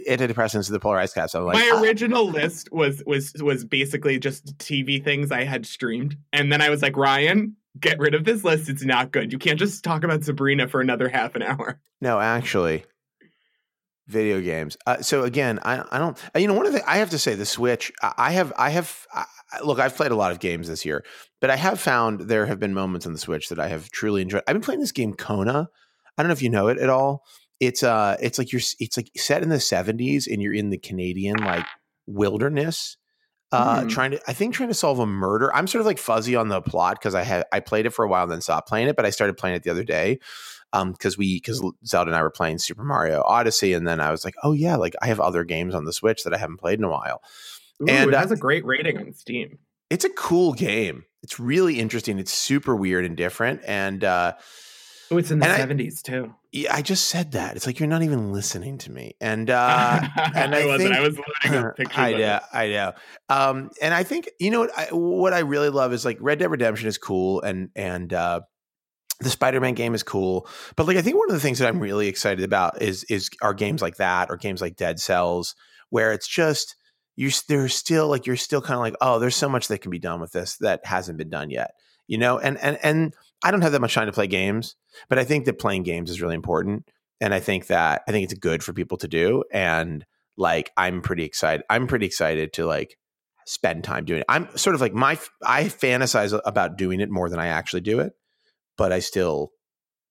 antidepressants 0.10 0.66
to 0.66 0.74
the 0.74 0.80
polarized 0.80 1.14
cats. 1.14 1.34
I'm 1.34 1.46
like 1.46 1.56
my 1.56 1.72
ah. 1.74 1.82
original 1.82 2.26
list 2.26 2.70
was 2.72 3.02
was 3.06 3.34
was 3.40 3.64
basically 3.64 4.20
just 4.20 4.58
TV 4.58 5.04
things 5.04 5.32
I 5.32 5.44
had 5.44 5.66
streamed, 5.66 6.18
and 6.34 6.52
then 6.52 6.62
I 6.62 6.70
was 6.70 6.82
like 6.82 6.98
Ryan, 6.98 7.56
get 7.80 8.00
rid 8.00 8.14
of 8.14 8.26
this 8.26 8.44
list. 8.44 8.70
It's 8.70 8.84
not 8.84 9.12
good. 9.12 9.32
You 9.32 9.40
can't 9.40 9.60
just 9.60 9.84
talk 9.84 10.04
about 10.04 10.24
Sabrina 10.24 10.68
for 10.68 10.82
another 10.82 11.08
half 11.08 11.36
an 11.36 11.42
hour. 11.42 11.80
No, 12.02 12.20
actually, 12.20 12.84
video 14.12 14.42
games. 14.42 14.78
Uh, 14.86 15.02
so 15.02 15.24
again, 15.24 15.60
I, 15.64 15.84
I 15.92 15.98
don't. 15.98 16.18
You 16.36 16.48
know, 16.48 16.54
one 16.54 16.68
of 16.68 16.74
the 16.74 16.88
I 16.88 16.98
have 16.98 17.12
to 17.12 17.18
say 17.18 17.36
the 17.36 17.46
Switch. 17.46 17.92
I 18.02 18.32
have 18.32 18.54
I 18.58 18.70
have 18.70 19.08
look, 19.64 19.80
I've 19.80 19.96
played 19.96 20.12
a 20.12 20.16
lot 20.16 20.32
of 20.32 20.40
games 20.40 20.68
this 20.68 20.86
year, 20.86 21.04
but 21.40 21.50
I 21.50 21.56
have 21.56 21.80
found 21.80 22.22
there 22.22 22.46
have 22.46 22.60
been 22.60 22.74
moments 22.74 23.06
on 23.06 23.14
the 23.14 23.20
Switch 23.20 23.50
that 23.50 23.60
I 23.60 23.68
have 23.68 23.90
truly 23.90 24.22
enjoyed. 24.22 24.44
I've 24.48 24.54
been 24.54 24.62
playing 24.62 24.82
this 24.82 24.92
game 24.92 25.14
Kona. 25.14 25.70
I 26.18 26.22
don't 26.22 26.28
know 26.28 26.34
if 26.34 26.42
you 26.42 26.50
know 26.50 26.68
it 26.68 26.78
at 26.78 26.90
all. 26.90 27.24
It's 27.60 27.84
uh, 27.84 28.18
it's 28.20 28.38
like 28.38 28.52
you're, 28.52 28.62
it's 28.80 28.98
like 28.98 29.12
set 29.16 29.44
in 29.44 29.50
the 29.50 29.58
'70s, 29.58 30.28
and 30.32 30.42
you're 30.42 30.54
in 30.54 30.70
the 30.70 30.78
Canadian 30.78 31.38
like 31.38 31.66
wilderness, 32.08 32.98
uh, 33.52 33.82
mm. 33.82 33.90
trying 33.90 34.12
to, 34.12 34.22
I 34.28 34.34
think, 34.34 34.54
trying 34.54 34.70
to 34.70 34.76
solve 34.76 35.00
a 35.00 35.06
murder. 35.06 35.54
I'm 35.56 35.68
sort 35.68 35.82
of 35.82 35.86
like 35.86 36.00
fuzzy 36.00 36.36
on 36.36 36.48
the 36.48 36.62
plot 36.62 36.98
because 37.00 37.16
I 37.16 37.24
had 37.24 37.46
I 37.52 37.60
played 37.60 37.86
it 37.86 37.92
for 37.92 38.04
a 38.04 38.08
while 38.08 38.24
and 38.24 38.32
then 38.32 38.42
stopped 38.42 38.68
playing 38.68 38.88
it, 38.88 38.96
but 38.96 39.06
I 39.06 39.10
started 39.10 39.38
playing 39.38 39.56
it 39.56 39.64
the 39.64 39.70
other 39.70 39.84
day 39.84 40.20
um 40.74 40.92
because 40.92 41.18
we 41.18 41.38
because 41.38 41.64
Zelda 41.86 42.10
and 42.10 42.16
I 42.16 42.24
were 42.24 42.30
playing 42.30 42.60
Super 42.60 42.84
Mario 42.84 43.24
Odyssey, 43.26 43.74
and 43.74 43.88
then 43.88 44.00
I 44.00 44.12
was 44.12 44.26
like, 44.26 44.36
oh 44.44 44.54
yeah, 44.54 44.76
like 44.76 44.96
I 45.02 45.08
have 45.08 45.20
other 45.20 45.44
games 45.44 45.76
on 45.76 45.86
the 45.86 45.94
Switch 45.94 46.24
that 46.24 46.34
I 46.34 46.38
haven't 46.38 46.58
played 46.58 46.80
in 46.80 46.86
a 46.86 46.90
while. 46.90 47.22
Ooh, 47.82 47.88
and 47.88 48.12
it 48.12 48.18
has 48.18 48.32
uh, 48.32 48.36
a 48.36 48.38
great 48.38 48.66
rating 48.66 48.98
on 48.98 49.14
Steam. 49.14 49.58
It's 49.90 50.06
a 50.06 50.10
cool 50.10 50.54
game. 50.54 51.04
It's 51.24 51.40
really 51.40 51.80
interesting. 51.80 52.18
It's 52.18 52.34
super 52.34 52.76
weird 52.76 53.06
and 53.06 53.18
different. 53.18 53.62
And 53.66 54.04
uh 54.04 54.34
oh, 55.12 55.18
it's 55.18 55.32
in 55.32 55.40
the 55.40 55.46
seventies 55.46 56.02
too. 56.02 56.34
Yeah, 56.52 56.74
I 56.74 56.82
just 56.82 57.08
said 57.08 57.34
that. 57.34 57.56
It's 57.56 57.66
like 57.66 57.80
you're 57.80 57.90
not 57.90 58.02
even 58.02 58.34
listening 58.34 58.78
to 58.80 58.92
me. 58.92 59.16
And 59.22 59.50
uh 59.50 60.00
and 60.34 60.56
I, 60.56 60.62
I 60.62 60.66
wasn't. 60.66 60.94
Think, 60.94 60.96
I 60.96 61.02
was 61.02 61.18
loading 61.18 61.66
up 61.66 61.76
pictures. 61.78 61.98
I 61.98 62.14
know. 62.14 62.40
I 62.54 62.68
know. 62.70 62.94
Um, 63.30 63.70
and 63.82 63.94
I 63.94 64.04
think 64.04 64.30
you 64.40 64.50
know 64.50 64.62
what 64.62 64.78
I 64.78 64.86
what 64.92 65.34
I 65.34 65.40
really 65.40 65.70
love 65.70 65.94
is 65.94 66.06
like 66.06 66.18
Red 66.22 66.40
Dead 66.40 66.50
Redemption 66.50 66.88
is 66.88 66.98
cool, 66.98 67.42
and 67.42 67.70
and 67.76 68.14
uh, 68.14 68.42
the 69.22 69.30
Spider-Man 69.30 69.74
game 69.74 69.94
is 69.94 70.04
cool, 70.04 70.48
but 70.76 70.88
like 70.88 70.98
I 70.98 71.02
think 71.02 71.18
one 71.18 71.30
of 71.30 71.34
the 71.34 71.40
things 71.40 71.60
that 71.60 71.68
I'm 71.68 71.80
really 71.80 72.08
excited 72.08 72.44
about 72.44 72.82
is 72.82 73.04
is 73.06 73.30
are 73.42 73.54
games 73.54 73.82
like 73.82 73.98
that 73.98 74.30
or 74.30 74.38
games 74.38 74.62
like 74.62 74.76
Dead 74.76 75.00
Cells, 75.00 75.56
where 75.90 76.12
it's 76.12 76.28
just 76.28 76.76
you're 77.16 77.32
there's 77.48 77.76
still 77.76 78.08
like 78.08 78.26
you're 78.26 78.36
still 78.36 78.62
kind 78.62 78.76
of 78.76 78.82
like 78.82 78.96
oh 79.02 79.20
there's 79.20 79.36
so 79.36 79.50
much 79.50 79.68
that 79.68 79.80
can 79.80 79.92
be 79.92 80.00
done 80.00 80.22
with 80.22 80.32
this 80.32 80.58
that 80.58 80.86
hasn't 80.86 81.18
been 81.18 81.30
done 81.30 81.50
yet, 81.50 81.72
you 82.08 82.18
know, 82.18 82.38
and 82.40 82.58
and 82.60 82.78
and 82.84 83.14
I 83.44 83.52
don't 83.52 83.62
have 83.62 83.72
that 83.72 83.82
much 83.82 83.94
time 83.94 84.08
to 84.08 84.12
play 84.12 84.28
games, 84.28 84.76
but 85.10 85.20
I 85.20 85.24
think 85.24 85.46
that 85.46 85.60
playing 85.60 85.84
games 85.84 86.10
is 86.10 86.22
really 86.22 86.36
important, 86.36 86.90
and 87.20 87.34
I 87.34 87.40
think 87.40 87.68
that 87.68 88.04
I 88.08 88.12
think 88.12 88.24
it's 88.24 88.40
good 88.40 88.64
for 88.64 88.74
people 88.74 88.98
to 89.00 89.08
do, 89.08 89.44
and 89.52 90.06
like 90.38 90.72
I'm 90.78 91.02
pretty 91.02 91.24
excited. 91.24 91.66
I'm 91.70 91.88
pretty 91.88 92.06
excited 92.06 92.54
to 92.54 92.66
like 92.66 92.98
spend 93.46 93.84
time 93.84 94.06
doing 94.06 94.22
it. 94.22 94.26
I'm 94.30 94.56
sort 94.58 94.76
of 94.76 94.82
like 94.82 94.94
my 94.94 95.20
I 95.44 95.66
fantasize 95.66 96.40
about 96.46 96.78
doing 96.78 97.02
it 97.02 97.10
more 97.10 97.30
than 97.30 97.40
I 97.40 97.48
actually 97.48 97.82
do 97.82 98.00
it 98.00 98.14
but 98.82 98.92
I 98.92 99.00
still. 99.00 99.52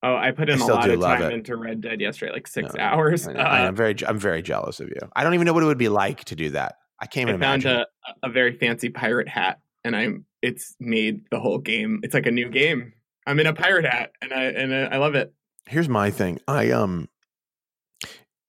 Oh, 0.02 0.14
I 0.14 0.30
put 0.30 0.48
in 0.48 0.62
I 0.62 0.64
a 0.64 0.68
lot 0.68 0.88
of 0.88 1.00
time 1.00 1.32
into 1.32 1.56
Red 1.56 1.80
Dead 1.80 2.00
yesterday, 2.00 2.32
like 2.32 2.46
six 2.46 2.72
no, 2.72 2.80
hours. 2.80 3.26
I 3.26 3.62
am 3.62 3.68
uh, 3.68 3.72
very, 3.72 3.96
I'm 4.06 4.18
very 4.18 4.42
jealous 4.42 4.78
of 4.78 4.88
you. 4.88 5.00
I 5.14 5.24
don't 5.24 5.34
even 5.34 5.44
know 5.44 5.52
what 5.52 5.62
it 5.62 5.66
would 5.66 5.76
be 5.76 5.88
like 5.88 6.24
to 6.26 6.36
do 6.36 6.50
that. 6.50 6.76
I 7.00 7.06
can't 7.06 7.28
even 7.28 7.42
I 7.42 7.46
found 7.46 7.64
a, 7.64 7.86
a 8.22 8.30
very 8.30 8.56
fancy 8.56 8.90
pirate 8.90 9.28
hat, 9.28 9.58
and 9.84 9.96
I'm. 9.96 10.24
It's 10.40 10.74
made 10.80 11.22
the 11.30 11.40
whole 11.40 11.58
game. 11.58 12.00
It's 12.02 12.14
like 12.14 12.26
a 12.26 12.30
new 12.30 12.48
game. 12.48 12.94
I'm 13.26 13.38
in 13.40 13.46
a 13.46 13.52
pirate 13.52 13.84
hat, 13.84 14.12
and 14.22 14.32
I 14.32 14.44
and 14.44 14.72
I 14.72 14.96
love 14.98 15.16
it. 15.16 15.34
Here's 15.66 15.88
my 15.88 16.10
thing. 16.10 16.38
I 16.48 16.70
um 16.70 17.08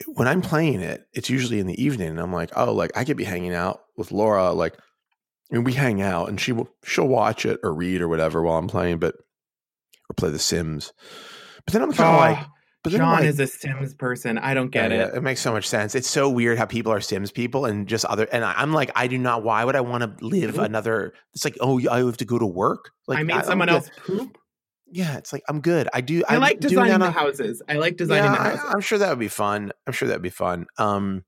when 0.08 0.28
I'm 0.28 0.42
playing 0.42 0.82
it, 0.82 1.06
it's 1.14 1.30
usually 1.30 1.60
in 1.60 1.68
the 1.68 1.84
evening, 1.84 2.10
and 2.10 2.20
I'm 2.20 2.32
like, 2.32 2.52
oh, 2.56 2.72
like 2.74 2.92
I 2.96 3.04
could 3.04 3.18
be 3.18 3.24
hanging 3.24 3.54
out 3.54 3.82
with 3.98 4.12
Laura, 4.12 4.54
like, 4.54 4.78
and 5.52 5.66
we 5.66 5.74
hang 5.74 6.02
out, 6.02 6.30
and 6.30 6.40
she 6.40 6.52
will 6.52 6.70
she'll 6.86 7.08
watch 7.08 7.46
it 7.46 7.60
or 7.64 7.74
read 7.74 8.02
or 8.02 8.08
whatever 8.08 8.42
while 8.42 8.58
I'm 8.58 8.70
playing, 8.70 9.00
but 9.00 9.16
or 10.12 10.14
play 10.14 10.30
The 10.30 10.40
Sims. 10.40 10.94
But 11.66 11.74
then 11.74 11.82
I'm 11.82 11.92
kind 11.92 12.10
of 12.10 12.16
oh, 12.16 12.42
like, 12.42 12.48
but 12.84 12.92
John 12.94 13.14
like, 13.14 13.26
is 13.26 13.40
a 13.40 13.48
Sims 13.48 13.94
person. 13.94 14.38
I 14.38 14.54
don't 14.54 14.70
get 14.70 14.92
yeah, 14.92 15.08
it. 15.08 15.16
It 15.16 15.22
makes 15.22 15.42
so 15.42 15.52
much 15.52 15.68
sense. 15.68 15.96
It's 15.96 16.10
so 16.10 16.30
weird 16.30 16.58
how 16.58 16.66
people 16.66 16.92
are 16.92 17.02
Sims 17.02 17.32
people 17.32 17.66
and 17.66 17.88
just 17.88 18.06
other. 18.06 18.28
And 18.32 18.44
I, 18.44 18.62
am 18.62 18.74
like, 18.74 18.92
I 18.96 19.08
do 19.08 19.18
not. 19.18 19.44
Why 19.44 19.64
would 19.64 19.76
I 19.76 19.82
want 19.82 20.04
to 20.04 20.26
live 20.26 20.60
another? 20.60 21.14
It's 21.34 21.46
like, 21.46 21.58
oh, 21.62 21.80
I 21.90 22.00
have 22.00 22.18
to 22.18 22.26
go 22.26 22.38
to 22.38 22.46
work. 22.46 22.92
Like 23.08 23.20
I 23.20 23.24
made 23.24 23.38
I, 23.38 23.42
someone 23.44 23.70
else 23.70 23.90
poop. 23.98 24.38
Yeah, 24.94 25.18
it's 25.18 25.32
like 25.32 25.44
I'm 25.48 25.62
good. 25.62 25.88
I 25.94 26.02
do. 26.02 26.24
I 26.28 26.36
I'm 26.36 26.42
like 26.42 26.60
designing 26.60 27.00
the 27.00 27.12
houses. 27.12 27.62
I 27.70 27.76
like 27.76 27.96
designing 27.96 28.26
yeah, 28.26 28.32
the 28.32 28.44
houses. 28.44 28.66
I, 28.68 28.74
I'm 28.74 28.82
sure 28.82 28.98
that 28.98 29.10
would 29.10 29.20
be 29.20 29.30
fun. 29.30 29.72
I'm 29.88 29.94
sure 29.94 30.10
that 30.10 30.16
would 30.16 30.22
be 30.22 30.30
fun. 30.30 30.66
Um, 30.78 31.24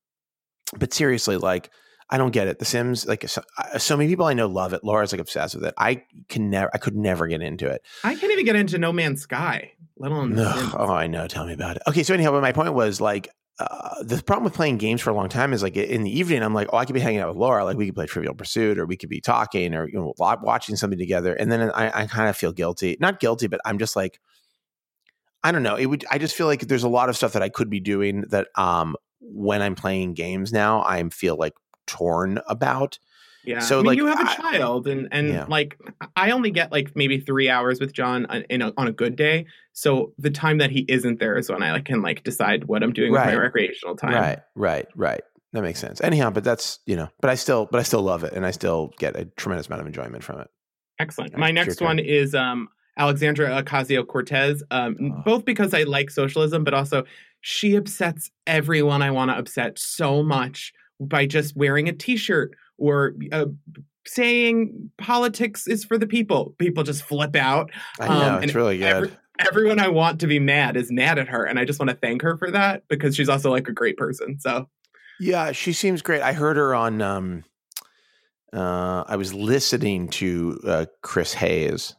but 0.78 0.94
seriously, 0.94 1.38
like 1.38 1.70
I 2.10 2.18
don't 2.18 2.32
get 2.32 2.48
it. 2.48 2.60
The 2.60 2.66
Sims, 2.66 3.06
like 3.06 3.28
so, 3.28 3.42
so, 3.78 3.98
many 3.98 4.10
people 4.10 4.26
I 4.26 4.34
know 4.34 4.48
love 4.48 4.74
it. 4.74 4.84
Laura's 4.84 5.12
like 5.12 5.22
obsessed 5.22 5.56
with 5.56 5.66
it. 5.66 5.74
I 5.78 6.04
can 6.30 6.50
never, 6.50 6.70
I 6.74 6.78
could 6.78 6.96
never 6.96 7.28
get 7.28 7.42
into 7.42 7.68
it. 7.68 7.82
I 8.04 8.16
can't 8.16 8.32
even 8.32 8.46
get 8.46 8.56
into 8.56 8.78
No 8.78 8.92
Man's 8.92 9.22
Sky, 9.22 9.74
let 9.98 10.12
alone. 10.12 10.36
No, 10.36 10.72
oh, 10.78 10.92
I 10.92 11.08
know. 11.08 11.28
Tell 11.28 11.46
me 11.46 11.54
about 11.54 11.78
it. 11.78 11.84
Okay, 11.88 12.04
so 12.04 12.14
anyhow, 12.14 12.32
but 12.32 12.42
my 12.42 12.52
point 12.52 12.74
was 12.74 13.02
like 13.02 13.30
uh, 13.60 14.02
the 14.04 14.22
problem 14.24 14.44
with 14.46 14.54
playing 14.54 14.78
games 14.78 15.02
for 15.02 15.12
a 15.12 15.14
long 15.14 15.30
time 15.30 15.54
is 15.54 15.62
like 15.62 15.78
in 15.78 16.04
the 16.04 16.18
evening, 16.18 16.42
I'm 16.42 16.54
like, 16.54 16.70
oh, 16.74 16.78
I 16.78 16.86
could 16.86 16.94
be 16.94 17.00
hanging 17.00 17.20
out 17.20 17.30
with 17.30 17.38
Laura. 17.38 17.64
Like 17.64 17.78
we 17.78 17.86
could 17.86 17.96
play 17.96 18.08
Trivial 18.08 18.34
Pursuit, 18.34 18.80
or 18.80 18.86
we 18.86 18.98
could 18.98 19.10
be 19.10 19.22
talking, 19.22 19.74
or 19.74 19.88
you 19.88 19.96
know, 19.96 20.14
watching 20.18 20.76
something 20.76 21.00
together. 21.00 21.34
And 21.34 21.52
then 21.52 21.72
I, 21.72 22.02
I 22.02 22.08
kind 22.08 22.30
of 22.30 22.36
feel 22.36 22.52
guilty, 22.52 22.98
not 23.00 23.20
guilty, 23.20 23.48
but 23.48 23.62
I'm 23.66 23.78
just 23.78 23.96
like, 23.96 24.20
I 25.44 25.52
don't 25.52 25.64
know. 25.64 25.76
It 25.76 25.86
would. 25.86 26.06
I 26.10 26.18
just 26.18 26.36
feel 26.36 26.48
like 26.48 26.62
there's 26.62 26.84
a 26.84 26.90
lot 26.90 27.10
of 27.10 27.16
stuff 27.16 27.34
that 27.34 27.44
I 27.44 27.50
could 27.50 27.70
be 27.70 27.80
doing 27.80 28.26
that 28.30 28.48
um 28.56 28.96
when 29.22 29.62
I'm 29.62 29.76
playing 29.76 30.16
games 30.16 30.52
now, 30.52 30.84
I 30.84 31.02
feel 31.10 31.38
like 31.38 31.54
torn 31.88 32.40
about. 32.48 33.00
Yeah. 33.46 33.60
So 33.60 33.76
I 33.76 33.78
mean, 33.80 33.86
like 33.88 33.98
you 33.98 34.06
have 34.06 34.22
a 34.22 34.42
child, 34.42 34.88
and 34.88 35.08
and 35.12 35.30
yeah. 35.30 35.46
like 35.48 35.78
I 36.16 36.32
only 36.32 36.52
get 36.52 36.72
like 36.72 36.96
maybe 36.96 37.20
three 37.20 37.50
hours 37.50 37.80
with 37.80 37.92
John 37.94 38.26
in 38.50 38.62
a, 38.62 38.74
on 38.78 38.88
a 38.88 38.92
good 38.92 39.16
day. 39.16 39.46
So 39.74 40.14
the 40.18 40.30
time 40.30 40.60
that 40.60 40.72
he 40.72 40.86
isn't 40.88 41.20
there 41.20 41.38
is 41.38 41.50
when 41.50 41.62
I 41.62 41.74
like, 41.74 41.86
can 41.86 42.02
like 42.02 42.24
decide 42.24 42.66
what 42.66 42.84
I'm 42.84 42.94
doing 42.94 43.12
right. 43.12 43.26
with 43.26 43.36
my 43.36 43.42
recreational 43.42 43.98
time. 43.98 44.14
Right. 44.14 44.40
Right. 44.56 44.88
Right. 44.96 45.22
That 45.52 45.62
makes 45.62 45.80
sense. 45.80 46.02
Anyhow, 46.02 46.32
but 46.32 46.44
that's 46.44 46.80
you 46.86 46.96
know, 46.96 47.10
but 47.22 47.30
I 47.30 47.36
still, 47.36 47.68
but 47.70 47.80
I 47.80 47.84
still 47.84 48.02
love 48.02 48.24
it, 48.24 48.34
and 48.34 48.46
I 48.46 48.52
still 48.52 48.92
get 48.98 49.16
a 49.16 49.26
tremendous 49.26 49.68
amount 49.68 49.82
of 49.82 49.88
enjoyment 49.88 50.24
from 50.24 50.40
it. 50.40 50.48
Excellent. 51.00 51.38
My 51.38 51.52
next 51.52 51.82
one 51.82 52.00
is 52.00 52.34
um, 52.34 52.70
Alexandria 52.98 53.62
Ocasio 53.62 54.08
Cortez, 54.08 54.64
um, 54.72 54.98
oh. 55.00 55.22
both 55.24 55.46
because 55.46 55.74
I 55.74 55.84
like 55.84 56.10
socialism, 56.10 56.64
but 56.64 56.74
also 56.74 57.04
she 57.42 57.76
upsets 57.76 58.32
everyone 58.48 59.02
I 59.02 59.12
want 59.12 59.30
to 59.30 59.38
upset 59.38 59.78
so 59.78 60.24
much 60.24 60.74
by 61.04 61.26
just 61.26 61.56
wearing 61.56 61.88
a 61.90 61.94
t-shirt 61.94 62.56
or 62.78 63.14
uh, 63.32 63.46
saying 64.06 64.92
politics 64.98 65.68
is 65.68 65.84
for 65.84 65.98
the 65.98 66.08
people. 66.08 66.56
People 66.58 66.84
just 66.84 67.04
flip 67.04 67.36
out. 67.36 67.72
I 68.00 68.08
know, 68.08 68.36
um, 68.36 68.44
it's 68.44 68.56
really 68.56 68.78
good. 68.78 68.88
Every, 68.88 69.12
everyone 69.40 69.80
I 69.80 69.88
want 69.88 70.20
to 70.22 70.28
be 70.28 70.40
mad 70.40 70.78
is 70.78 70.92
mad 70.92 71.18
at 71.18 71.28
her. 71.28 71.44
And 71.44 71.60
I 71.60 71.66
just 71.66 71.80
want 71.80 71.90
to 71.90 71.96
thank 71.96 72.22
her 72.22 72.38
for 72.38 72.52
that 72.52 72.84
because 72.88 73.16
she's 73.16 73.30
also 73.30 73.52
like 73.52 73.68
a 73.68 73.74
great 73.74 73.98
person. 73.98 74.40
So 74.40 74.68
yeah, 75.20 75.52
she 75.52 75.74
seems 75.74 76.02
great. 76.02 76.22
I 76.22 76.34
heard 76.34 76.58
her 76.58 76.76
on 76.76 77.02
um 77.02 77.44
uh 78.52 79.04
I 79.08 79.16
was 79.16 79.34
listening 79.34 80.10
to 80.10 80.60
uh 80.66 80.86
Chris 81.02 81.34
Hayes, 81.34 81.96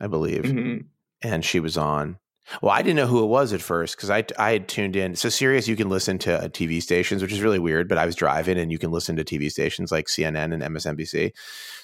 I 0.00 0.06
believe. 0.06 0.42
Mm-hmm. 0.42 0.86
And 1.22 1.44
she 1.44 1.60
was 1.60 1.76
on 1.76 2.18
well, 2.62 2.72
I 2.72 2.82
didn't 2.82 2.96
know 2.96 3.06
who 3.06 3.22
it 3.22 3.26
was 3.26 3.52
at 3.52 3.60
first 3.60 3.96
because 3.96 4.10
I 4.10 4.24
I 4.38 4.52
had 4.52 4.68
tuned 4.68 4.96
in. 4.96 5.16
So 5.16 5.28
Sirius, 5.28 5.68
you 5.68 5.76
can 5.76 5.88
listen 5.88 6.18
to 6.18 6.44
uh, 6.44 6.48
TV 6.48 6.82
stations, 6.82 7.22
which 7.22 7.32
is 7.32 7.40
really 7.40 7.58
weird. 7.58 7.88
But 7.88 7.98
I 7.98 8.06
was 8.06 8.14
driving, 8.14 8.58
and 8.58 8.70
you 8.70 8.78
can 8.78 8.90
listen 8.90 9.16
to 9.16 9.24
TV 9.24 9.50
stations 9.50 9.90
like 9.90 10.06
CNN 10.06 10.52
and 10.52 10.62
MSNBC. 10.62 11.32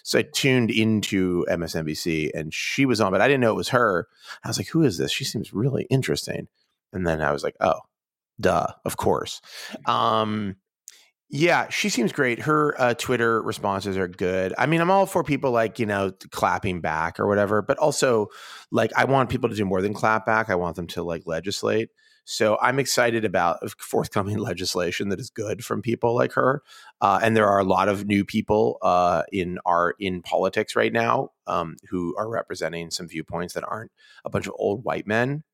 So 0.03 0.19
I 0.19 0.23
tuned 0.23 0.71
into 0.71 1.45
MSNBC, 1.49 2.31
and 2.35 2.53
she 2.53 2.87
was 2.87 3.01
on, 3.01 3.13
but 3.13 3.21
I 3.21 3.29
didn't 3.29 3.41
know 3.41 3.53
it 3.53 3.57
was 3.57 3.71
her. 3.71 4.09
I 4.45 4.49
was 4.49 4.59
like, 4.59 4.69
"Who 4.69 4.83
is 4.83 4.99
this? 4.99 5.13
She 5.13 5.25
seems 5.25 5.53
really 5.53 5.85
interesting." 5.91 6.49
And 6.93 7.07
then 7.07 7.21
I 7.21 7.33
was 7.33 7.43
like, 7.43 7.57
"Oh, 7.61 7.81
duh, 8.41 8.69
of 8.85 8.97
course." 8.97 9.41
Um, 9.87 10.57
yeah, 11.35 11.71
she 11.71 11.89
seems 11.89 12.13
great. 12.13 12.41
Her 12.41 12.79
uh, 12.79 12.93
Twitter 12.93 13.41
responses 13.41 13.97
are 13.97 14.07
good. 14.07 14.53
I 14.59 14.67
mean, 14.67 14.83
I'm 14.83 14.91
all 14.91 15.07
for 15.07 15.25
people 15.25 15.51
like, 15.51 15.79
you 15.79 15.87
know, 15.87 16.13
clapping 16.31 16.83
back 16.83 17.19
or 17.19 17.27
whatever, 17.27 17.63
but 17.63 17.79
also 17.79 18.27
like 18.71 18.93
I 18.95 19.07
want 19.07 19.31
people 19.31 19.49
to 19.49 19.57
do 19.57 19.65
more 19.65 19.81
than 19.81 19.95
clap 19.95 20.27
back. 20.27 20.51
I 20.51 20.57
want 20.57 20.77
them 20.77 20.87
to 20.89 21.03
like 21.03 21.23
legislate. 21.25 21.89
So 22.25 22.59
I'm 22.61 22.79
excited 22.79 23.25
about 23.25 23.59
forthcoming 23.81 24.37
legislation 24.41 25.09
that 25.09 25.19
is 25.19 25.31
good 25.31 25.65
from 25.65 25.81
people 25.81 26.15
like 26.15 26.33
her. 26.33 26.63
Uh, 27.01 27.21
and 27.23 27.35
there 27.35 27.49
are 27.49 27.59
a 27.59 27.65
lot 27.65 27.89
of 27.89 28.07
new 28.07 28.27
people 28.27 28.77
uh, 28.83 29.23
in 29.33 29.59
our 29.65 29.95
in 29.99 30.21
politics 30.21 30.77
right 30.77 30.93
now 30.93 31.31
um, 31.47 31.77
who 31.89 32.15
are 32.19 32.29
representing 32.29 32.91
some 32.91 33.09
viewpoints 33.09 33.55
that 33.55 33.65
aren't 33.65 33.91
a 34.27 34.31
bunch 34.31 34.47
of 34.47 34.53
old 34.59 34.85
white 34.85 35.07
men 35.07 35.45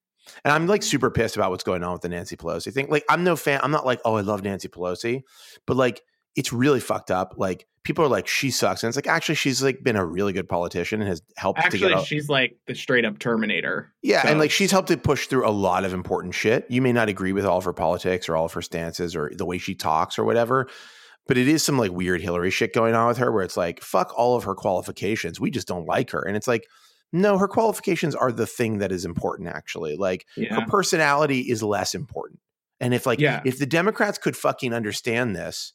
and 0.44 0.52
I'm 0.52 0.66
like 0.66 0.82
super 0.82 1.10
pissed 1.10 1.36
about 1.36 1.50
what's 1.50 1.64
going 1.64 1.82
on 1.82 1.92
with 1.92 2.02
the 2.02 2.08
Nancy 2.08 2.36
Pelosi 2.36 2.72
thing. 2.72 2.88
Like, 2.88 3.04
I'm 3.08 3.24
no 3.24 3.36
fan. 3.36 3.60
I'm 3.62 3.70
not 3.70 3.86
like, 3.86 4.00
oh, 4.04 4.16
I 4.16 4.22
love 4.22 4.42
Nancy 4.42 4.68
Pelosi, 4.68 5.22
but 5.66 5.76
like, 5.76 6.02
it's 6.36 6.52
really 6.52 6.80
fucked 6.80 7.10
up. 7.10 7.34
Like, 7.36 7.66
people 7.82 8.04
are 8.04 8.08
like, 8.08 8.26
she 8.26 8.50
sucks, 8.50 8.82
and 8.82 8.88
it's 8.88 8.96
like, 8.96 9.06
actually, 9.06 9.34
she's 9.34 9.62
like 9.62 9.82
been 9.82 9.96
a 9.96 10.04
really 10.04 10.32
good 10.32 10.48
politician 10.48 11.00
and 11.00 11.08
has 11.08 11.22
helped. 11.36 11.58
Actually, 11.58 12.04
she's 12.04 12.28
like 12.28 12.56
the 12.66 12.74
straight 12.74 13.04
up 13.04 13.18
Terminator. 13.18 13.92
Yeah, 14.02 14.22
so. 14.22 14.28
and 14.28 14.38
like 14.38 14.50
she's 14.50 14.70
helped 14.70 14.88
to 14.88 14.96
push 14.96 15.26
through 15.26 15.48
a 15.48 15.50
lot 15.50 15.84
of 15.84 15.94
important 15.94 16.34
shit. 16.34 16.66
You 16.68 16.82
may 16.82 16.92
not 16.92 17.08
agree 17.08 17.32
with 17.32 17.44
all 17.44 17.58
of 17.58 17.64
her 17.64 17.72
politics 17.72 18.28
or 18.28 18.36
all 18.36 18.44
of 18.44 18.52
her 18.52 18.62
stances 18.62 19.16
or 19.16 19.32
the 19.34 19.46
way 19.46 19.58
she 19.58 19.74
talks 19.74 20.18
or 20.18 20.24
whatever. 20.24 20.68
But 21.26 21.36
it 21.36 21.48
is 21.48 21.62
some 21.62 21.78
like 21.78 21.90
weird 21.90 22.22
Hillary 22.22 22.50
shit 22.50 22.72
going 22.72 22.94
on 22.94 23.08
with 23.08 23.18
her 23.18 23.30
where 23.30 23.42
it's 23.42 23.56
like, 23.56 23.82
fuck 23.82 24.12
all 24.16 24.36
of 24.36 24.44
her 24.44 24.54
qualifications. 24.54 25.38
We 25.38 25.50
just 25.50 25.68
don't 25.68 25.86
like 25.86 26.10
her. 26.10 26.22
And 26.22 26.36
it's 26.36 26.48
like, 26.48 26.66
no, 27.12 27.38
her 27.38 27.48
qualifications 27.48 28.14
are 28.14 28.32
the 28.32 28.46
thing 28.46 28.78
that 28.78 28.92
is 28.92 29.04
important, 29.04 29.48
actually. 29.48 29.96
Like 29.96 30.26
yeah. 30.36 30.54
her 30.54 30.66
personality 30.66 31.40
is 31.40 31.62
less 31.62 31.94
important. 31.94 32.40
And 32.80 32.94
if 32.94 33.06
like 33.06 33.18
yeah. 33.18 33.42
if 33.44 33.58
the 33.58 33.66
Democrats 33.66 34.18
could 34.18 34.36
fucking 34.36 34.72
understand 34.72 35.34
this, 35.34 35.72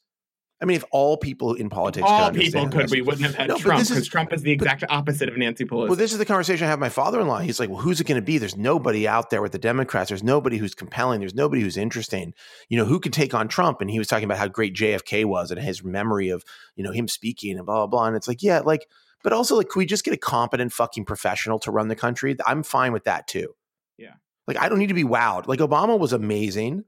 I 0.63 0.65
mean, 0.65 0.77
if 0.77 0.85
all 0.91 1.17
people 1.17 1.55
in 1.55 1.69
politics, 1.69 2.05
all 2.07 2.31
people 2.31 2.69
could, 2.69 2.83
this, 2.83 2.91
we 2.91 3.01
wouldn't 3.01 3.25
have 3.25 3.35
had 3.35 3.49
no, 3.49 3.57
Trump 3.57 3.85
because 3.85 4.07
Trump 4.07 4.31
is 4.31 4.43
the 4.43 4.51
exact 4.51 4.79
but, 4.79 4.91
opposite 4.91 5.27
of 5.27 5.35
Nancy 5.35 5.65
Pelosi. 5.65 5.89
Well, 5.89 5.97
this 5.97 6.13
is 6.13 6.19
the 6.19 6.25
conversation 6.25 6.65
I 6.65 6.69
have 6.69 6.79
with 6.79 6.85
my 6.85 6.89
father-in-law. 6.89 7.39
He's 7.39 7.59
like, 7.59 7.69
"Well, 7.69 7.81
who's 7.81 7.99
it 7.99 8.07
going 8.07 8.15
to 8.15 8.25
be? 8.25 8.37
There's 8.37 8.55
nobody 8.55 9.05
out 9.05 9.29
there 9.29 9.41
with 9.41 9.51
the 9.51 9.59
Democrats. 9.59 10.07
There's 10.07 10.23
nobody 10.23 10.55
who's 10.55 10.73
compelling. 10.73 11.19
There's 11.19 11.35
nobody 11.35 11.61
who's 11.61 11.75
interesting. 11.75 12.33
You 12.69 12.77
know, 12.77 12.85
who 12.85 13.01
could 13.01 13.11
take 13.11 13.33
on 13.33 13.49
Trump?" 13.49 13.81
And 13.81 13.89
he 13.89 13.99
was 13.99 14.07
talking 14.07 14.23
about 14.23 14.37
how 14.37 14.47
great 14.47 14.73
JFK 14.73 15.25
was 15.25 15.51
and 15.51 15.59
his 15.59 15.83
memory 15.83 16.29
of 16.29 16.45
you 16.77 16.83
know 16.85 16.91
him 16.91 17.09
speaking 17.09 17.57
and 17.57 17.65
blah 17.65 17.85
blah 17.85 17.87
blah. 17.87 18.07
And 18.07 18.15
it's 18.15 18.29
like, 18.29 18.41
yeah, 18.41 18.59
like, 18.59 18.87
but 19.23 19.33
also 19.33 19.55
like, 19.55 19.69
can 19.69 19.79
we 19.79 19.85
just 19.85 20.03
get 20.03 20.13
a 20.13 20.17
competent 20.17 20.73
fucking 20.73 21.05
professional 21.05 21.59
to 21.59 21.71
run 21.71 21.87
the 21.87 21.95
country? 21.95 22.35
I'm 22.45 22.63
fine 22.63 22.91
with 22.91 23.05
that 23.05 23.27
too. 23.27 23.55
Yeah, 23.97 24.13
like 24.47 24.57
I 24.57 24.69
don't 24.69 24.79
need 24.79 24.87
to 24.87 24.93
be 24.93 25.03
wowed. 25.03 25.47
Like 25.47 25.59
Obama 25.59 25.97
was 25.97 26.13
amazing, 26.13 26.83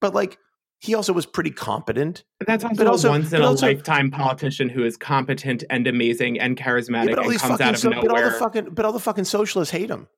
but 0.00 0.14
like 0.14 0.38
he 0.78 0.94
also 0.94 1.12
was 1.12 1.26
pretty 1.26 1.50
competent. 1.50 2.24
But 2.38 2.46
that's 2.46 2.64
also, 2.64 2.76
but 2.76 2.86
also 2.86 3.08
a 3.08 3.10
once 3.12 3.32
in 3.32 3.40
a 3.40 3.46
also, 3.46 3.66
lifetime 3.66 4.10
politician 4.10 4.68
who 4.68 4.84
is 4.84 4.96
competent 4.96 5.64
and 5.70 5.86
amazing 5.86 6.38
and 6.38 6.56
charismatic 6.56 7.16
yeah, 7.16 7.22
and 7.22 7.38
comes 7.38 7.60
out 7.60 7.74
of 7.74 7.80
so, 7.80 7.90
nowhere. 7.90 8.08
But 8.08 8.16
all 8.16 8.30
the 8.30 8.38
fucking 8.38 8.74
but 8.74 8.84
all 8.84 8.92
the 8.92 9.00
fucking 9.00 9.24
socialists 9.24 9.72
hate 9.72 9.90
him. 9.90 10.08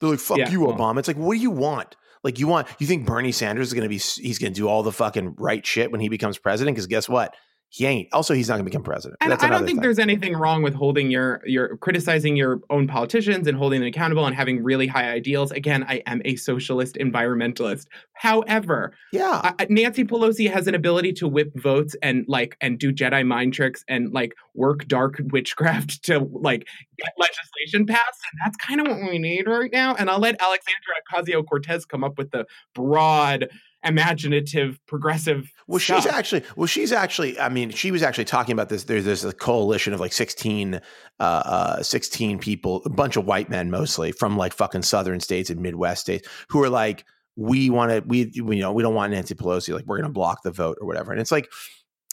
They're 0.00 0.10
like, 0.10 0.20
"Fuck 0.20 0.38
yeah, 0.38 0.50
you, 0.50 0.60
well, 0.60 0.76
Obama." 0.76 0.98
It's 0.98 1.08
like, 1.08 1.16
what 1.16 1.34
do 1.34 1.40
you 1.40 1.50
want? 1.50 1.96
Like, 2.22 2.38
you 2.38 2.46
want 2.46 2.66
you 2.78 2.86
think 2.86 3.06
Bernie 3.06 3.32
Sanders 3.32 3.68
is 3.68 3.72
going 3.72 3.84
to 3.84 3.88
be? 3.88 3.98
He's 3.98 4.38
going 4.38 4.52
to 4.52 4.56
do 4.58 4.68
all 4.68 4.82
the 4.82 4.92
fucking 4.92 5.36
right 5.38 5.64
shit 5.66 5.90
when 5.90 6.00
he 6.00 6.08
becomes 6.08 6.38
president? 6.38 6.74
Because 6.74 6.86
guess 6.86 7.08
what? 7.08 7.34
He 7.76 7.84
ain't. 7.84 8.08
Also, 8.14 8.32
he's 8.32 8.48
not 8.48 8.54
going 8.54 8.64
to 8.64 8.70
become 8.70 8.82
president. 8.82 9.18
And 9.20 9.34
I 9.34 9.50
don't 9.50 9.66
think 9.66 9.76
thing. 9.76 9.80
there's 9.82 9.98
anything 9.98 10.34
wrong 10.34 10.62
with 10.62 10.72
holding 10.72 11.10
your 11.10 11.42
your 11.44 11.76
criticizing 11.76 12.34
your 12.34 12.62
own 12.70 12.86
politicians 12.86 13.46
and 13.46 13.54
holding 13.54 13.80
them 13.80 13.88
accountable 13.88 14.24
and 14.24 14.34
having 14.34 14.64
really 14.64 14.86
high 14.86 15.10
ideals. 15.10 15.50
Again, 15.50 15.84
I 15.86 16.02
am 16.06 16.22
a 16.24 16.36
socialist 16.36 16.96
environmentalist. 16.96 17.84
However, 18.14 18.94
yeah, 19.12 19.52
I, 19.58 19.66
Nancy 19.68 20.04
Pelosi 20.04 20.50
has 20.50 20.66
an 20.66 20.74
ability 20.74 21.12
to 21.14 21.28
whip 21.28 21.52
votes 21.54 21.94
and 22.02 22.24
like 22.28 22.56
and 22.62 22.78
do 22.78 22.94
Jedi 22.94 23.26
mind 23.26 23.52
tricks 23.52 23.84
and 23.90 24.10
like 24.10 24.32
work 24.54 24.88
dark 24.88 25.20
witchcraft 25.30 26.02
to 26.04 26.20
like 26.32 26.66
get 26.96 27.12
legislation 27.18 27.84
passed, 27.84 28.22
and 28.32 28.40
that's 28.42 28.56
kind 28.56 28.80
of 28.80 28.86
what 28.86 29.10
we 29.10 29.18
need 29.18 29.46
right 29.46 29.70
now. 29.70 29.94
And 29.94 30.08
I'll 30.08 30.18
let 30.18 30.40
Alexandria 30.40 31.02
Ocasio 31.12 31.46
Cortez 31.46 31.84
come 31.84 32.04
up 32.04 32.16
with 32.16 32.30
the 32.30 32.46
broad 32.74 33.50
imaginative 33.86 34.78
progressive 34.86 35.50
well 35.66 35.78
stuff. 35.78 36.02
she's 36.02 36.12
actually 36.12 36.42
well 36.56 36.66
she's 36.66 36.92
actually 36.92 37.38
i 37.38 37.48
mean 37.48 37.70
she 37.70 37.90
was 37.90 38.02
actually 38.02 38.24
talking 38.24 38.52
about 38.52 38.68
this 38.68 38.84
there's 38.84 39.04
this 39.04 39.24
coalition 39.34 39.92
of 39.92 40.00
like 40.00 40.12
16 40.12 40.74
uh, 40.74 40.80
uh 41.20 41.82
16 41.82 42.38
people 42.38 42.82
a 42.84 42.90
bunch 42.90 43.16
of 43.16 43.24
white 43.24 43.48
men 43.48 43.70
mostly 43.70 44.12
from 44.12 44.36
like 44.36 44.52
fucking 44.52 44.82
southern 44.82 45.20
states 45.20 45.50
and 45.50 45.60
midwest 45.60 46.02
states 46.02 46.28
who 46.48 46.62
are 46.62 46.70
like 46.70 47.04
we 47.36 47.70
want 47.70 47.90
to 47.90 48.02
we 48.06 48.30
you 48.34 48.44
know 48.56 48.72
we 48.72 48.82
don't 48.82 48.94
want 48.94 49.12
nancy 49.12 49.34
pelosi 49.34 49.74
like 49.74 49.84
we're 49.86 49.98
going 49.98 50.08
to 50.08 50.12
block 50.12 50.42
the 50.42 50.50
vote 50.50 50.78
or 50.80 50.86
whatever. 50.86 51.12
And 51.12 51.20
it's 51.20 51.32
like 51.32 51.50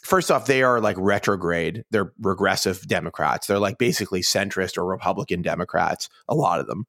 first 0.02 0.30
off 0.30 0.46
they 0.46 0.62
are 0.62 0.80
like 0.80 0.96
retrograde. 0.98 1.84
They're 1.90 2.12
regressive 2.20 2.86
democrats. 2.86 3.46
They're 3.46 3.58
like 3.58 3.78
basically 3.78 4.20
centrist 4.20 4.76
or 4.76 4.84
republican 4.84 5.42
democrats 5.42 6.08
a 6.28 6.34
lot 6.34 6.60
of 6.60 6.66
them 6.66 6.84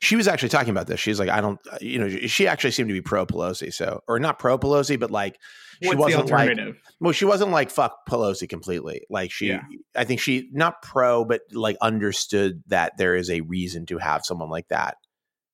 she 0.00 0.16
was 0.16 0.28
actually 0.28 0.48
talking 0.48 0.70
about 0.70 0.86
this. 0.86 1.00
She's 1.00 1.18
like, 1.18 1.28
I 1.28 1.40
don't, 1.40 1.58
uh, 1.70 1.78
you 1.80 1.98
know, 1.98 2.08
she 2.08 2.46
actually 2.46 2.70
seemed 2.70 2.88
to 2.88 2.94
be 2.94 3.00
pro 3.00 3.26
Pelosi. 3.26 3.72
So, 3.72 4.02
or 4.08 4.18
not 4.18 4.38
pro 4.38 4.58
Pelosi, 4.58 4.98
but 4.98 5.10
like, 5.10 5.38
she 5.82 5.88
What's 5.88 6.14
wasn't 6.14 6.30
like, 6.30 6.58
well, 7.00 7.12
she 7.12 7.24
wasn't 7.24 7.52
like 7.52 7.70
fuck 7.70 8.06
Pelosi 8.08 8.48
completely. 8.48 9.02
Like 9.08 9.30
she, 9.30 9.48
yeah. 9.48 9.62
I 9.96 10.04
think 10.04 10.20
she 10.20 10.50
not 10.52 10.82
pro, 10.82 11.24
but 11.24 11.40
like 11.52 11.78
understood 11.80 12.62
that 12.66 12.98
there 12.98 13.16
is 13.16 13.30
a 13.30 13.40
reason 13.40 13.86
to 13.86 13.98
have 13.98 14.24
someone 14.24 14.50
like 14.50 14.68
that, 14.68 14.96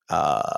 uh, 0.09 0.53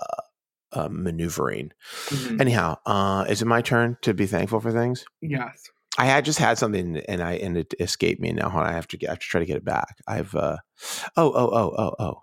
uh 0.72 0.88
maneuvering. 0.90 1.72
Mm-hmm. 2.06 2.40
Anyhow, 2.40 2.78
uh, 2.86 3.26
is 3.28 3.42
it 3.42 3.46
my 3.46 3.60
turn 3.60 3.98
to 4.02 4.14
be 4.14 4.26
thankful 4.26 4.60
for 4.60 4.72
things? 4.72 5.04
Yes. 5.20 5.70
I 5.98 6.04
had 6.04 6.24
just 6.24 6.38
had 6.38 6.58
something 6.58 6.98
and 7.08 7.20
I 7.20 7.32
and 7.34 7.58
it 7.58 7.74
escaped 7.80 8.20
me. 8.20 8.32
Now 8.32 8.50
I 8.54 8.72
have 8.72 8.86
to 8.88 8.96
get, 8.96 9.08
I 9.08 9.12
have 9.12 9.18
to 9.18 9.26
try 9.26 9.40
to 9.40 9.46
get 9.46 9.56
it 9.56 9.64
back. 9.64 9.98
I've 10.06 10.34
uh, 10.34 10.58
oh 11.16 11.32
oh 11.34 11.50
oh 11.52 11.74
oh 11.76 11.94
oh 11.98 12.22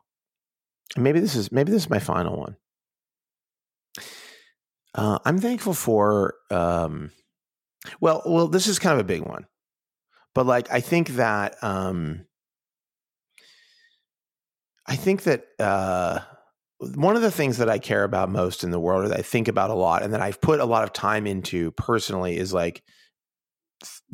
maybe 0.97 1.19
this 1.19 1.35
is 1.35 1.51
maybe 1.51 1.71
this 1.71 1.83
is 1.83 1.89
my 1.89 1.99
final 1.99 2.37
one. 2.37 2.57
Uh, 4.93 5.19
I'm 5.25 5.39
thankful 5.39 5.73
for. 5.73 6.35
Um, 6.49 7.11
well, 7.99 8.23
well, 8.25 8.47
this 8.47 8.67
is 8.67 8.79
kind 8.79 8.93
of 8.93 8.99
a 8.99 9.07
big 9.07 9.21
one, 9.21 9.45
but 10.33 10.45
like 10.45 10.71
I 10.71 10.79
think 10.79 11.09
that 11.09 11.61
um, 11.63 12.25
I 14.87 14.95
think 14.95 15.23
that 15.23 15.45
uh, 15.59 16.19
one 16.79 17.15
of 17.15 17.21
the 17.21 17.31
things 17.31 17.57
that 17.57 17.69
I 17.69 17.79
care 17.79 18.03
about 18.03 18.29
most 18.29 18.63
in 18.63 18.71
the 18.71 18.79
world, 18.79 19.05
or 19.05 19.07
that 19.09 19.19
I 19.19 19.23
think 19.23 19.47
about 19.47 19.69
a 19.69 19.75
lot, 19.75 20.03
and 20.03 20.13
that 20.13 20.21
I've 20.21 20.41
put 20.41 20.59
a 20.59 20.65
lot 20.65 20.83
of 20.83 20.93
time 20.93 21.27
into 21.27 21.71
personally, 21.71 22.37
is 22.37 22.53
like 22.53 22.83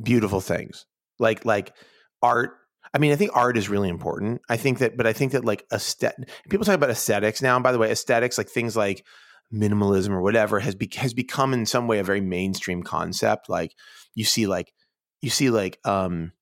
beautiful 0.02 0.42
things, 0.42 0.86
like 1.20 1.46
like 1.46 1.74
art 2.22 2.58
I 2.94 2.98
mean, 2.98 3.12
I 3.12 3.16
think 3.16 3.32
art 3.34 3.58
is 3.58 3.70
really 3.70 3.90
important. 3.90 4.42
I 4.50 4.58
think 4.58 4.80
that, 4.80 4.98
but 4.98 5.08
I 5.08 5.14
think 5.14 5.32
that 5.32 5.46
like 5.46 5.66
aesthetic, 5.72 6.30
people 6.50 6.66
talk 6.66 6.76
about 6.76 6.90
aesthetics 6.90 7.42
now. 7.42 7.56
And 7.56 7.64
by 7.64 7.72
the 7.72 7.78
way, 7.78 7.90
aesthetics, 7.90 8.38
like 8.38 8.50
things 8.50 8.76
like 8.76 9.06
minimalism 9.54 10.10
or 10.10 10.22
whatever, 10.22 10.60
has 10.60 10.76
be, 10.76 10.90
has 10.98 11.14
become 11.14 11.54
in 11.54 11.66
some 11.66 11.88
way 11.88 12.00
a 12.00 12.04
very 12.04 12.22
mainstream 12.22 12.84
concept. 12.84 13.50
Like 13.50 13.76
you 14.14 14.26
see, 14.26 14.46
like 14.46 14.74
you 15.22 15.30
see, 15.30 15.50
like 15.50 15.80
um, 15.86 16.34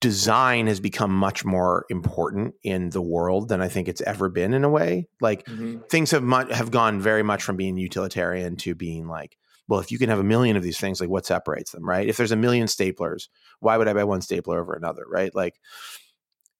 design 0.00 0.66
has 0.66 0.80
become 0.80 1.12
much 1.12 1.44
more 1.44 1.84
important 1.88 2.54
in 2.62 2.90
the 2.90 3.02
world 3.02 3.48
than 3.48 3.60
I 3.60 3.68
think 3.68 3.88
it's 3.88 4.00
ever 4.00 4.28
been 4.28 4.54
in 4.54 4.64
a 4.64 4.68
way. 4.68 5.08
Like 5.20 5.44
mm-hmm. 5.44 5.80
things 5.88 6.10
have 6.10 6.22
mu- 6.22 6.50
have 6.50 6.70
gone 6.70 7.00
very 7.00 7.22
much 7.22 7.42
from 7.42 7.56
being 7.56 7.76
utilitarian 7.76 8.56
to 8.56 8.74
being 8.74 9.06
like 9.06 9.36
well, 9.68 9.80
if 9.80 9.90
you 9.90 9.98
can 9.98 10.08
have 10.08 10.18
a 10.18 10.24
million 10.24 10.56
of 10.56 10.62
these 10.62 10.78
things, 10.78 11.00
like 11.00 11.10
what 11.10 11.26
separates 11.26 11.72
them, 11.72 11.84
right? 11.88 12.08
If 12.08 12.16
there's 12.16 12.32
a 12.32 12.36
million 12.36 12.66
staplers, 12.66 13.28
why 13.60 13.76
would 13.76 13.88
I 13.88 13.94
buy 13.94 14.04
one 14.04 14.20
stapler 14.20 14.60
over 14.60 14.74
another, 14.74 15.04
right? 15.08 15.34
Like, 15.34 15.54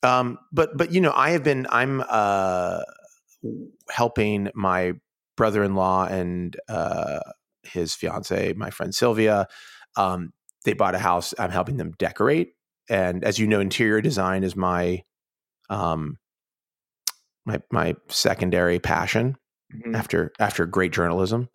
um, 0.03 0.39
but 0.53 0.77
but 0.77 0.93
you 0.93 1.01
know, 1.01 1.13
I 1.15 1.31
have 1.31 1.45
been 1.45 1.67
I'm 1.71 2.03
uh, 2.09 2.83
helping 3.91 4.51
my 4.55 4.95
brother-in-law 5.37 6.07
and 6.07 6.57
uh, 6.69 7.21
his 7.63 7.95
fiance, 7.95 8.55
my 8.55 8.71
friend 8.71 8.95
Sylvia. 8.95 9.47
Um, 9.97 10.33
they 10.65 10.73
bought 10.73 10.95
a 10.95 10.99
house. 10.99 11.33
I'm 11.39 11.51
helping 11.51 11.77
them 11.77 11.93
decorate, 11.99 12.55
and 12.89 13.25
as 13.25 13.39
you 13.39 13.47
know, 13.47 13.61
interior 13.61 14.01
design 14.01 14.43
is 14.45 14.57
my 14.57 15.03
um 15.71 16.19
my 17.45 17.61
my 17.71 17.95
secondary 18.09 18.79
passion 18.79 19.37
mm-hmm. 19.73 19.95
after 19.95 20.33
after 20.39 20.67
great 20.67 20.93
journalism 20.93 21.49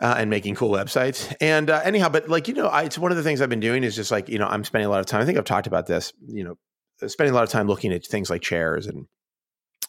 uh, 0.00 0.14
and 0.18 0.30
making 0.30 0.54
cool 0.54 0.70
websites. 0.70 1.34
And 1.40 1.70
uh, 1.70 1.80
anyhow, 1.84 2.08
but 2.08 2.28
like 2.28 2.48
you 2.48 2.54
know, 2.54 2.66
I, 2.66 2.84
it's 2.84 2.98
one 2.98 3.10
of 3.10 3.16
the 3.16 3.22
things 3.22 3.40
I've 3.40 3.48
been 3.48 3.60
doing 3.60 3.84
is 3.84 3.96
just 3.96 4.10
like 4.10 4.28
you 4.28 4.38
know, 4.38 4.46
I'm 4.46 4.64
spending 4.64 4.86
a 4.86 4.90
lot 4.90 5.00
of 5.00 5.06
time. 5.06 5.22
I 5.22 5.24
think 5.24 5.38
I've 5.38 5.44
talked 5.44 5.66
about 5.66 5.86
this. 5.86 6.12
You 6.26 6.44
know, 6.44 7.08
spending 7.08 7.32
a 7.32 7.34
lot 7.34 7.44
of 7.44 7.50
time 7.50 7.66
looking 7.66 7.92
at 7.92 8.04
things 8.06 8.30
like 8.30 8.42
chairs 8.42 8.86
and 8.86 9.06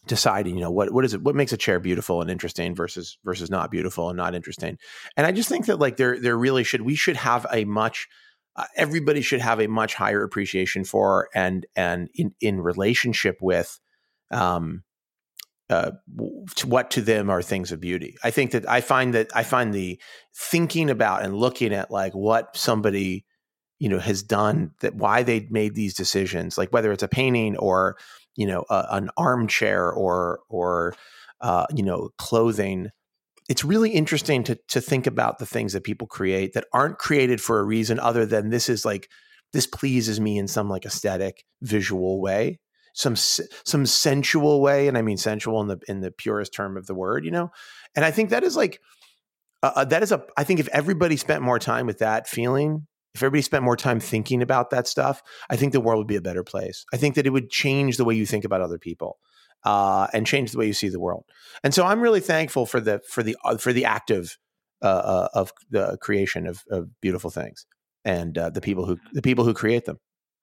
deciding 0.08 0.56
you 0.56 0.62
know 0.62 0.72
what 0.72 0.92
what 0.92 1.06
is 1.06 1.14
it 1.14 1.22
what 1.22 1.36
makes 1.36 1.52
a 1.52 1.58
chair 1.58 1.80
beautiful 1.80 2.22
and 2.22 2.32
interesting 2.32 2.74
versus 2.74 3.18
versus 3.24 3.50
not 3.50 3.70
beautiful 3.70 4.10
and 4.10 4.18
not 4.18 4.34
interesting 4.34 4.78
and 5.18 5.28
i 5.28 5.32
just 5.32 5.50
think 5.50 5.66
that 5.66 5.80
like 5.80 5.98
there 5.98 6.20
there 6.20 6.38
really 6.38 6.64
should 6.64 6.82
we 6.82 6.96
should 6.96 7.18
have 7.18 7.46
a 7.52 7.66
much 7.66 8.08
uh, 8.56 8.66
everybody 8.76 9.22
should 9.22 9.42
have 9.42 9.60
a 9.60 9.68
much 9.68 9.94
higher 9.94 10.24
appreciation 10.24 10.84
for 10.84 11.28
and 11.36 11.66
and 11.76 12.10
in 12.16 12.34
in 12.40 12.62
relationship 12.62 13.38
with 13.42 13.80
um 14.32 14.84
uh, 15.70 15.92
what 16.66 16.92
to 16.92 17.02
them 17.02 17.30
are 17.30 17.42
things 17.42 17.72
of 17.72 17.82
beauty. 17.82 18.16
I 18.24 18.32
think 18.32 18.52
that 18.52 18.70
I 18.70 18.82
find 18.82 19.14
that 19.14 19.30
I 19.36 19.44
find 19.44 19.74
the 19.74 20.00
thinking 20.36 20.90
about 20.90 21.24
and 21.24 21.36
looking 21.36 21.74
at 21.74 21.92
like 21.92 22.14
what 22.14 22.56
somebody 22.56 23.26
you 23.80 23.90
know 23.90 24.00
has 24.00 24.24
done 24.24 24.72
that 24.80 24.96
why 24.96 25.24
they 25.24 25.48
made 25.50 25.76
these 25.76 25.94
decisions, 25.94 26.58
like 26.58 26.72
whether 26.72 26.92
it's 26.92 27.04
a 27.04 27.08
painting 27.08 27.58
or 27.58 27.98
you 28.36 28.48
know 28.48 28.64
a, 28.70 28.86
an 28.92 29.10
armchair 29.18 29.92
or 29.92 30.40
or 30.50 30.96
uh, 31.42 31.66
you 31.76 31.84
know 31.84 32.10
clothing. 32.18 32.90
It's 33.50 33.66
really 33.66 33.92
interesting 33.92 34.44
to 34.46 34.58
to 34.70 34.80
think 34.80 35.06
about 35.06 35.38
the 35.38 35.46
things 35.46 35.74
that 35.74 35.84
people 35.84 36.08
create 36.08 36.54
that 36.54 36.68
aren't 36.72 36.98
created 36.98 37.42
for 37.42 37.60
a 37.60 37.66
reason 37.66 38.00
other 38.00 38.26
than 38.26 38.50
this 38.50 38.70
is 38.70 38.86
like 38.86 39.10
this 39.52 39.68
pleases 39.68 40.20
me 40.20 40.38
in 40.38 40.48
some 40.48 40.70
like 40.70 40.86
aesthetic 40.86 41.44
visual 41.62 42.22
way 42.22 42.60
some 42.98 43.16
some 43.16 43.86
sensual 43.86 44.60
way, 44.60 44.88
and 44.88 44.98
I 44.98 45.04
mean 45.04 45.18
sensual 45.18 45.62
in 45.62 45.68
the 45.68 45.80
in 45.88 46.02
the 46.02 46.12
purest 46.12 46.52
term 46.52 46.78
of 46.78 46.88
the 46.88 46.96
word, 46.96 47.26
you 47.26 47.32
know. 47.32 47.52
And 47.96 48.04
I 48.04 48.10
think 48.10 48.32
that 48.32 48.44
is 48.44 48.58
like 48.58 48.82
uh, 49.62 49.72
uh, 49.76 49.86
that 49.86 50.02
is 50.02 50.12
a. 50.12 50.24
I 50.36 50.44
think 50.44 50.60
if 50.60 50.68
everybody 50.70 51.16
spent 51.16 51.44
more 51.44 51.60
time 51.60 51.86
with 51.86 52.00
that 52.00 52.28
feeling, 52.28 52.88
if 53.14 53.22
everybody 53.22 53.44
spent 53.44 53.64
more 53.64 53.78
time 53.78 54.00
thinking 54.00 54.42
about 54.42 54.72
that 54.72 54.88
stuff, 54.88 55.22
I 55.48 55.58
think 55.58 55.74
the 55.74 55.80
world 55.80 56.00
would 56.00 56.08
be 56.08 56.16
a 56.16 56.22
better 56.22 56.44
place. 56.44 56.86
I 56.92 56.98
think 56.98 57.14
that 57.16 57.28
it 57.28 57.30
would 57.30 57.52
change 57.52 57.98
the 57.98 58.06
way 58.06 58.16
you 58.16 58.26
think 58.26 58.44
about 58.44 58.62
other 58.62 58.80
people. 58.80 59.20
Uh, 59.64 60.08
and 60.14 60.28
change 60.28 60.52
the 60.52 60.58
way 60.58 60.68
you 60.68 60.72
see 60.72 60.88
the 60.88 61.00
world. 61.00 61.26
And 61.64 61.74
so 61.74 61.84
I'm 61.84 62.00
really 62.00 62.20
thankful 62.22 62.66
for 62.66 62.80
the 62.80 63.02
for 63.10 63.24
the 63.24 63.36
uh, 63.44 63.58
for 63.58 63.74
the 63.74 63.86
active 63.86 64.38
uh, 64.82 64.86
uh, 64.86 65.28
of 65.34 65.52
the 65.72 65.98
creation 66.00 66.46
of, 66.48 66.64
of 66.70 66.90
beautiful 67.02 67.32
things 67.32 67.66
and 68.06 68.38
uh, 68.38 68.52
the 68.52 68.62
people 68.62 68.86
who 68.86 68.98
the 69.14 69.24
people 69.24 69.44
who 69.44 69.54
create 69.54 69.86
them. 69.86 69.98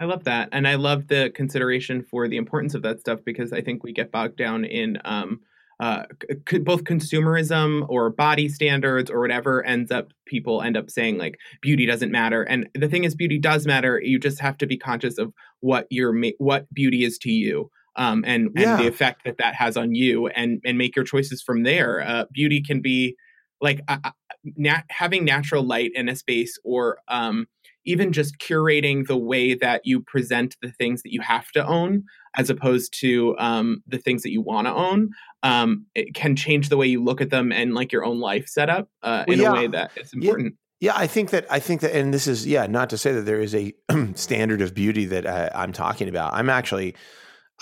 I 0.05 0.07
love 0.07 0.25
that. 0.25 0.51
And 0.53 0.69
I 0.69 0.75
love 0.75 1.09
the 1.09 1.33
consideration 1.35 2.03
for 2.03 2.29
the 2.29 2.37
importance 2.37 2.75
of 2.75 2.83
that 2.83 3.01
stuff 3.01 3.21
because 3.25 3.55
I 3.55 3.63
think 3.63 3.83
we 3.83 3.91
get 3.91 4.13
bogged 4.13 4.37
down 4.37 4.67
in 4.67 4.99
um, 5.03 5.41
uh, 5.81 6.03
c- 6.47 6.59
both 6.59 6.85
consumerism 6.85 7.87
or 7.89 8.11
body 8.11 8.51
standards 8.51 9.11
or 9.11 9.19
whatever 9.19 9.65
ends 9.65 9.91
up 9.91 10.13
people 10.27 10.61
end 10.61 10.77
up 10.77 10.91
saying 10.91 11.17
like 11.17 11.39
beauty 11.63 11.87
doesn't 11.87 12.13
matter 12.13 12.43
and 12.43 12.69
the 12.75 12.87
thing 12.87 13.03
is 13.03 13.17
beauty 13.17 13.39
does 13.41 13.67
matter 13.67 14.01
you 14.01 14.17
just 14.19 14.41
have 14.41 14.57
to 14.59 14.67
be 14.67 14.77
conscious 14.77 15.19
of 15.19 15.33
what 15.61 15.89
your 15.91 16.15
what 16.39 16.73
beauty 16.73 17.03
is 17.03 17.19
to 17.19 17.31
you 17.31 17.69
um, 17.97 18.23
and 18.25 18.51
and 18.55 18.59
yeah. 18.59 18.77
the 18.77 18.87
effect 18.87 19.25
that 19.25 19.39
that 19.39 19.57
has 19.57 19.77
on 19.77 19.97
you 19.97 20.29
and 20.29 20.61
and 20.65 20.79
make 20.79 20.95
your 20.95 21.05
choices 21.05 21.43
from 21.43 21.65
there 21.65 22.01
uh, 22.07 22.25
beauty 22.33 22.63
can 22.63 22.81
be 22.81 23.17
like 23.61 23.81
uh 23.89 24.11
nat- 24.57 24.85
having 24.91 25.25
natural 25.25 25.65
light 25.65 25.91
in 25.95 26.09
a 26.09 26.15
space 26.15 26.57
or 26.63 26.99
um, 27.09 27.47
even 27.85 28.13
just 28.13 28.39
curating 28.39 29.07
the 29.07 29.17
way 29.17 29.55
that 29.55 29.83
you 29.85 30.01
present 30.01 30.57
the 30.63 30.71
things 30.71 31.03
that 31.03 31.13
you 31.13 31.21
have 31.21 31.51
to 31.53 31.65
own 31.67 32.05
as 32.37 32.51
opposed 32.51 32.99
to 33.01 33.37
um, 33.39 33.83
the 33.87 33.99
things 33.99 34.23
that 34.23 34.31
you 34.31 34.41
want 34.41 34.67
to 34.67 34.73
own 34.73 35.11
um, 35.43 35.87
it 35.95 36.15
can 36.15 36.35
change 36.35 36.69
the 36.69 36.77
way 36.77 36.87
you 36.87 37.03
look 37.03 37.21
at 37.21 37.31
them 37.31 37.53
and 37.53 37.75
like 37.75 37.93
your 37.93 38.05
own 38.05 38.19
life 38.19 38.49
setup 38.49 38.89
uh, 39.03 39.25
in 39.29 39.39
yeah. 39.39 39.51
a 39.51 39.53
way 39.53 39.67
that 39.67 39.91
is 39.97 40.13
important 40.13 40.55
yeah. 40.81 40.93
yeah. 40.93 40.99
I 41.01 41.07
think 41.07 41.31
that 41.31 41.47
I 41.51 41.61
think 41.61 41.83
that, 41.83 41.95
and 41.95 42.13
this 42.13 42.27
is 42.27 42.47
yeah, 42.47 42.67
not 42.67 42.91
to 42.91 42.99
say 42.99 43.13
that 43.13 43.23
there 43.23 43.41
is 43.41 43.55
a 43.55 43.73
standard 44.15 44.63
of 44.63 44.75
beauty 44.75 45.05
that 45.07 45.27
uh, 45.27 45.51
I'm 45.55 45.73
talking 45.73 46.09
about. 46.09 46.35
I'm 46.35 46.51
actually 46.51 46.95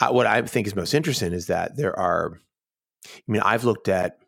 uh, 0.01 0.11
what 0.11 0.27
I 0.27 0.43
think 0.43 0.67
is 0.67 0.75
most 0.75 0.95
interesting 0.95 1.33
is 1.33 1.47
that 1.47 1.77
there 1.77 1.99
are. 1.99 2.41
I 3.07 3.21
mean, 3.27 3.43
I've 3.43 3.65
looked 3.65 3.89
at. 3.89 4.19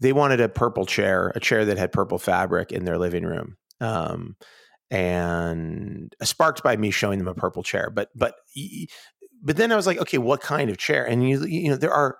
They 0.00 0.12
wanted 0.12 0.40
a 0.40 0.48
purple 0.48 0.86
chair, 0.86 1.32
a 1.34 1.40
chair 1.40 1.64
that 1.64 1.78
had 1.78 1.92
purple 1.92 2.18
fabric 2.18 2.72
in 2.72 2.84
their 2.84 2.96
living 2.96 3.24
room. 3.24 3.56
Um, 3.80 4.36
and 4.90 6.14
sparked 6.22 6.62
by 6.62 6.76
me 6.76 6.90
showing 6.90 7.18
them 7.18 7.28
a 7.28 7.34
purple 7.34 7.62
chair. 7.62 7.90
But 7.90 8.10
but 8.14 8.36
but 9.42 9.56
then 9.56 9.72
I 9.72 9.76
was 9.76 9.86
like, 9.86 9.98
okay, 9.98 10.18
what 10.18 10.40
kind 10.40 10.70
of 10.70 10.78
chair? 10.78 11.04
And 11.04 11.28
you 11.28 11.44
you 11.44 11.70
know 11.70 11.76
there 11.76 11.92
are, 11.92 12.18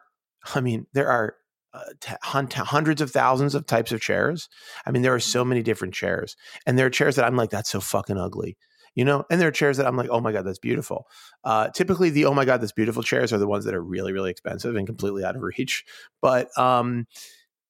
I 0.55 0.61
mean, 0.61 0.87
there 0.93 1.09
are 1.09 1.37
uh, 1.73 1.81
t- 2.01 2.15
hundreds 2.63 3.01
of 3.01 3.11
thousands 3.11 3.55
of 3.55 3.67
types 3.67 3.93
of 3.93 4.01
chairs. 4.01 4.49
I 4.87 4.91
mean, 4.91 5.03
there 5.03 5.15
are 5.15 5.21
so 5.21 5.45
many 5.45 5.63
different 5.63 5.95
chairs, 5.95 6.37
and 6.67 6.79
there 6.79 6.87
are 6.87 6.91
chairs 6.91 7.17
that 7.17 7.25
I'm 7.25 7.37
like, 7.37 7.51
that's 7.51 7.71
so 7.71 7.81
fucking 7.81 8.19
ugly. 8.19 8.57
You 8.95 9.05
know, 9.05 9.25
and 9.29 9.41
there 9.41 9.49
are 9.49 9.53
chairs 9.53 9.79
that 9.79 9.87
I'm 9.89 9.97
like, 9.97 10.11
oh 10.11 10.21
my 10.21 10.31
god, 10.31 10.47
that's 10.47 10.61
beautiful. 10.61 11.09
Uh, 11.43 11.69
typically, 11.71 12.11
the 12.11 12.27
oh 12.27 12.35
my 12.35 12.45
god, 12.45 12.61
that's 12.61 12.73
beautiful 12.73 13.03
chairs 13.03 13.33
are 13.33 13.39
the 13.39 13.49
ones 13.49 13.65
that 13.65 13.75
are 13.75 13.83
really, 13.83 14.13
really 14.13 14.31
expensive 14.31 14.77
and 14.77 14.87
completely 14.87 15.25
out 15.25 15.35
of 15.35 15.43
reach. 15.43 15.85
But 16.23 16.57
um, 16.57 17.07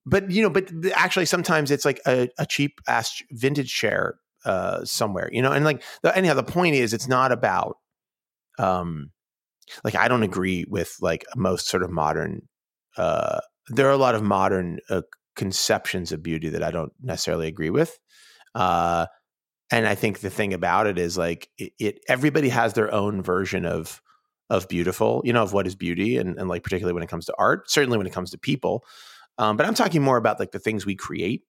but 0.04 0.30
you 0.30 0.42
know, 0.42 0.50
but 0.50 0.70
actually, 0.94 1.24
sometimes 1.24 1.70
it's 1.70 1.86
like 1.86 2.00
a, 2.06 2.28
a 2.38 2.44
cheap 2.44 2.80
ass 2.86 3.22
vintage 3.30 3.74
chair 3.74 4.16
uh, 4.44 4.84
somewhere, 4.84 5.28
you 5.32 5.42
know, 5.42 5.52
and 5.52 5.64
like 5.64 5.82
the, 6.02 6.16
anyhow, 6.16 6.34
the 6.34 6.42
point 6.42 6.74
is, 6.74 6.92
it's 6.92 7.08
not 7.08 7.32
about, 7.32 7.78
um, 8.58 9.10
like 9.82 9.94
I 9.94 10.08
don't 10.08 10.22
agree 10.22 10.64
with 10.68 10.96
like 11.00 11.24
most 11.36 11.68
sort 11.68 11.82
of 11.82 11.90
modern. 11.90 12.48
Uh, 12.96 13.40
there 13.68 13.88
are 13.88 13.92
a 13.92 13.96
lot 13.96 14.14
of 14.14 14.22
modern 14.22 14.78
uh, 14.90 15.02
conceptions 15.36 16.12
of 16.12 16.22
beauty 16.22 16.50
that 16.50 16.62
I 16.62 16.70
don't 16.70 16.92
necessarily 17.02 17.48
agree 17.48 17.70
with. 17.70 17.98
Uh, 18.54 19.06
and 19.70 19.86
I 19.86 19.94
think 19.94 20.20
the 20.20 20.30
thing 20.30 20.54
about 20.54 20.86
it 20.86 20.98
is 20.98 21.16
like 21.18 21.48
it, 21.58 21.72
it, 21.78 22.00
everybody 22.08 22.50
has 22.50 22.74
their 22.74 22.92
own 22.92 23.22
version 23.22 23.64
of 23.64 24.00
of 24.50 24.68
beautiful, 24.68 25.22
you 25.24 25.32
know, 25.32 25.42
of 25.42 25.54
what 25.54 25.66
is 25.66 25.74
beauty, 25.74 26.18
and, 26.18 26.38
and 26.38 26.48
like 26.48 26.62
particularly 26.62 26.92
when 26.92 27.02
it 27.02 27.08
comes 27.08 27.24
to 27.26 27.34
art, 27.38 27.70
certainly 27.70 27.96
when 27.96 28.06
it 28.06 28.12
comes 28.12 28.30
to 28.30 28.38
people. 28.38 28.84
Um, 29.38 29.56
but 29.56 29.66
I'm 29.66 29.74
talking 29.74 30.02
more 30.02 30.18
about 30.18 30.38
like 30.38 30.52
the 30.52 30.58
things 30.58 30.84
we 30.84 30.94
create 30.94 31.42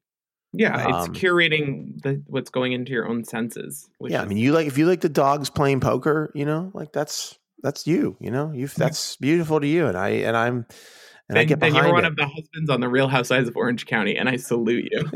yeah, 0.58 0.88
it's 0.88 1.08
um, 1.08 1.14
curating 1.14 2.02
the, 2.02 2.22
what's 2.28 2.50
going 2.50 2.74
into 2.74 2.92
your 2.92 3.08
own 3.08 3.24
senses. 3.24 3.90
yeah, 4.02 4.20
is, 4.20 4.26
I 4.26 4.28
mean, 4.28 4.38
you 4.38 4.54
like 4.54 4.68
if 4.68 4.78
you 4.78 4.86
like 4.88 5.02
the 5.02 5.10
dogs 5.10 5.50
playing 5.50 5.80
poker, 5.80 6.32
you 6.34 6.46
know, 6.46 6.72
like 6.74 6.92
that's 6.92 7.38
that's 7.62 7.88
you. 7.88 8.16
You 8.20 8.32
know, 8.32 8.52
you 8.52 8.68
that's 8.68 9.16
beautiful 9.18 9.60
to 9.60 9.68
you, 9.68 9.88
and 9.88 9.98
I 9.98 10.10
and 10.10 10.36
I'm 10.36 10.66
and 11.28 11.38
then, 11.38 11.42
I 11.42 11.46
get 11.46 11.60
then 11.60 11.74
you're 11.74 11.92
one 11.92 12.06
it. 12.06 12.10
of 12.10 12.16
the 12.16 12.28
husbands 12.28 12.70
on 12.70 12.82
the 12.82 12.88
Real 12.88 13.08
Housewives 13.08 13.48
of 13.48 13.58
Orange 13.58 13.88
County, 13.88 14.16
and 14.16 14.30
I 14.30 14.36
salute 14.36 14.92
you. 14.92 15.00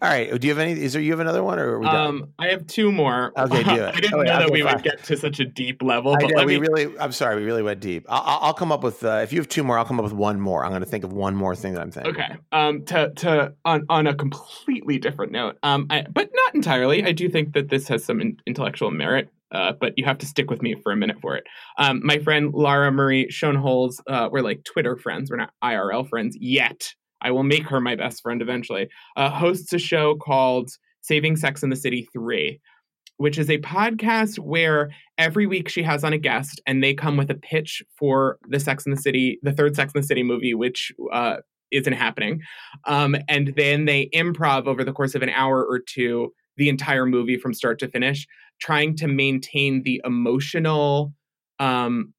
All 0.00 0.08
right. 0.08 0.40
Do 0.40 0.46
you 0.46 0.54
have 0.54 0.58
any? 0.58 0.72
Is 0.80 0.94
there 0.94 1.02
you 1.02 1.10
have 1.10 1.20
another 1.20 1.44
one, 1.44 1.58
or 1.58 1.72
are 1.72 1.78
we 1.78 1.84
done? 1.84 2.06
Um, 2.06 2.28
I 2.38 2.48
have 2.48 2.66
two 2.66 2.90
more. 2.90 3.32
Okay, 3.44 3.62
do 3.62 3.74
it. 3.74 3.94
I 3.94 4.00
didn't 4.00 4.14
oh, 4.14 4.22
know 4.22 4.38
that 4.38 4.50
we 4.50 4.62
would 4.62 4.82
get 4.82 5.04
to 5.04 5.18
such 5.18 5.38
a 5.38 5.44
deep 5.44 5.82
level. 5.82 6.16
But 6.18 6.30
know, 6.30 6.46
we 6.46 6.58
me... 6.58 6.66
really. 6.66 6.98
I'm 6.98 7.12
sorry, 7.12 7.36
we 7.36 7.44
really 7.44 7.62
went 7.62 7.80
deep. 7.80 8.06
I'll, 8.08 8.38
I'll 8.40 8.54
come 8.54 8.72
up 8.72 8.82
with. 8.82 9.04
Uh, 9.04 9.20
if 9.22 9.34
you 9.34 9.38
have 9.38 9.48
two 9.48 9.62
more, 9.62 9.76
I'll 9.76 9.84
come 9.84 9.98
up 9.98 10.04
with 10.04 10.14
one 10.14 10.40
more. 10.40 10.64
I'm 10.64 10.70
going 10.70 10.80
to 10.80 10.88
think 10.88 11.04
of 11.04 11.12
one 11.12 11.36
more 11.36 11.54
thing 11.54 11.74
that 11.74 11.82
I'm 11.82 11.90
thinking. 11.90 12.14
Okay. 12.14 12.36
Um. 12.52 12.84
To 12.86 13.10
to 13.10 13.52
on 13.66 13.84
on 13.90 14.06
a 14.06 14.14
completely 14.14 14.98
different 14.98 15.32
note. 15.32 15.58
Um. 15.62 15.86
I, 15.90 16.06
but 16.10 16.30
not 16.32 16.54
entirely. 16.54 17.04
I 17.04 17.12
do 17.12 17.28
think 17.28 17.52
that 17.52 17.68
this 17.68 17.86
has 17.88 18.02
some 18.02 18.20
in, 18.20 18.38
intellectual 18.46 18.90
merit 18.90 19.28
uh, 19.52 19.72
but 19.80 19.92
you 19.96 20.04
have 20.04 20.18
to 20.18 20.26
stick 20.26 20.50
with 20.50 20.62
me 20.62 20.74
for 20.82 20.92
a 20.92 20.96
minute 20.96 21.16
for 21.20 21.36
it. 21.36 21.44
Um, 21.78 22.00
my 22.04 22.18
friend 22.18 22.52
Lara 22.52 22.90
Marie 22.90 23.30
Schoenhals, 23.30 24.00
uh, 24.08 24.28
we're 24.30 24.42
like 24.42 24.64
Twitter 24.64 24.96
friends. 24.96 25.30
We're 25.30 25.36
not 25.36 25.52
IRL 25.62 26.08
friends 26.08 26.36
yet. 26.40 26.94
I 27.22 27.30
will 27.30 27.42
make 27.42 27.66
her 27.68 27.80
my 27.80 27.96
best 27.96 28.22
friend 28.22 28.42
eventually. 28.42 28.88
Uh, 29.16 29.30
hosts 29.30 29.72
a 29.72 29.78
show 29.78 30.16
called 30.16 30.70
Saving 31.00 31.36
Sex 31.36 31.62
in 31.62 31.70
the 31.70 31.76
City 31.76 32.08
3, 32.12 32.60
which 33.16 33.38
is 33.38 33.48
a 33.48 33.58
podcast 33.58 34.38
where 34.38 34.90
every 35.16 35.46
week 35.46 35.68
she 35.68 35.82
has 35.82 36.04
on 36.04 36.12
a 36.12 36.18
guest 36.18 36.60
and 36.66 36.82
they 36.82 36.92
come 36.92 37.16
with 37.16 37.30
a 37.30 37.34
pitch 37.34 37.82
for 37.98 38.38
the 38.48 38.60
Sex 38.60 38.84
in 38.84 38.92
the 38.92 39.00
City, 39.00 39.38
the 39.42 39.52
third 39.52 39.74
Sex 39.74 39.92
in 39.94 40.00
the 40.00 40.06
City 40.06 40.22
movie, 40.22 40.54
which 40.54 40.92
uh, 41.12 41.36
isn't 41.70 41.94
happening. 41.94 42.40
Um, 42.86 43.16
and 43.28 43.54
then 43.56 43.84
they 43.84 44.08
improv 44.14 44.66
over 44.66 44.84
the 44.84 44.92
course 44.92 45.14
of 45.14 45.22
an 45.22 45.30
hour 45.30 45.64
or 45.64 45.78
two 45.78 46.32
the 46.56 46.68
entire 46.68 47.06
movie 47.06 47.36
from 47.36 47.54
start 47.54 47.78
to 47.78 47.88
finish 47.88 48.26
trying 48.60 48.94
to 48.96 49.08
maintain 49.08 49.82
the 49.82 50.00
emotional 50.04 51.12
um 51.58 52.12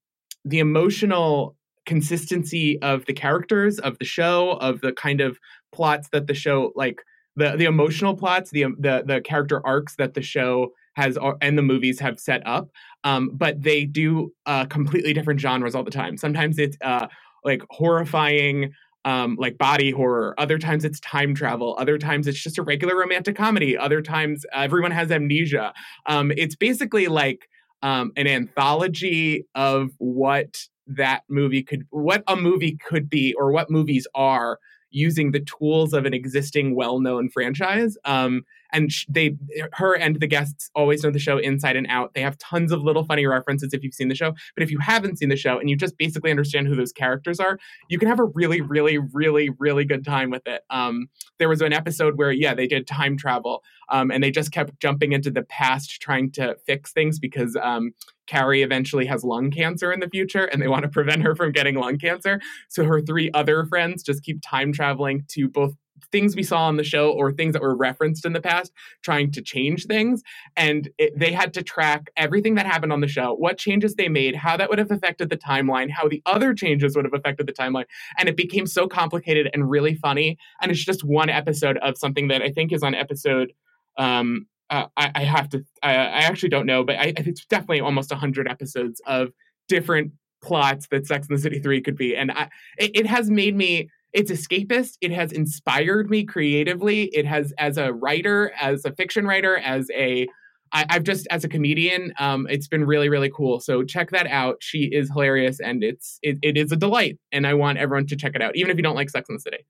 the 0.44 0.58
emotional 0.58 1.56
consistency 1.86 2.80
of 2.82 3.06
the 3.06 3.12
characters 3.12 3.78
of 3.78 3.98
the 3.98 4.04
show 4.04 4.52
of 4.60 4.80
the 4.80 4.92
kind 4.92 5.20
of 5.20 5.38
plots 5.72 6.08
that 6.12 6.26
the 6.26 6.34
show 6.34 6.72
like 6.74 7.02
the 7.36 7.56
the 7.56 7.64
emotional 7.64 8.16
plots 8.16 8.50
the 8.50 8.64
the 8.78 9.02
the 9.06 9.20
character 9.20 9.64
arcs 9.66 9.94
that 9.96 10.14
the 10.14 10.22
show 10.22 10.70
has 10.94 11.18
and 11.40 11.58
the 11.58 11.62
movies 11.62 12.00
have 12.00 12.18
set 12.18 12.42
up 12.46 12.68
um 13.04 13.30
but 13.34 13.62
they 13.62 13.84
do 13.84 14.32
uh 14.46 14.64
completely 14.66 15.12
different 15.12 15.40
genres 15.40 15.74
all 15.74 15.84
the 15.84 15.90
time. 15.90 16.16
Sometimes 16.16 16.58
it's 16.58 16.76
uh 16.80 17.06
like 17.44 17.62
horrifying 17.70 18.72
um, 19.06 19.36
like 19.38 19.56
body 19.56 19.92
horror. 19.92 20.34
Other 20.36 20.58
times 20.58 20.84
it's 20.84 21.00
time 21.00 21.34
travel. 21.34 21.76
Other 21.78 21.96
times 21.96 22.26
it's 22.26 22.42
just 22.42 22.58
a 22.58 22.62
regular 22.62 22.96
romantic 22.96 23.36
comedy. 23.36 23.78
Other 23.78 24.02
times 24.02 24.44
everyone 24.52 24.90
has 24.90 25.10
amnesia. 25.12 25.72
Um, 26.06 26.32
it's 26.36 26.56
basically 26.56 27.06
like 27.06 27.48
um, 27.82 28.10
an 28.16 28.26
anthology 28.26 29.46
of 29.54 29.90
what 29.98 30.64
that 30.88 31.22
movie 31.28 31.62
could, 31.62 31.86
what 31.90 32.24
a 32.26 32.34
movie 32.34 32.76
could 32.84 33.08
be, 33.08 33.32
or 33.34 33.52
what 33.52 33.70
movies 33.70 34.08
are 34.14 34.58
using 34.90 35.30
the 35.30 35.40
tools 35.40 35.92
of 35.92 36.04
an 36.04 36.12
existing 36.12 36.74
well-known 36.74 37.28
franchise. 37.28 37.96
Um, 38.04 38.42
and 38.72 38.90
they, 39.08 39.36
her 39.74 39.94
and 39.94 40.20
the 40.20 40.26
guests 40.26 40.70
always 40.74 41.02
know 41.02 41.10
the 41.10 41.18
show 41.18 41.38
inside 41.38 41.76
and 41.76 41.86
out. 41.88 42.14
They 42.14 42.20
have 42.22 42.38
tons 42.38 42.72
of 42.72 42.82
little 42.82 43.04
funny 43.04 43.26
references 43.26 43.72
if 43.72 43.82
you've 43.82 43.94
seen 43.94 44.08
the 44.08 44.14
show. 44.14 44.34
But 44.54 44.62
if 44.62 44.70
you 44.70 44.78
haven't 44.78 45.18
seen 45.18 45.28
the 45.28 45.36
show 45.36 45.58
and 45.58 45.70
you 45.70 45.76
just 45.76 45.98
basically 45.98 46.30
understand 46.30 46.66
who 46.66 46.74
those 46.74 46.92
characters 46.92 47.40
are, 47.40 47.58
you 47.88 47.98
can 47.98 48.08
have 48.08 48.20
a 48.20 48.24
really, 48.24 48.60
really, 48.60 48.98
really, 48.98 49.50
really 49.58 49.84
good 49.84 50.04
time 50.04 50.30
with 50.30 50.46
it. 50.46 50.62
Um, 50.70 51.08
there 51.38 51.48
was 51.48 51.60
an 51.60 51.72
episode 51.72 52.16
where, 52.16 52.32
yeah, 52.32 52.54
they 52.54 52.66
did 52.66 52.86
time 52.86 53.16
travel, 53.16 53.62
um, 53.88 54.10
and 54.10 54.22
they 54.22 54.30
just 54.30 54.52
kept 54.52 54.80
jumping 54.80 55.12
into 55.12 55.30
the 55.30 55.42
past 55.42 56.00
trying 56.00 56.30
to 56.32 56.56
fix 56.66 56.92
things 56.92 57.18
because 57.18 57.56
um, 57.62 57.92
Carrie 58.26 58.62
eventually 58.62 59.06
has 59.06 59.24
lung 59.24 59.50
cancer 59.50 59.92
in 59.92 60.00
the 60.00 60.08
future 60.08 60.44
and 60.44 60.60
they 60.60 60.68
want 60.68 60.82
to 60.82 60.88
prevent 60.88 61.22
her 61.22 61.34
from 61.34 61.52
getting 61.52 61.76
lung 61.76 61.98
cancer. 61.98 62.40
So 62.68 62.84
her 62.84 63.00
three 63.00 63.30
other 63.34 63.64
friends 63.66 64.02
just 64.02 64.22
keep 64.22 64.40
time 64.42 64.72
traveling 64.72 65.24
to 65.28 65.48
both 65.48 65.74
things 66.12 66.36
we 66.36 66.42
saw 66.42 66.66
on 66.66 66.76
the 66.76 66.84
show 66.84 67.10
or 67.10 67.32
things 67.32 67.52
that 67.52 67.62
were 67.62 67.76
referenced 67.76 68.24
in 68.24 68.32
the 68.32 68.40
past, 68.40 68.72
trying 69.02 69.30
to 69.32 69.42
change 69.42 69.86
things. 69.86 70.22
And 70.56 70.88
it, 70.98 71.18
they 71.18 71.32
had 71.32 71.54
to 71.54 71.62
track 71.62 72.10
everything 72.16 72.54
that 72.56 72.66
happened 72.66 72.92
on 72.92 73.00
the 73.00 73.08
show, 73.08 73.34
what 73.34 73.58
changes 73.58 73.94
they 73.94 74.08
made, 74.08 74.36
how 74.36 74.56
that 74.56 74.68
would 74.68 74.78
have 74.78 74.90
affected 74.90 75.30
the 75.30 75.36
timeline, 75.36 75.90
how 75.90 76.08
the 76.08 76.22
other 76.26 76.54
changes 76.54 76.96
would 76.96 77.04
have 77.04 77.14
affected 77.14 77.46
the 77.46 77.52
timeline. 77.52 77.86
And 78.18 78.28
it 78.28 78.36
became 78.36 78.66
so 78.66 78.86
complicated 78.86 79.50
and 79.52 79.70
really 79.70 79.94
funny. 79.94 80.38
And 80.60 80.70
it's 80.70 80.84
just 80.84 81.04
one 81.04 81.28
episode 81.28 81.78
of 81.78 81.98
something 81.98 82.28
that 82.28 82.42
I 82.42 82.50
think 82.50 82.72
is 82.72 82.82
on 82.82 82.94
episode 82.94 83.52
um, 83.98 84.46
uh, 84.70 84.86
I, 84.96 85.10
I, 85.14 85.22
have 85.22 85.48
to. 85.50 85.64
I, 85.82 85.94
I, 85.94 86.20
actually 86.22 86.48
don't 86.48 86.66
know, 86.66 86.84
but 86.84 86.96
I, 86.96 87.12
it's 87.16 87.44
definitely 87.46 87.80
almost 87.80 88.12
hundred 88.12 88.48
episodes 88.48 89.00
of 89.06 89.30
different 89.68 90.12
plots 90.42 90.88
that 90.88 91.06
Sex 91.06 91.28
and 91.28 91.38
the 91.38 91.40
City 91.40 91.60
Three 91.60 91.80
could 91.80 91.96
be, 91.96 92.16
and 92.16 92.32
it, 92.78 92.90
it 92.94 93.06
has 93.06 93.30
made 93.30 93.56
me. 93.56 93.90
It's 94.16 94.30
escapist. 94.30 94.96
It 95.02 95.12
has 95.12 95.30
inspired 95.30 96.08
me 96.08 96.24
creatively. 96.24 97.04
It 97.14 97.26
has, 97.26 97.52
as 97.58 97.76
a 97.76 97.92
writer, 97.92 98.50
as 98.58 98.86
a 98.86 98.92
fiction 98.92 99.26
writer, 99.26 99.58
as 99.58 99.90
a 99.94 100.26
I, 100.72 100.86
have 100.88 101.04
just 101.04 101.26
as 101.30 101.44
a 101.44 101.48
comedian, 101.48 102.12
um, 102.18 102.46
it's 102.50 102.66
been 102.66 102.84
really, 102.84 103.08
really 103.08 103.30
cool. 103.30 103.60
So 103.60 103.84
check 103.84 104.10
that 104.10 104.26
out. 104.26 104.56
She 104.60 104.86
is 104.86 105.08
hilarious, 105.10 105.60
and 105.60 105.84
it's 105.84 106.18
it, 106.22 106.38
it 106.42 106.56
is 106.56 106.72
a 106.72 106.76
delight. 106.76 107.18
And 107.30 107.46
I 107.46 107.54
want 107.54 107.78
everyone 107.78 108.06
to 108.06 108.16
check 108.16 108.32
it 108.34 108.42
out, 108.42 108.56
even 108.56 108.70
if 108.70 108.76
you 108.76 108.82
don't 108.82 108.96
like 108.96 109.10
Sex 109.10 109.28
and 109.28 109.36
the 109.36 109.42
City. 109.42 109.64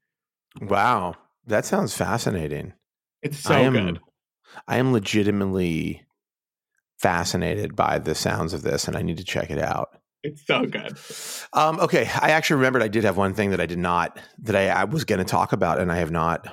Wow, 0.60 1.16
that 1.46 1.64
sounds 1.64 1.94
fascinating. 1.94 2.72
It's 3.22 3.38
so 3.38 3.54
am, 3.54 3.72
good. 3.72 4.00
I 4.68 4.78
am 4.78 4.92
legitimately 4.92 6.02
fascinated 6.98 7.76
by 7.76 7.98
the 7.98 8.14
sounds 8.14 8.54
of 8.54 8.62
this, 8.62 8.88
and 8.88 8.96
I 8.96 9.02
need 9.02 9.18
to 9.18 9.24
check 9.24 9.50
it 9.50 9.58
out. 9.58 9.88
It's 10.26 10.46
so 10.46 10.64
good. 10.64 10.98
Um, 11.52 11.80
okay, 11.80 12.08
I 12.20 12.30
actually 12.30 12.56
remembered 12.56 12.82
I 12.82 12.88
did 12.88 13.04
have 13.04 13.16
one 13.16 13.34
thing 13.34 13.50
that 13.50 13.60
I 13.60 13.66
did 13.66 13.78
not 13.78 14.18
that 14.42 14.56
I, 14.56 14.68
I 14.68 14.84
was 14.84 15.04
going 15.04 15.18
to 15.18 15.24
talk 15.24 15.52
about, 15.52 15.78
and 15.80 15.90
I 15.90 15.96
have 15.96 16.10
not 16.10 16.46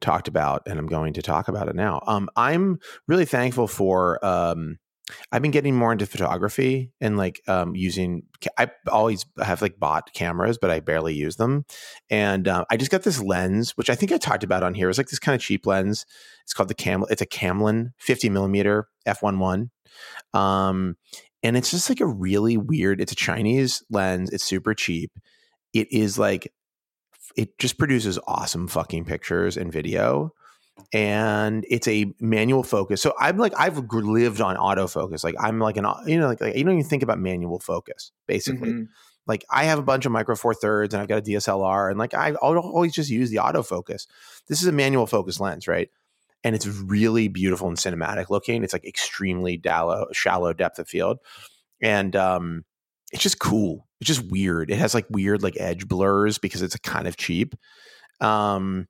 talked 0.00 0.28
about, 0.28 0.62
and 0.66 0.78
I'm 0.78 0.86
going 0.86 1.14
to 1.14 1.22
talk 1.22 1.48
about 1.48 1.68
it 1.68 1.74
now. 1.74 2.02
Um, 2.06 2.28
I'm 2.36 2.78
really 3.06 3.24
thankful 3.24 3.68
for. 3.68 4.24
Um, 4.24 4.78
I've 5.30 5.42
been 5.42 5.52
getting 5.52 5.76
more 5.76 5.92
into 5.92 6.04
photography 6.04 6.90
and 7.00 7.16
like 7.16 7.40
um, 7.46 7.76
using. 7.76 8.24
I 8.58 8.70
always 8.88 9.24
have 9.40 9.62
like 9.62 9.78
bought 9.78 10.12
cameras, 10.14 10.58
but 10.58 10.70
I 10.70 10.80
barely 10.80 11.14
use 11.14 11.36
them. 11.36 11.64
And 12.10 12.48
uh, 12.48 12.64
I 12.70 12.76
just 12.76 12.90
got 12.90 13.04
this 13.04 13.22
lens, 13.22 13.76
which 13.76 13.88
I 13.88 13.94
think 13.94 14.10
I 14.10 14.18
talked 14.18 14.42
about 14.42 14.64
on 14.64 14.74
here. 14.74 14.88
It's 14.88 14.98
like 14.98 15.08
this 15.08 15.20
kind 15.20 15.36
of 15.36 15.40
cheap 15.40 15.64
lens. 15.64 16.06
It's 16.42 16.54
called 16.54 16.68
the 16.68 16.74
Cam. 16.74 17.04
It's 17.08 17.22
a 17.22 17.26
Kamlan 17.26 17.92
50 17.98 18.30
millimeter 18.30 18.88
f1.1. 19.06 19.70
Um, 20.38 20.96
and 21.46 21.56
it's 21.56 21.70
just 21.70 21.88
like 21.88 22.00
a 22.00 22.06
really 22.06 22.56
weird 22.56 23.00
it's 23.00 23.12
a 23.12 23.16
chinese 23.16 23.84
lens 23.88 24.30
it's 24.30 24.44
super 24.44 24.74
cheap 24.74 25.12
it 25.72 25.90
is 25.92 26.18
like 26.18 26.52
it 27.36 27.56
just 27.58 27.78
produces 27.78 28.18
awesome 28.26 28.66
fucking 28.66 29.04
pictures 29.04 29.56
and 29.56 29.72
video 29.72 30.32
and 30.92 31.64
it's 31.70 31.86
a 31.88 32.12
manual 32.20 32.62
focus 32.62 33.00
so 33.00 33.14
i'm 33.18 33.38
like 33.38 33.54
i've 33.56 33.78
lived 33.90 34.40
on 34.40 34.56
autofocus 34.56 35.22
like 35.24 35.36
i'm 35.38 35.58
like 35.58 35.76
an 35.76 35.86
you 36.06 36.18
know 36.18 36.26
like, 36.26 36.40
like 36.40 36.56
you 36.56 36.64
don't 36.64 36.74
even 36.74 36.84
think 36.84 37.02
about 37.02 37.18
manual 37.18 37.60
focus 37.60 38.12
basically. 38.26 38.70
Mm-hmm. 38.70 38.84
like 39.26 39.44
i 39.48 39.64
have 39.64 39.78
a 39.78 39.82
bunch 39.82 40.04
of 40.04 40.12
micro 40.12 40.34
four 40.34 40.52
thirds 40.52 40.92
and 40.92 41.00
i've 41.00 41.08
got 41.08 41.18
a 41.18 41.22
dslr 41.22 41.90
and 41.90 41.98
like 41.98 42.12
i 42.12 42.34
always 42.34 42.92
just 42.92 43.08
use 43.08 43.30
the 43.30 43.36
autofocus. 43.36 44.06
This 44.48 44.60
is 44.60 44.66
a 44.66 44.72
manual 44.72 45.06
focus 45.06 45.40
lens 45.40 45.66
right 45.66 45.90
and 46.46 46.54
it's 46.54 46.68
really 46.68 47.26
beautiful 47.26 47.66
and 47.66 47.76
cinematic 47.76 48.30
looking. 48.30 48.62
It's 48.62 48.72
like 48.72 48.84
extremely 48.84 49.60
shallow, 49.64 50.06
shallow 50.12 50.52
depth 50.52 50.78
of 50.78 50.88
field, 50.88 51.18
and 51.82 52.14
um, 52.14 52.64
it's 53.10 53.24
just 53.24 53.40
cool. 53.40 53.88
It's 54.00 54.06
just 54.06 54.30
weird. 54.30 54.70
It 54.70 54.78
has 54.78 54.94
like 54.94 55.06
weird 55.10 55.42
like 55.42 55.56
edge 55.58 55.88
blurs 55.88 56.38
because 56.38 56.62
it's 56.62 56.76
kind 56.76 57.08
of 57.08 57.16
cheap. 57.16 57.56
Um, 58.20 58.86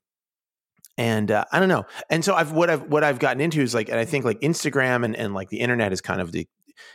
and 0.99 1.31
uh, 1.31 1.47
I 1.51 1.59
don't 1.59 1.71
know. 1.71 1.87
And 2.11 2.23
so 2.23 2.35
I've 2.35 2.53
what 2.53 2.69
I've 2.69 2.83
what 2.91 3.03
I've 3.03 3.19
gotten 3.19 3.41
into 3.41 3.63
is 3.63 3.75
like, 3.75 3.89
and 3.89 3.99
I 3.99 4.05
think 4.05 4.27
like 4.27 4.41
Instagram 4.41 5.07
and 5.07 5.17
and 5.17 5.33
like 5.33 5.49
the 5.49 5.61
internet 5.61 5.95
is 5.95 6.03
kind 6.03 6.21
of 6.21 6.33
the 6.33 6.47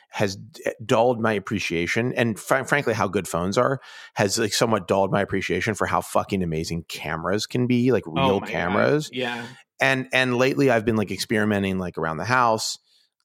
has 0.09 0.37
dulled 0.85 1.19
my 1.19 1.33
appreciation 1.33 2.13
and 2.13 2.39
fr- 2.39 2.65
frankly 2.65 2.93
how 2.93 3.07
good 3.07 3.27
phones 3.27 3.57
are 3.57 3.79
has 4.13 4.37
like 4.37 4.53
somewhat 4.53 4.87
dulled 4.87 5.11
my 5.11 5.21
appreciation 5.21 5.73
for 5.73 5.87
how 5.87 6.01
fucking 6.01 6.43
amazing 6.43 6.83
cameras 6.87 7.47
can 7.47 7.65
be 7.65 7.91
like 7.91 8.03
oh 8.07 8.11
real 8.11 8.35
oh 8.35 8.41
cameras 8.41 9.09
God. 9.09 9.17
yeah 9.17 9.45
and 9.81 10.07
and 10.13 10.37
lately 10.37 10.69
I've 10.69 10.85
been 10.85 10.95
like 10.95 11.11
experimenting 11.11 11.79
like 11.79 11.97
around 11.97 12.17
the 12.17 12.25
house, 12.25 12.77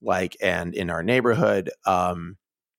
like 0.02 0.36
and 0.40 0.74
in 0.74 0.90
our 0.90 1.02
neighborhood. 1.02 1.70
Um, 1.84 2.36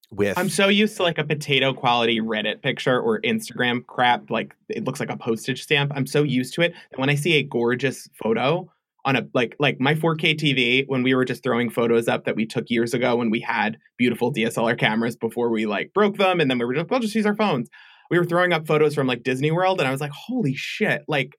with 0.09 0.37
I'm 0.37 0.49
so 0.49 0.67
used 0.69 0.97
to 0.97 1.03
like 1.03 1.17
a 1.17 1.23
potato 1.23 1.73
quality 1.73 2.19
Reddit 2.19 2.61
picture 2.61 2.99
or 2.99 3.21
Instagram 3.21 3.85
crap, 3.85 4.29
like 4.29 4.55
it 4.69 4.85
looks 4.85 4.99
like 4.99 5.09
a 5.09 5.17
postage 5.17 5.63
stamp. 5.63 5.91
I'm 5.95 6.07
so 6.07 6.23
used 6.23 6.53
to 6.55 6.61
it 6.61 6.73
that 6.91 6.99
when 6.99 7.09
I 7.09 7.15
see 7.15 7.33
a 7.33 7.43
gorgeous 7.43 8.09
photo 8.21 8.69
on 9.05 9.15
a 9.15 9.27
like 9.33 9.55
like 9.59 9.79
my 9.79 9.93
4K 9.93 10.35
TV 10.35 10.85
when 10.87 11.03
we 11.03 11.13
were 11.13 11.25
just 11.25 11.43
throwing 11.43 11.69
photos 11.69 12.07
up 12.07 12.25
that 12.25 12.35
we 12.35 12.45
took 12.45 12.69
years 12.69 12.93
ago 12.93 13.17
when 13.17 13.29
we 13.29 13.39
had 13.39 13.77
beautiful 13.97 14.33
DSLR 14.33 14.77
cameras 14.77 15.15
before 15.15 15.49
we 15.49 15.65
like 15.65 15.93
broke 15.93 16.17
them 16.17 16.39
and 16.39 16.49
then 16.49 16.57
we 16.57 16.65
were 16.65 16.73
just 16.73 16.89
we'll 16.89 16.99
just 16.99 17.15
use 17.15 17.25
our 17.25 17.35
phones. 17.35 17.69
We 18.09 18.17
were 18.17 18.25
throwing 18.25 18.53
up 18.53 18.65
photos 18.65 18.95
from 18.95 19.07
like 19.07 19.23
Disney 19.23 19.51
World 19.51 19.79
and 19.79 19.87
I 19.87 19.91
was 19.91 20.01
like, 20.01 20.11
holy 20.11 20.55
shit, 20.55 21.03
like 21.07 21.37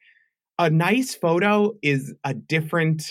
a 0.58 0.70
nice 0.70 1.14
photo 1.14 1.74
is 1.82 2.14
a 2.24 2.34
different 2.34 3.04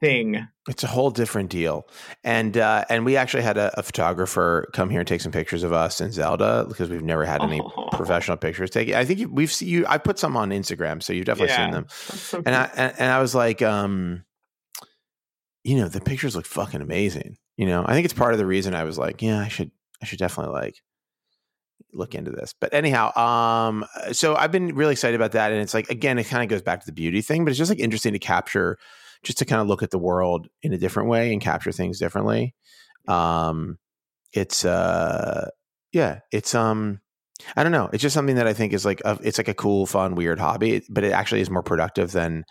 thing. 0.00 0.46
It's 0.68 0.82
a 0.82 0.86
whole 0.86 1.10
different 1.10 1.50
deal. 1.50 1.86
And 2.24 2.56
uh, 2.56 2.84
and 2.88 3.04
we 3.04 3.16
actually 3.16 3.42
had 3.42 3.58
a, 3.58 3.78
a, 3.78 3.82
photographer 3.82 4.68
come 4.72 4.88
here 4.88 5.00
and 5.00 5.08
take 5.08 5.20
some 5.20 5.32
pictures 5.32 5.62
of 5.62 5.72
us 5.72 6.00
and 6.00 6.12
Zelda 6.12 6.64
because 6.68 6.88
we've 6.88 7.02
never 7.02 7.24
had 7.24 7.42
any 7.42 7.60
oh. 7.60 7.88
professional 7.92 8.36
pictures 8.36 8.70
taken. 8.70 8.94
I 8.94 9.04
think 9.04 9.20
you, 9.20 9.28
we've 9.28 9.52
seen 9.52 9.68
you. 9.68 9.86
I 9.86 9.98
put 9.98 10.18
some 10.18 10.36
on 10.36 10.50
Instagram, 10.50 11.02
so 11.02 11.12
you've 11.12 11.26
definitely 11.26 11.52
yeah, 11.52 11.64
seen 11.64 11.72
them. 11.72 11.86
So 11.90 12.42
and 12.44 12.54
I 12.54 12.70
and, 12.76 12.94
and 12.98 13.12
I 13.12 13.20
was 13.20 13.34
like, 13.34 13.62
um, 13.62 14.24
you 15.64 15.76
know, 15.76 15.88
the 15.88 16.00
pictures 16.00 16.34
look 16.34 16.46
fucking 16.46 16.80
amazing. 16.80 17.36
You 17.56 17.66
know, 17.66 17.84
I 17.86 17.92
think 17.92 18.06
it's 18.06 18.14
part 18.14 18.32
of 18.32 18.38
the 18.38 18.46
reason 18.46 18.74
I 18.74 18.84
was 18.84 18.96
like, 18.96 19.22
yeah, 19.22 19.38
I 19.38 19.48
should 19.48 19.70
I 20.02 20.06
should 20.06 20.18
definitely 20.18 20.54
like 20.54 20.76
look 21.92 22.14
into 22.14 22.30
this. 22.30 22.54
But 22.58 22.74
anyhow, 22.74 23.16
um, 23.16 23.84
so 24.12 24.36
I've 24.36 24.52
been 24.52 24.74
really 24.74 24.92
excited 24.92 25.14
about 25.14 25.32
that, 25.32 25.52
and 25.52 25.60
it's 25.60 25.74
like 25.74 25.90
again, 25.90 26.18
it 26.18 26.24
kind 26.24 26.42
of 26.42 26.48
goes 26.48 26.62
back 26.62 26.80
to 26.80 26.86
the 26.86 26.92
beauty 26.92 27.22
thing, 27.22 27.44
but 27.44 27.50
it's 27.50 27.58
just 27.58 27.70
like 27.70 27.78
interesting 27.78 28.12
to 28.12 28.18
capture, 28.18 28.78
just 29.22 29.38
to 29.38 29.44
kind 29.44 29.60
of 29.60 29.68
look 29.68 29.82
at 29.82 29.90
the 29.90 29.98
world 29.98 30.48
in 30.62 30.72
a 30.72 30.78
different 30.78 31.08
way 31.08 31.32
and 31.32 31.40
capture 31.40 31.72
things 31.72 31.98
differently. 31.98 32.54
Um, 33.08 33.78
it's 34.32 34.64
uh, 34.64 35.50
yeah, 35.92 36.20
it's 36.32 36.54
um, 36.54 37.00
I 37.56 37.62
don't 37.62 37.72
know, 37.72 37.90
it's 37.92 38.02
just 38.02 38.14
something 38.14 38.36
that 38.36 38.46
I 38.46 38.52
think 38.52 38.72
is 38.72 38.84
like 38.84 39.02
a, 39.04 39.18
it's 39.22 39.38
like 39.38 39.48
a 39.48 39.54
cool, 39.54 39.86
fun, 39.86 40.14
weird 40.14 40.38
hobby, 40.38 40.82
but 40.88 41.04
it 41.04 41.12
actually 41.12 41.40
is 41.40 41.50
more 41.50 41.62
productive 41.62 42.12
than 42.12 42.44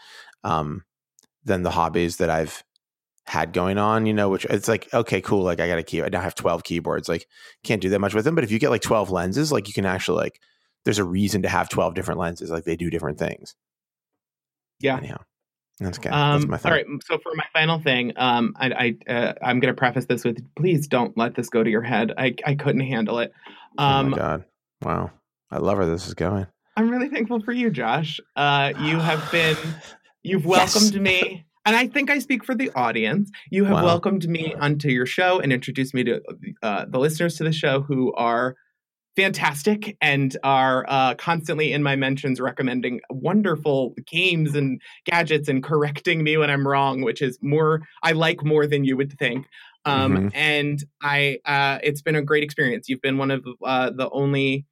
um 0.44 0.84
than 1.44 1.64
the 1.64 1.72
hobbies 1.72 2.18
that 2.18 2.30
I've 2.30 2.64
had 3.30 3.54
going 3.54 3.78
on, 3.78 4.08
you 4.08 4.14
know, 4.14 4.28
which 4.28 4.46
it's 4.46 4.68
like, 4.68 4.92
okay, 4.92 5.22
cool. 5.22 5.44
Like 5.44 5.60
I 5.60 5.68
got 5.68 5.78
a 5.78 5.84
key. 5.84 6.02
I 6.02 6.10
now 6.10 6.20
have 6.20 6.34
12 6.34 6.64
keyboards. 6.64 7.08
Like 7.08 7.28
can't 7.64 7.80
do 7.80 7.90
that 7.90 8.00
much 8.00 8.16
with 8.16 8.26
them. 8.26 8.34
But 8.34 8.44
if 8.44 8.50
you 8.50 8.58
get 8.58 8.72
like 8.72 8.82
12 8.82 9.12
lenses, 9.12 9.52
like 9.52 9.68
you 9.68 9.74
can 9.74 9.86
actually 9.86 10.18
like, 10.18 10.42
there's 10.84 10.98
a 10.98 11.04
reason 11.04 11.44
to 11.44 11.48
have 11.48 11.70
12 11.70 11.94
different 11.94 12.20
lenses. 12.20 12.50
Like 12.50 12.64
they 12.64 12.76
do 12.76 12.90
different 12.90 13.20
things. 13.20 13.54
Yeah. 14.80 14.98
Anyhow. 14.98 15.22
That's 15.80 16.00
okay. 16.00 16.10
Um, 16.10 16.48
That's 16.48 16.66
all 16.66 16.72
right. 16.72 16.86
So 17.06 17.20
for 17.20 17.34
my 17.36 17.46
final 17.54 17.80
thing, 17.80 18.14
um, 18.18 18.56
I, 18.58 18.96
I 19.08 19.12
uh, 19.12 19.34
I'm 19.44 19.60
going 19.60 19.74
to 19.74 19.78
preface 19.78 20.06
this 20.08 20.26
with, 20.26 20.44
please 20.56 20.88
don't 20.88 21.16
let 21.16 21.36
this 21.36 21.50
go 21.50 21.64
to 21.64 21.70
your 21.70 21.84
head. 21.84 22.12
I, 22.18 22.36
I 22.46 22.56
couldn't 22.56 22.82
handle 22.82 23.20
it. 23.20 23.32
Um, 23.78 24.08
oh 24.08 24.10
my 24.10 24.12
um, 24.12 24.12
God. 24.12 24.46
Wow. 24.82 25.12
I 25.52 25.60
love 25.60 25.78
where 25.78 25.86
this 25.86 26.08
is 26.08 26.16
going. 26.16 26.48
I'm 26.76 26.90
really 26.90 27.10
thankful 27.10 27.42
for 27.42 27.52
you, 27.52 27.70
Josh. 27.70 28.20
Uh, 28.36 28.74
you 28.80 28.98
have 28.98 29.32
been, 29.32 29.56
you've 30.24 30.46
welcomed 30.48 30.94
yes. 30.94 31.02
me 31.02 31.46
and 31.66 31.76
I 31.76 31.88
think 31.88 32.10
I 32.10 32.20
speak 32.20 32.44
for 32.44 32.56
the 32.56 32.72
audience. 32.76 33.30
You 33.52 33.66
have 33.66 33.76
wow. 33.76 33.86
welcomed 33.86 34.28
me 34.28 34.54
onto 34.56 34.90
your 34.90 35.06
show 35.06 35.40
and 35.40 35.52
introduced 35.52 35.94
me 35.94 36.04
to 36.06 36.22
uh, 36.64 36.86
the 36.88 37.00
listeners 37.00 37.36
to 37.38 37.44
the 37.44 37.52
show 37.52 37.82
who 37.82 38.14
are 38.14 38.56
fantastic 39.16 39.98
and 40.00 40.38
are 40.44 40.86
uh, 40.88 41.14
constantly 41.16 41.74
in 41.74 41.84
my 41.84 41.96
mentions 41.96 42.40
recommending 42.40 43.02
wonderful 43.10 43.94
games 44.08 44.56
and 44.56 44.82
gadgets 45.06 45.50
and 45.50 45.62
correcting 45.62 46.24
me 46.24 46.38
when 46.38 46.50
I'm 46.50 46.66
wrong, 46.66 47.02
which 47.02 47.22
is 47.22 47.38
more 47.42 47.82
I 48.02 48.14
like 48.14 48.46
more 48.46 48.66
than 48.66 48.86
you 48.86 48.96
would 48.96 49.18
think. 49.20 49.46
Um, 49.86 50.16
mm-hmm. 50.16 50.28
And 50.34 50.84
I, 51.02 51.40
uh, 51.46 51.80
it's 51.84 52.02
been 52.02 52.16
a 52.16 52.22
great 52.22 52.44
experience. 52.44 52.88
You've 52.88 53.02
been 53.02 53.18
one 53.18 53.32
of 53.32 53.46
uh, 53.64 53.90
the 53.90 54.10
only 54.12 54.66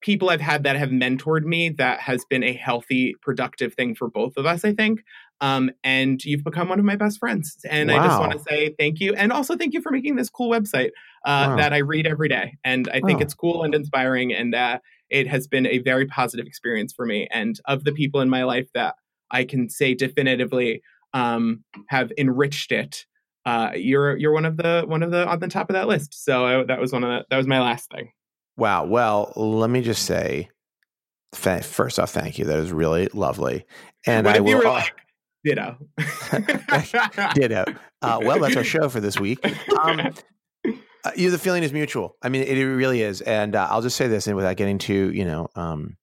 people 0.00 0.30
I've 0.30 0.40
had 0.40 0.64
that 0.64 0.76
have 0.76 0.90
mentored 0.90 1.44
me 1.44 1.70
that 1.70 2.00
has 2.00 2.24
been 2.28 2.42
a 2.42 2.52
healthy, 2.52 3.14
productive 3.22 3.74
thing 3.74 3.94
for 3.94 4.08
both 4.08 4.36
of 4.36 4.46
us, 4.46 4.64
I 4.64 4.74
think. 4.74 5.02
Um, 5.42 5.72
and 5.82 6.24
you've 6.24 6.44
become 6.44 6.68
one 6.68 6.78
of 6.78 6.84
my 6.84 6.94
best 6.94 7.18
friends. 7.18 7.58
And 7.68 7.90
wow. 7.90 7.98
I 7.98 8.06
just 8.06 8.20
want 8.20 8.32
to 8.32 8.38
say 8.48 8.74
thank 8.78 9.00
you. 9.00 9.12
And 9.14 9.32
also 9.32 9.56
thank 9.56 9.74
you 9.74 9.82
for 9.82 9.90
making 9.90 10.14
this 10.14 10.30
cool 10.30 10.48
website 10.48 10.90
uh, 11.24 11.50
wow. 11.50 11.56
that 11.56 11.72
I 11.72 11.78
read 11.78 12.06
every 12.06 12.28
day. 12.28 12.56
And 12.64 12.88
I 12.90 13.00
think 13.00 13.18
wow. 13.18 13.22
it's 13.22 13.34
cool 13.34 13.64
and 13.64 13.74
inspiring. 13.74 14.32
And 14.32 14.54
uh, 14.54 14.78
it 15.10 15.26
has 15.26 15.48
been 15.48 15.66
a 15.66 15.78
very 15.78 16.06
positive 16.06 16.46
experience 16.46 16.92
for 16.92 17.04
me. 17.04 17.26
And 17.32 17.58
of 17.64 17.82
the 17.82 17.90
people 17.90 18.20
in 18.20 18.30
my 18.30 18.44
life 18.44 18.68
that 18.74 18.94
I 19.32 19.44
can 19.44 19.68
say 19.68 19.94
definitively 19.94 20.80
um, 21.12 21.64
have 21.88 22.12
enriched 22.16 22.70
it, 22.70 23.04
uh, 23.44 23.72
you're 23.74 24.16
you're 24.16 24.32
one 24.32 24.44
of 24.44 24.56
the 24.56 24.84
one 24.86 25.02
of 25.02 25.10
the 25.10 25.26
on 25.26 25.40
the 25.40 25.48
top 25.48 25.68
of 25.68 25.74
that 25.74 25.88
list. 25.88 26.24
So 26.24 26.46
I, 26.46 26.64
that 26.64 26.80
was 26.80 26.92
one 26.92 27.02
of 27.02 27.10
the, 27.10 27.26
that 27.30 27.36
was 27.36 27.48
my 27.48 27.60
last 27.60 27.90
thing. 27.90 28.12
Wow. 28.56 28.84
Well, 28.84 29.32
let 29.34 29.70
me 29.70 29.82
just 29.82 30.04
say, 30.04 30.50
first 31.34 31.98
off, 31.98 32.12
thank 32.12 32.38
you. 32.38 32.44
That 32.44 32.58
was 32.58 32.70
really 32.70 33.08
lovely. 33.12 33.64
And 34.06 34.26
what 34.26 34.36
I 34.36 34.40
will. 34.40 34.62
Like, 34.72 34.92
ditto. 35.44 35.76
ditto. 37.34 37.64
Uh, 38.00 38.20
well, 38.22 38.40
that's 38.40 38.56
our 38.56 38.64
show 38.64 38.88
for 38.88 39.00
this 39.00 39.18
week. 39.18 39.44
Um, 39.80 40.00
uh, 41.04 41.10
you, 41.16 41.30
the 41.30 41.38
feeling 41.38 41.62
is 41.62 41.72
mutual. 41.72 42.16
I 42.22 42.28
mean, 42.28 42.42
it, 42.42 42.58
it 42.58 42.66
really 42.66 43.02
is. 43.02 43.20
And 43.20 43.54
uh, 43.54 43.68
I'll 43.70 43.82
just 43.82 43.96
say 43.96 44.08
this, 44.08 44.26
and 44.26 44.36
without 44.36 44.56
getting 44.56 44.78
too, 44.78 45.10
you 45.12 45.24
know, 45.24 45.48
um, 45.54 45.96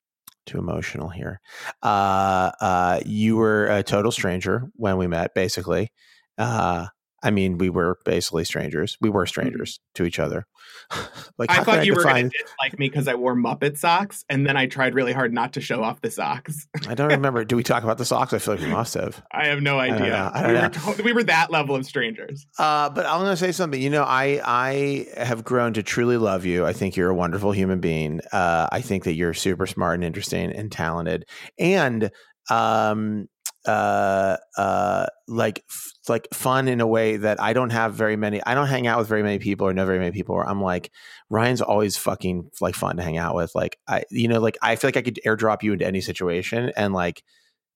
too 0.45 0.57
emotional 0.57 1.09
here. 1.09 1.39
Uh, 1.81 2.51
uh, 2.59 2.99
you 3.05 3.37
were 3.37 3.67
a 3.67 3.83
total 3.83 4.11
stranger 4.11 4.69
when 4.75 4.97
we 4.97 5.07
met, 5.07 5.33
basically. 5.33 5.91
Uh, 6.37 6.87
I 7.21 7.31
mean, 7.31 7.57
we 7.57 7.69
were 7.69 7.97
basically 8.05 8.45
strangers. 8.45 8.97
We 9.01 9.09
were 9.09 9.23
mm-hmm. 9.23 9.27
strangers 9.27 9.75
mm-hmm. 9.75 10.03
to 10.03 10.07
each 10.07 10.19
other. 10.19 10.45
like 11.37 11.51
I 11.51 11.63
thought 11.63 11.79
I 11.79 11.81
you 11.83 11.95
define... 11.95 12.05
were 12.05 12.19
going 12.19 12.31
to 12.31 12.37
dislike 12.43 12.79
me 12.79 12.89
because 12.89 13.07
I 13.07 13.15
wore 13.15 13.35
Muppet 13.35 13.77
socks, 13.77 14.25
and 14.29 14.45
then 14.45 14.57
I 14.57 14.65
tried 14.67 14.95
really 14.95 15.13
hard 15.13 15.33
not 15.33 15.53
to 15.53 15.61
show 15.61 15.83
off 15.83 16.01
the 16.01 16.09
socks. 16.09 16.67
I 16.87 16.95
don't 16.95 17.09
remember. 17.09 17.43
Do 17.45 17.55
we 17.55 17.63
talk 17.63 17.83
about 17.83 17.97
the 17.97 18.05
socks? 18.13 18.33
I 18.33 18.39
feel 18.39 18.55
like 18.55 18.63
we 18.63 18.71
must 18.71 18.93
have. 18.95 19.23
I 19.31 19.47
have 19.47 19.61
no 19.61 19.79
idea. 19.79 20.31
I 20.33 20.41
don't 20.41 20.53
know. 20.53 20.59
I 20.59 20.67
don't 20.67 20.85
we, 20.85 20.93
were, 20.93 21.03
we, 21.03 21.13
were, 21.13 21.23
that 21.23 21.51
level 21.51 21.75
of 21.75 21.85
strangers. 21.85 22.47
Uh, 22.57 22.89
but 22.89 23.05
I'm 23.05 23.19
going 23.19 23.31
to 23.31 23.37
say 23.37 23.51
something. 23.51 23.81
You 23.81 23.89
know, 23.89 24.03
I 24.03 24.41
I 24.43 25.07
have 25.17 25.43
grown 25.43 25.73
to 25.73 25.83
truly 25.83 26.17
love 26.17 26.45
you. 26.45 26.65
I 26.65 26.73
think 26.73 26.95
you're 26.95 27.09
a 27.09 27.15
wonderful 27.15 27.51
human 27.51 27.79
being. 27.79 28.21
Uh, 28.31 28.67
I 28.71 28.81
think 28.81 29.03
that 29.03 29.13
you're 29.13 29.33
super 29.33 29.67
smart 29.67 29.95
and 29.95 30.03
interesting 30.03 30.51
and 30.51 30.71
talented, 30.71 31.25
and 31.57 32.11
um, 32.49 33.27
uh 33.65 34.37
uh 34.57 35.05
like 35.27 35.63
f- 35.69 35.91
like 36.07 36.27
fun 36.33 36.67
in 36.67 36.79
a 36.79 36.87
way 36.87 37.17
that 37.17 37.41
I 37.41 37.51
don't 37.53 37.71
have 37.71 37.93
very 37.93 38.15
many 38.15 38.41
I 38.45 38.55
don't 38.55 38.67
hang 38.67 38.87
out 38.87 38.99
with 38.99 39.07
very 39.09 39.21
many 39.21 39.37
people 39.39 39.67
or 39.67 39.73
know 39.73 39.85
very 39.85 39.99
many 39.99 40.11
people 40.11 40.35
where 40.35 40.47
I'm 40.47 40.61
like 40.61 40.91
Ryan's 41.29 41.61
always 41.61 41.97
fucking 41.97 42.51
like 42.61 42.75
fun 42.75 42.97
to 42.97 43.03
hang 43.03 43.17
out 43.17 43.35
with. 43.35 43.53
Like 43.55 43.77
I 43.87 44.03
you 44.11 44.27
know 44.29 44.39
like 44.39 44.57
I 44.61 44.75
feel 44.75 44.87
like 44.87 44.97
I 44.97 45.01
could 45.01 45.19
airdrop 45.25 45.61
you 45.61 45.73
into 45.73 45.85
any 45.85 46.01
situation 46.01 46.71
and 46.77 46.93
like 46.93 47.23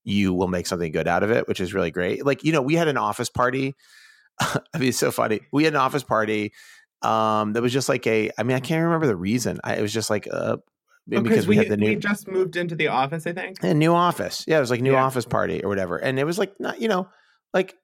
you 0.04 0.32
will 0.34 0.48
make 0.48 0.66
something 0.66 0.92
good 0.92 1.08
out 1.08 1.22
of 1.22 1.30
it 1.30 1.46
which 1.48 1.60
is 1.60 1.74
really 1.74 1.90
great. 1.90 2.24
Like 2.24 2.44
you 2.44 2.52
know 2.52 2.62
we 2.62 2.74
had 2.74 2.88
an 2.88 2.96
office 2.96 3.28
party. 3.28 3.74
I 4.40 4.60
mean 4.78 4.88
it's 4.88 4.98
so 4.98 5.10
funny. 5.10 5.40
We 5.52 5.64
had 5.64 5.74
an 5.74 5.80
office 5.80 6.02
party 6.04 6.52
um 7.02 7.52
that 7.52 7.62
was 7.62 7.72
just 7.72 7.88
like 7.90 8.06
a 8.06 8.30
I 8.38 8.42
mean 8.42 8.56
I 8.56 8.60
can't 8.60 8.82
remember 8.84 9.06
the 9.06 9.16
reason. 9.16 9.60
I, 9.62 9.74
it 9.76 9.82
was 9.82 9.92
just 9.92 10.08
like 10.08 10.26
uh 10.32 10.56
because 11.08 11.46
we, 11.46 11.52
we, 11.52 11.56
had 11.56 11.68
the 11.68 11.76
new 11.76 11.90
we 11.90 11.96
just 11.96 12.28
moved 12.28 12.56
into 12.56 12.74
the 12.74 12.88
office, 12.88 13.26
I 13.26 13.32
think. 13.32 13.62
A 13.62 13.74
new 13.74 13.92
office. 13.92 14.44
Yeah, 14.46 14.58
it 14.58 14.60
was 14.60 14.70
like 14.70 14.80
new 14.80 14.92
yeah. 14.92 15.04
office 15.04 15.26
party 15.26 15.62
or 15.62 15.68
whatever. 15.68 15.96
And 15.96 16.18
it 16.18 16.24
was 16.24 16.38
like 16.38 16.54
not, 16.58 16.80
you 16.80 16.88
know, 16.88 17.08
like 17.52 17.74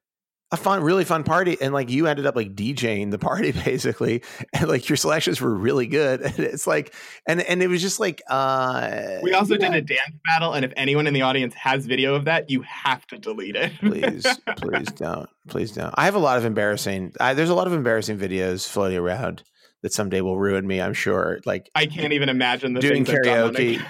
a 0.53 0.57
fun, 0.57 0.83
really 0.83 1.05
fun 1.05 1.23
party. 1.23 1.57
And 1.61 1.73
like 1.73 1.91
you 1.91 2.07
ended 2.07 2.27
up 2.27 2.35
like 2.35 2.55
DJing 2.55 3.11
the 3.11 3.19
party 3.19 3.53
basically. 3.65 4.23
And 4.53 4.69
like 4.69 4.89
your 4.89 4.97
selections 4.97 5.41
were 5.41 5.55
really 5.55 5.87
good. 5.87 6.23
And 6.31 6.39
it's 6.39 6.67
like 6.67 6.95
and 7.27 7.43
and 7.43 7.63
it 7.63 7.69
was 7.69 7.83
just 7.83 8.01
like 8.01 8.23
uh 8.29 9.19
We 9.23 9.35
also 9.35 9.55
yeah. 9.55 9.71
did 9.71 9.75
a 9.75 9.83
dance 9.83 10.17
battle. 10.25 10.55
And 10.55 10.65
if 10.65 10.73
anyone 10.77 11.07
in 11.07 11.15
the 11.15 11.23
audience 11.23 11.55
has 11.55 11.87
video 11.87 12.15
of 12.15 12.25
that, 12.25 12.49
you 12.49 12.63
have 12.63 13.07
to 13.09 13.19
delete 13.19 13.57
it. 13.57 13.73
please, 13.81 14.27
please 14.57 14.89
don't. 14.93 15.29
Please 15.49 15.73
don't. 15.73 15.95
I 15.97 16.07
have 16.07 16.15
a 16.15 16.21
lot 16.21 16.39
of 16.39 16.45
embarrassing 16.45 17.13
I, 17.21 17.35
there's 17.35 17.51
a 17.51 17.55
lot 17.55 17.67
of 17.67 17.75
embarrassing 17.75 18.19
videos 18.19 18.67
floating 18.67 18.99
around 18.99 19.43
that 19.83 19.93
someday 19.93 20.21
will 20.21 20.39
ruin 20.39 20.67
me. 20.67 20.81
I'm 20.81 20.93
sure. 20.93 21.41
Like 21.45 21.71
I 21.75 21.87
can't 21.87 22.13
even 22.13 22.29
imagine 22.29 22.75
the 22.75 22.81
doing 22.81 23.05
karaoke, 23.05 23.81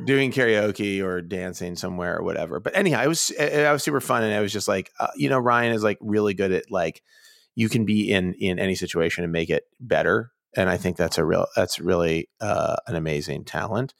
doing 0.04 0.30
karaoke 0.30 1.02
or 1.02 1.20
dancing 1.20 1.76
somewhere 1.76 2.18
or 2.18 2.22
whatever. 2.22 2.60
But 2.60 2.76
anyhow, 2.76 3.02
it 3.02 3.08
was 3.08 3.32
I 3.38 3.72
was 3.72 3.82
super 3.82 4.00
fun, 4.00 4.22
and 4.22 4.34
I 4.34 4.40
was 4.40 4.52
just 4.52 4.68
like, 4.68 4.90
uh, 5.00 5.08
you 5.16 5.28
know, 5.28 5.38
Ryan 5.38 5.72
is 5.72 5.82
like 5.82 5.98
really 6.00 6.34
good 6.34 6.52
at 6.52 6.70
like 6.70 7.02
you 7.54 7.68
can 7.68 7.84
be 7.84 8.10
in 8.10 8.34
in 8.34 8.58
any 8.58 8.74
situation 8.74 9.24
and 9.24 9.32
make 9.32 9.50
it 9.50 9.64
better, 9.80 10.32
and 10.56 10.70
I 10.70 10.76
think 10.76 10.96
that's 10.96 11.18
a 11.18 11.24
real 11.24 11.46
that's 11.56 11.80
really 11.80 12.28
uh, 12.40 12.76
an 12.86 12.96
amazing 12.96 13.44
talent. 13.44 13.94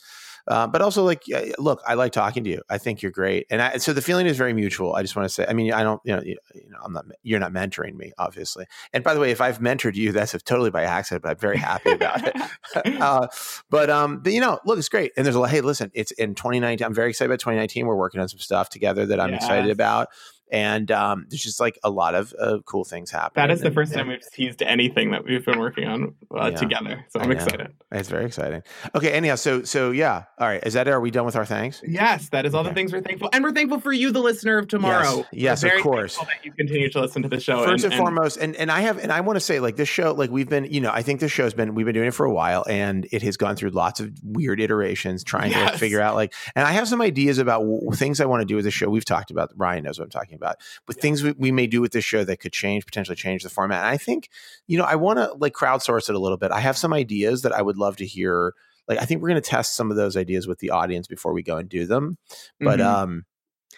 Uh, 0.51 0.67
but 0.67 0.83
also 0.83 1.05
like 1.05 1.23
look 1.59 1.81
i 1.87 1.95
like 1.95 2.11
talking 2.11 2.43
to 2.43 2.51
you. 2.51 2.61
I 2.69 2.77
think 2.77 3.03
you're 3.03 3.13
great. 3.13 3.47
And 3.51 3.63
I, 3.63 3.77
so 3.77 3.93
the 3.93 4.03
feeling 4.03 4.27
is 4.27 4.37
very 4.37 4.53
mutual. 4.53 4.97
I 4.97 5.03
just 5.03 5.15
want 5.15 5.29
to 5.29 5.33
say 5.33 5.47
i 5.49 5.53
mean 5.53 5.73
i 5.73 5.85
don't 5.85 6.01
you 6.05 6.17
know, 6.17 6.23
you 6.23 6.37
know 6.69 6.79
i'm 6.85 6.93
not 6.93 7.05
you're 7.23 7.39
not 7.39 7.53
mentoring 7.53 7.95
me 7.95 8.13
obviously. 8.19 8.67
And 8.93 9.05
by 9.05 9.15
the 9.15 9.21
way 9.21 9.31
if 9.31 9.41
i've 9.41 9.61
mentored 9.61 9.95
you 9.95 10.11
that's 10.11 10.33
totally 10.43 10.71
by 10.71 10.83
accident 10.83 11.23
but 11.23 11.31
i'm 11.31 11.39
very 11.39 11.57
happy 11.57 11.93
about 11.93 12.27
it. 12.27 12.37
Uh, 13.01 13.27
but 13.71 13.89
um 13.91 14.21
but 14.23 14.33
you 14.33 14.41
know 14.41 14.59
look 14.67 14.79
it's 14.79 14.89
great. 14.89 15.13
And 15.17 15.25
there's 15.25 15.37
a 15.37 15.41
lot 15.41 15.51
hey 15.51 15.61
listen 15.61 15.93
it's 15.95 16.11
in 16.13 16.35
2019 16.35 16.85
i'm 16.85 16.95
very 16.95 17.11
excited 17.11 17.31
about 17.31 17.39
2019 17.39 17.87
we're 17.87 17.95
working 17.95 18.21
on 18.21 18.29
some 18.29 18.41
stuff 18.41 18.69
together 18.69 19.07
that 19.07 19.21
i'm 19.21 19.31
yes. 19.31 19.43
excited 19.43 19.71
about 19.71 20.09
and 20.51 20.91
um, 20.91 21.27
there's 21.29 21.43
just 21.43 21.61
like 21.61 21.79
a 21.85 21.91
lot 21.91 22.15
of 22.15 22.35
uh, 22.41 22.59
cool 22.65 22.85
things 22.85 23.11
happening. 23.11 23.47
That 23.47 23.53
is 23.53 23.61
the 23.61 23.67
and, 23.67 23.75
first 23.75 23.93
time 23.93 24.09
we've 24.09 24.29
teased 24.33 24.63
anything 24.63 25.11
that 25.13 25.25
we've 25.25 25.45
been 25.45 25.59
working 25.59 25.87
on 25.89 26.15
uh, 26.35 26.51
yeah, 26.51 26.57
together, 26.57 27.07
so 27.09 27.21
I'm 27.21 27.31
excited. 27.31 27.73
It's 27.93 28.09
very 28.09 28.27
exciting. 28.27 28.63
Okay, 28.95 29.13
anyhow, 29.13 29.35
so 29.35 29.63
so 29.63 29.91
yeah, 29.91 30.25
all 30.39 30.47
right. 30.47 30.65
Is 30.65 30.75
that? 30.75 30.89
Are 30.89 31.01
we 31.01 31.11
done 31.11 31.27
with 31.27 31.37
our 31.37 31.47
thanks? 31.47 31.83
Yes, 31.87 32.29
that 32.31 32.47
is 32.47 32.55
all 32.55 32.61
okay. 32.61 32.71
the 32.71 32.75
things 32.75 32.93
we're 32.93 33.01
thankful, 33.01 33.31
and 33.33 33.45
we're 33.45 33.53
thankful 33.53 33.81
for 33.81 33.93
you, 33.93 34.13
the 34.13 34.21
listener 34.21 34.59
of 34.59 34.69
tomorrow. 34.69 35.27
Yes, 35.33 35.63
yes 35.63 35.65
of 35.65 35.83
course. 35.83 36.17
That 36.17 36.45
you 36.45 36.53
continue 36.53 36.89
to 36.91 37.01
listen 37.01 37.23
to 37.23 37.29
the 37.29 37.41
show. 37.41 37.65
First 37.65 37.85
and, 37.85 37.93
and 37.93 38.01
foremost, 38.01 38.37
and 38.37 38.57
and 38.57 38.71
I 38.71 38.81
have, 38.81 38.99
and 38.99 39.13
I 39.13 39.21
want 39.21 39.37
to 39.37 39.41
say, 39.41 39.61
like 39.61 39.77
this 39.77 39.89
show, 39.89 40.13
like 40.13 40.31
we've 40.31 40.49
been, 40.49 40.65
you 40.65 40.81
know, 40.81 40.91
I 40.93 41.03
think 41.03 41.21
this 41.21 41.33
show's 41.33 41.55
been, 41.55 41.75
we've 41.75 41.87
been 41.87 41.95
doing 41.95 42.09
it 42.09 42.15
for 42.15 42.27
a 42.27 42.33
while, 42.33 42.65
and 42.69 43.07
it 43.11 43.23
has 43.23 43.37
gone 43.37 43.57
through 43.57 43.71
lots 43.71 44.01
of 44.01 44.13
weird 44.23 44.61
iterations, 44.61 45.25
trying 45.25 45.51
yes. 45.51 45.73
to 45.73 45.79
figure 45.79 46.01
out, 46.01 46.15
like, 46.15 46.35
and 46.55 46.67
I 46.67 46.73
have 46.73 46.89
some 46.89 47.01
ideas 47.01 47.39
about 47.39 47.61
w- 47.61 47.91
things 47.93 48.21
I 48.21 48.27
want 48.27 48.41
to 48.41 48.47
do 48.47 48.57
with 48.57 48.65
the 48.65 48.71
show. 48.71 48.89
We've 48.89 49.05
talked 49.05 49.31
about. 49.31 49.51
Ryan 49.57 49.85
knows 49.85 49.99
what 49.99 50.05
I'm 50.05 50.11
talking 50.11 50.35
about, 50.35 50.40
but 50.41 50.97
yeah. 50.97 51.03
things 51.03 51.21
things 51.21 51.23
we, 51.39 51.51
we 51.51 51.53
may 51.53 51.67
do 51.67 51.81
with 51.81 51.93
this 51.93 52.05
show 52.05 52.25
that 52.25 52.39
could 52.39 52.53
change, 52.53 52.87
potentially 52.87 53.17
change 53.17 53.43
the 53.43 53.51
format. 53.51 53.79
And 53.79 53.89
I 53.89 53.97
think, 53.97 54.29
you 54.67 54.79
know, 54.79 54.85
I 54.85 54.97
want 54.97 55.19
to 55.19 55.33
like 55.35 55.53
crowdsource 55.53 56.09
it 56.09 56.15
a 56.15 56.19
little 56.19 56.39
bit. 56.39 56.51
I 56.51 56.61
have 56.61 56.77
some 56.77 56.93
ideas 56.93 57.43
that 57.43 57.53
I 57.53 57.63
would 57.63 57.77
love 57.77 57.97
to 57.97 58.07
hear. 58.07 58.55
Like, 58.89 58.99
I 58.99 59.05
think 59.05 59.23
we're 59.23 59.29
going 59.29 59.43
to 59.43 59.49
test 59.49 59.77
some 59.77 59.91
of 59.91 59.97
those 59.97 60.17
ideas 60.17 60.47
with 60.47 60.59
the 60.59 60.71
audience 60.71 61.07
before 61.07 61.33
we 61.33 61.43
go 61.43 61.57
and 61.57 61.69
do 61.69 61.87
them. 61.87 62.19
But, 62.59 62.81
mm-hmm. 62.81 63.03
um, 63.03 63.25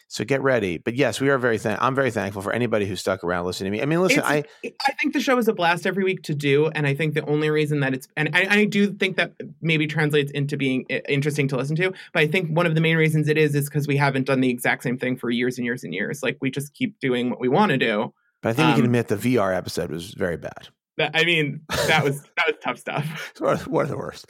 so 0.09 0.25
get 0.25 0.43
ready. 0.43 0.79
But 0.79 0.95
yes, 0.95 1.21
we 1.21 1.31
are 1.31 1.39
very 1.39 1.59
thank. 1.59 1.81
I'm 1.81 1.95
very 1.95 2.11
thankful 2.11 2.43
for 2.43 2.53
anybody 2.53 2.87
who 2.87 2.97
stuck 2.97 3.25
around 3.25 3.47
listening 3.47 3.73
to 3.73 3.79
me. 3.79 3.83
I 3.83 3.87
mean, 3.87 4.01
listen, 4.01 4.19
it's, 4.19 4.29
I 4.29 4.45
I 4.87 4.93
think 5.01 5.13
the 5.15 5.21
show 5.21 5.39
is 5.39 5.49
a 5.49 5.53
blast 5.53 5.87
every 5.87 6.05
week 6.05 6.23
to 6.25 6.35
do, 6.35 6.69
and 6.69 6.87
I 6.87 6.95
think 6.95 7.15
the 7.15 7.25
only 7.27 7.51
reason 7.51 7.81
that 7.81 7.95
it's 7.95 8.09
and 8.17 8.29
I, 8.35 8.47
I 8.51 8.65
do 8.65 8.93
think 8.93 9.17
that 9.17 9.33
maybe 9.61 9.87
translates 9.87 10.31
into 10.33 10.57
being 10.57 10.83
interesting 11.09 11.49
to 11.49 11.57
listen 11.57 11.77
to. 11.77 11.93
But 12.13 12.23
I 12.23 12.27
think 12.27 12.55
one 12.55 12.67
of 12.67 12.75
the 12.75 12.81
main 12.81 12.97
reasons 12.97 13.29
it 13.29 13.39
is 13.39 13.55
is 13.55 13.69
because 13.69 13.87
we 13.87 13.97
haven't 13.97 14.27
done 14.27 14.41
the 14.41 14.51
exact 14.51 14.83
same 14.83 14.99
thing 14.99 15.17
for 15.17 15.31
years 15.31 15.59
and 15.59 15.65
years 15.65 15.85
and 15.85 15.95
years. 15.95 16.23
Like 16.23 16.39
we 16.41 16.51
just 16.51 16.75
keep 16.75 16.99
doing 17.01 17.31
what 17.31 17.41
we 17.41 17.49
want 17.49 17.71
to 17.71 17.79
do. 17.79 18.13
But 18.43 18.51
I 18.51 18.53
think 18.55 18.67
um, 18.67 18.71
we 18.73 18.77
can 18.77 18.85
um, 18.85 18.87
admit 18.87 19.09
the 19.09 19.17
VR 19.17 19.57
episode 19.57 19.91
was 19.91 20.15
very 20.15 20.37
bad. 20.37 20.69
That, 20.99 21.13
I 21.15 21.25
mean, 21.25 21.63
that 21.87 22.05
was 22.05 22.23
that 22.23 22.47
was 22.47 22.57
tough 22.63 22.79
stuff. 22.79 23.33
one 23.39 23.85
of 23.85 23.89
the 23.89 23.97
worst. 23.97 24.27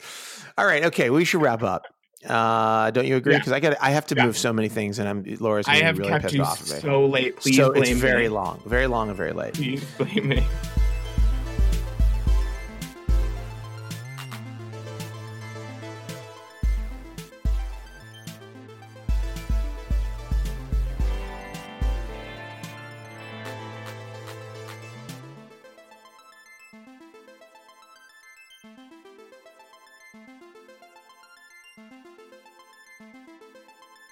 All 0.57 0.65
right, 0.65 0.85
okay, 0.85 1.09
we 1.09 1.25
should 1.25 1.41
wrap 1.41 1.61
up. 1.61 1.87
Uh, 2.25 2.91
don't 2.91 3.05
you 3.05 3.15
agree? 3.15 3.35
Because 3.35 3.49
yeah. 3.49 3.55
I 3.55 3.59
got 3.59 3.77
I 3.81 3.89
have 3.91 4.05
to 4.07 4.15
yeah. 4.15 4.25
move 4.25 4.37
so 4.37 4.53
many 4.53 4.69
things, 4.69 4.99
and 4.99 5.07
I'm 5.09 5.23
Laura's 5.39 5.67
I 5.67 5.75
have 5.77 5.97
really 5.97 6.11
kept 6.11 6.23
pissed 6.23 6.35
you 6.35 6.43
off 6.43 6.61
of 6.61 6.71
me. 6.71 6.79
So 6.79 7.05
late, 7.05 7.37
please. 7.37 7.57
So 7.57 7.71
it's 7.71 7.91
very 7.91 8.23
me. 8.23 8.29
long, 8.29 8.61
very 8.65 8.87
long, 8.87 9.09
and 9.09 9.17
very 9.17 9.33
late. 9.33 9.53
Please 9.55 9.83
blame 9.97 10.29
me. 10.29 10.43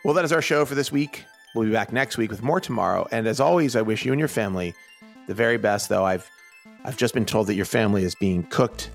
Well, 0.04 0.16
that 0.16 0.26
is 0.26 0.32
our 0.32 0.42
show 0.42 0.66
for 0.66 0.74
this 0.74 0.92
week. 0.92 1.26
We'll 1.54 1.66
be 1.66 1.72
back 1.72 1.94
next 1.94 2.18
week 2.18 2.32
with 2.32 2.42
more 2.42 2.60
tomorrow. 2.60 3.08
And 3.12 3.28
as 3.28 3.40
always, 3.40 3.76
I 3.76 3.84
wish 3.84 4.04
you 4.04 4.12
and 4.14 4.20
your 4.20 4.28
family 4.28 4.74
the 5.28 5.34
very 5.36 5.58
best. 5.58 5.90
Though 5.90 6.06
I've 6.06 6.28
I've 6.84 6.98
just 6.98 7.14
been 7.14 7.26
told 7.26 7.48
that 7.48 7.54
your 7.54 7.66
family 7.66 8.04
is 8.04 8.16
being 8.16 8.44
cooked 8.44 8.90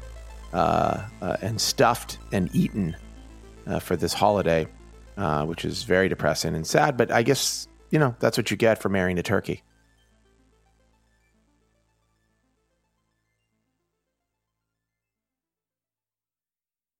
uh, 0.53 1.07
uh, 1.23 1.37
and 1.43 1.61
stuffed 1.61 2.19
and 2.33 2.53
eaten 2.55 2.97
uh, 3.69 3.79
for 3.79 3.95
this 3.95 4.13
holiday, 4.13 4.67
uh, 5.17 5.45
which 5.45 5.65
is 5.65 5.85
very 5.85 6.09
depressing 6.09 6.57
and 6.57 6.67
sad. 6.67 6.97
But 6.97 7.13
I 7.13 7.23
guess 7.23 7.69
you 7.91 8.01
know 8.01 8.17
that's 8.19 8.37
what 8.37 8.51
you 8.51 8.57
get 8.57 8.83
for 8.83 8.89
marrying 8.89 9.19
a 9.19 9.23
turkey. 9.23 9.63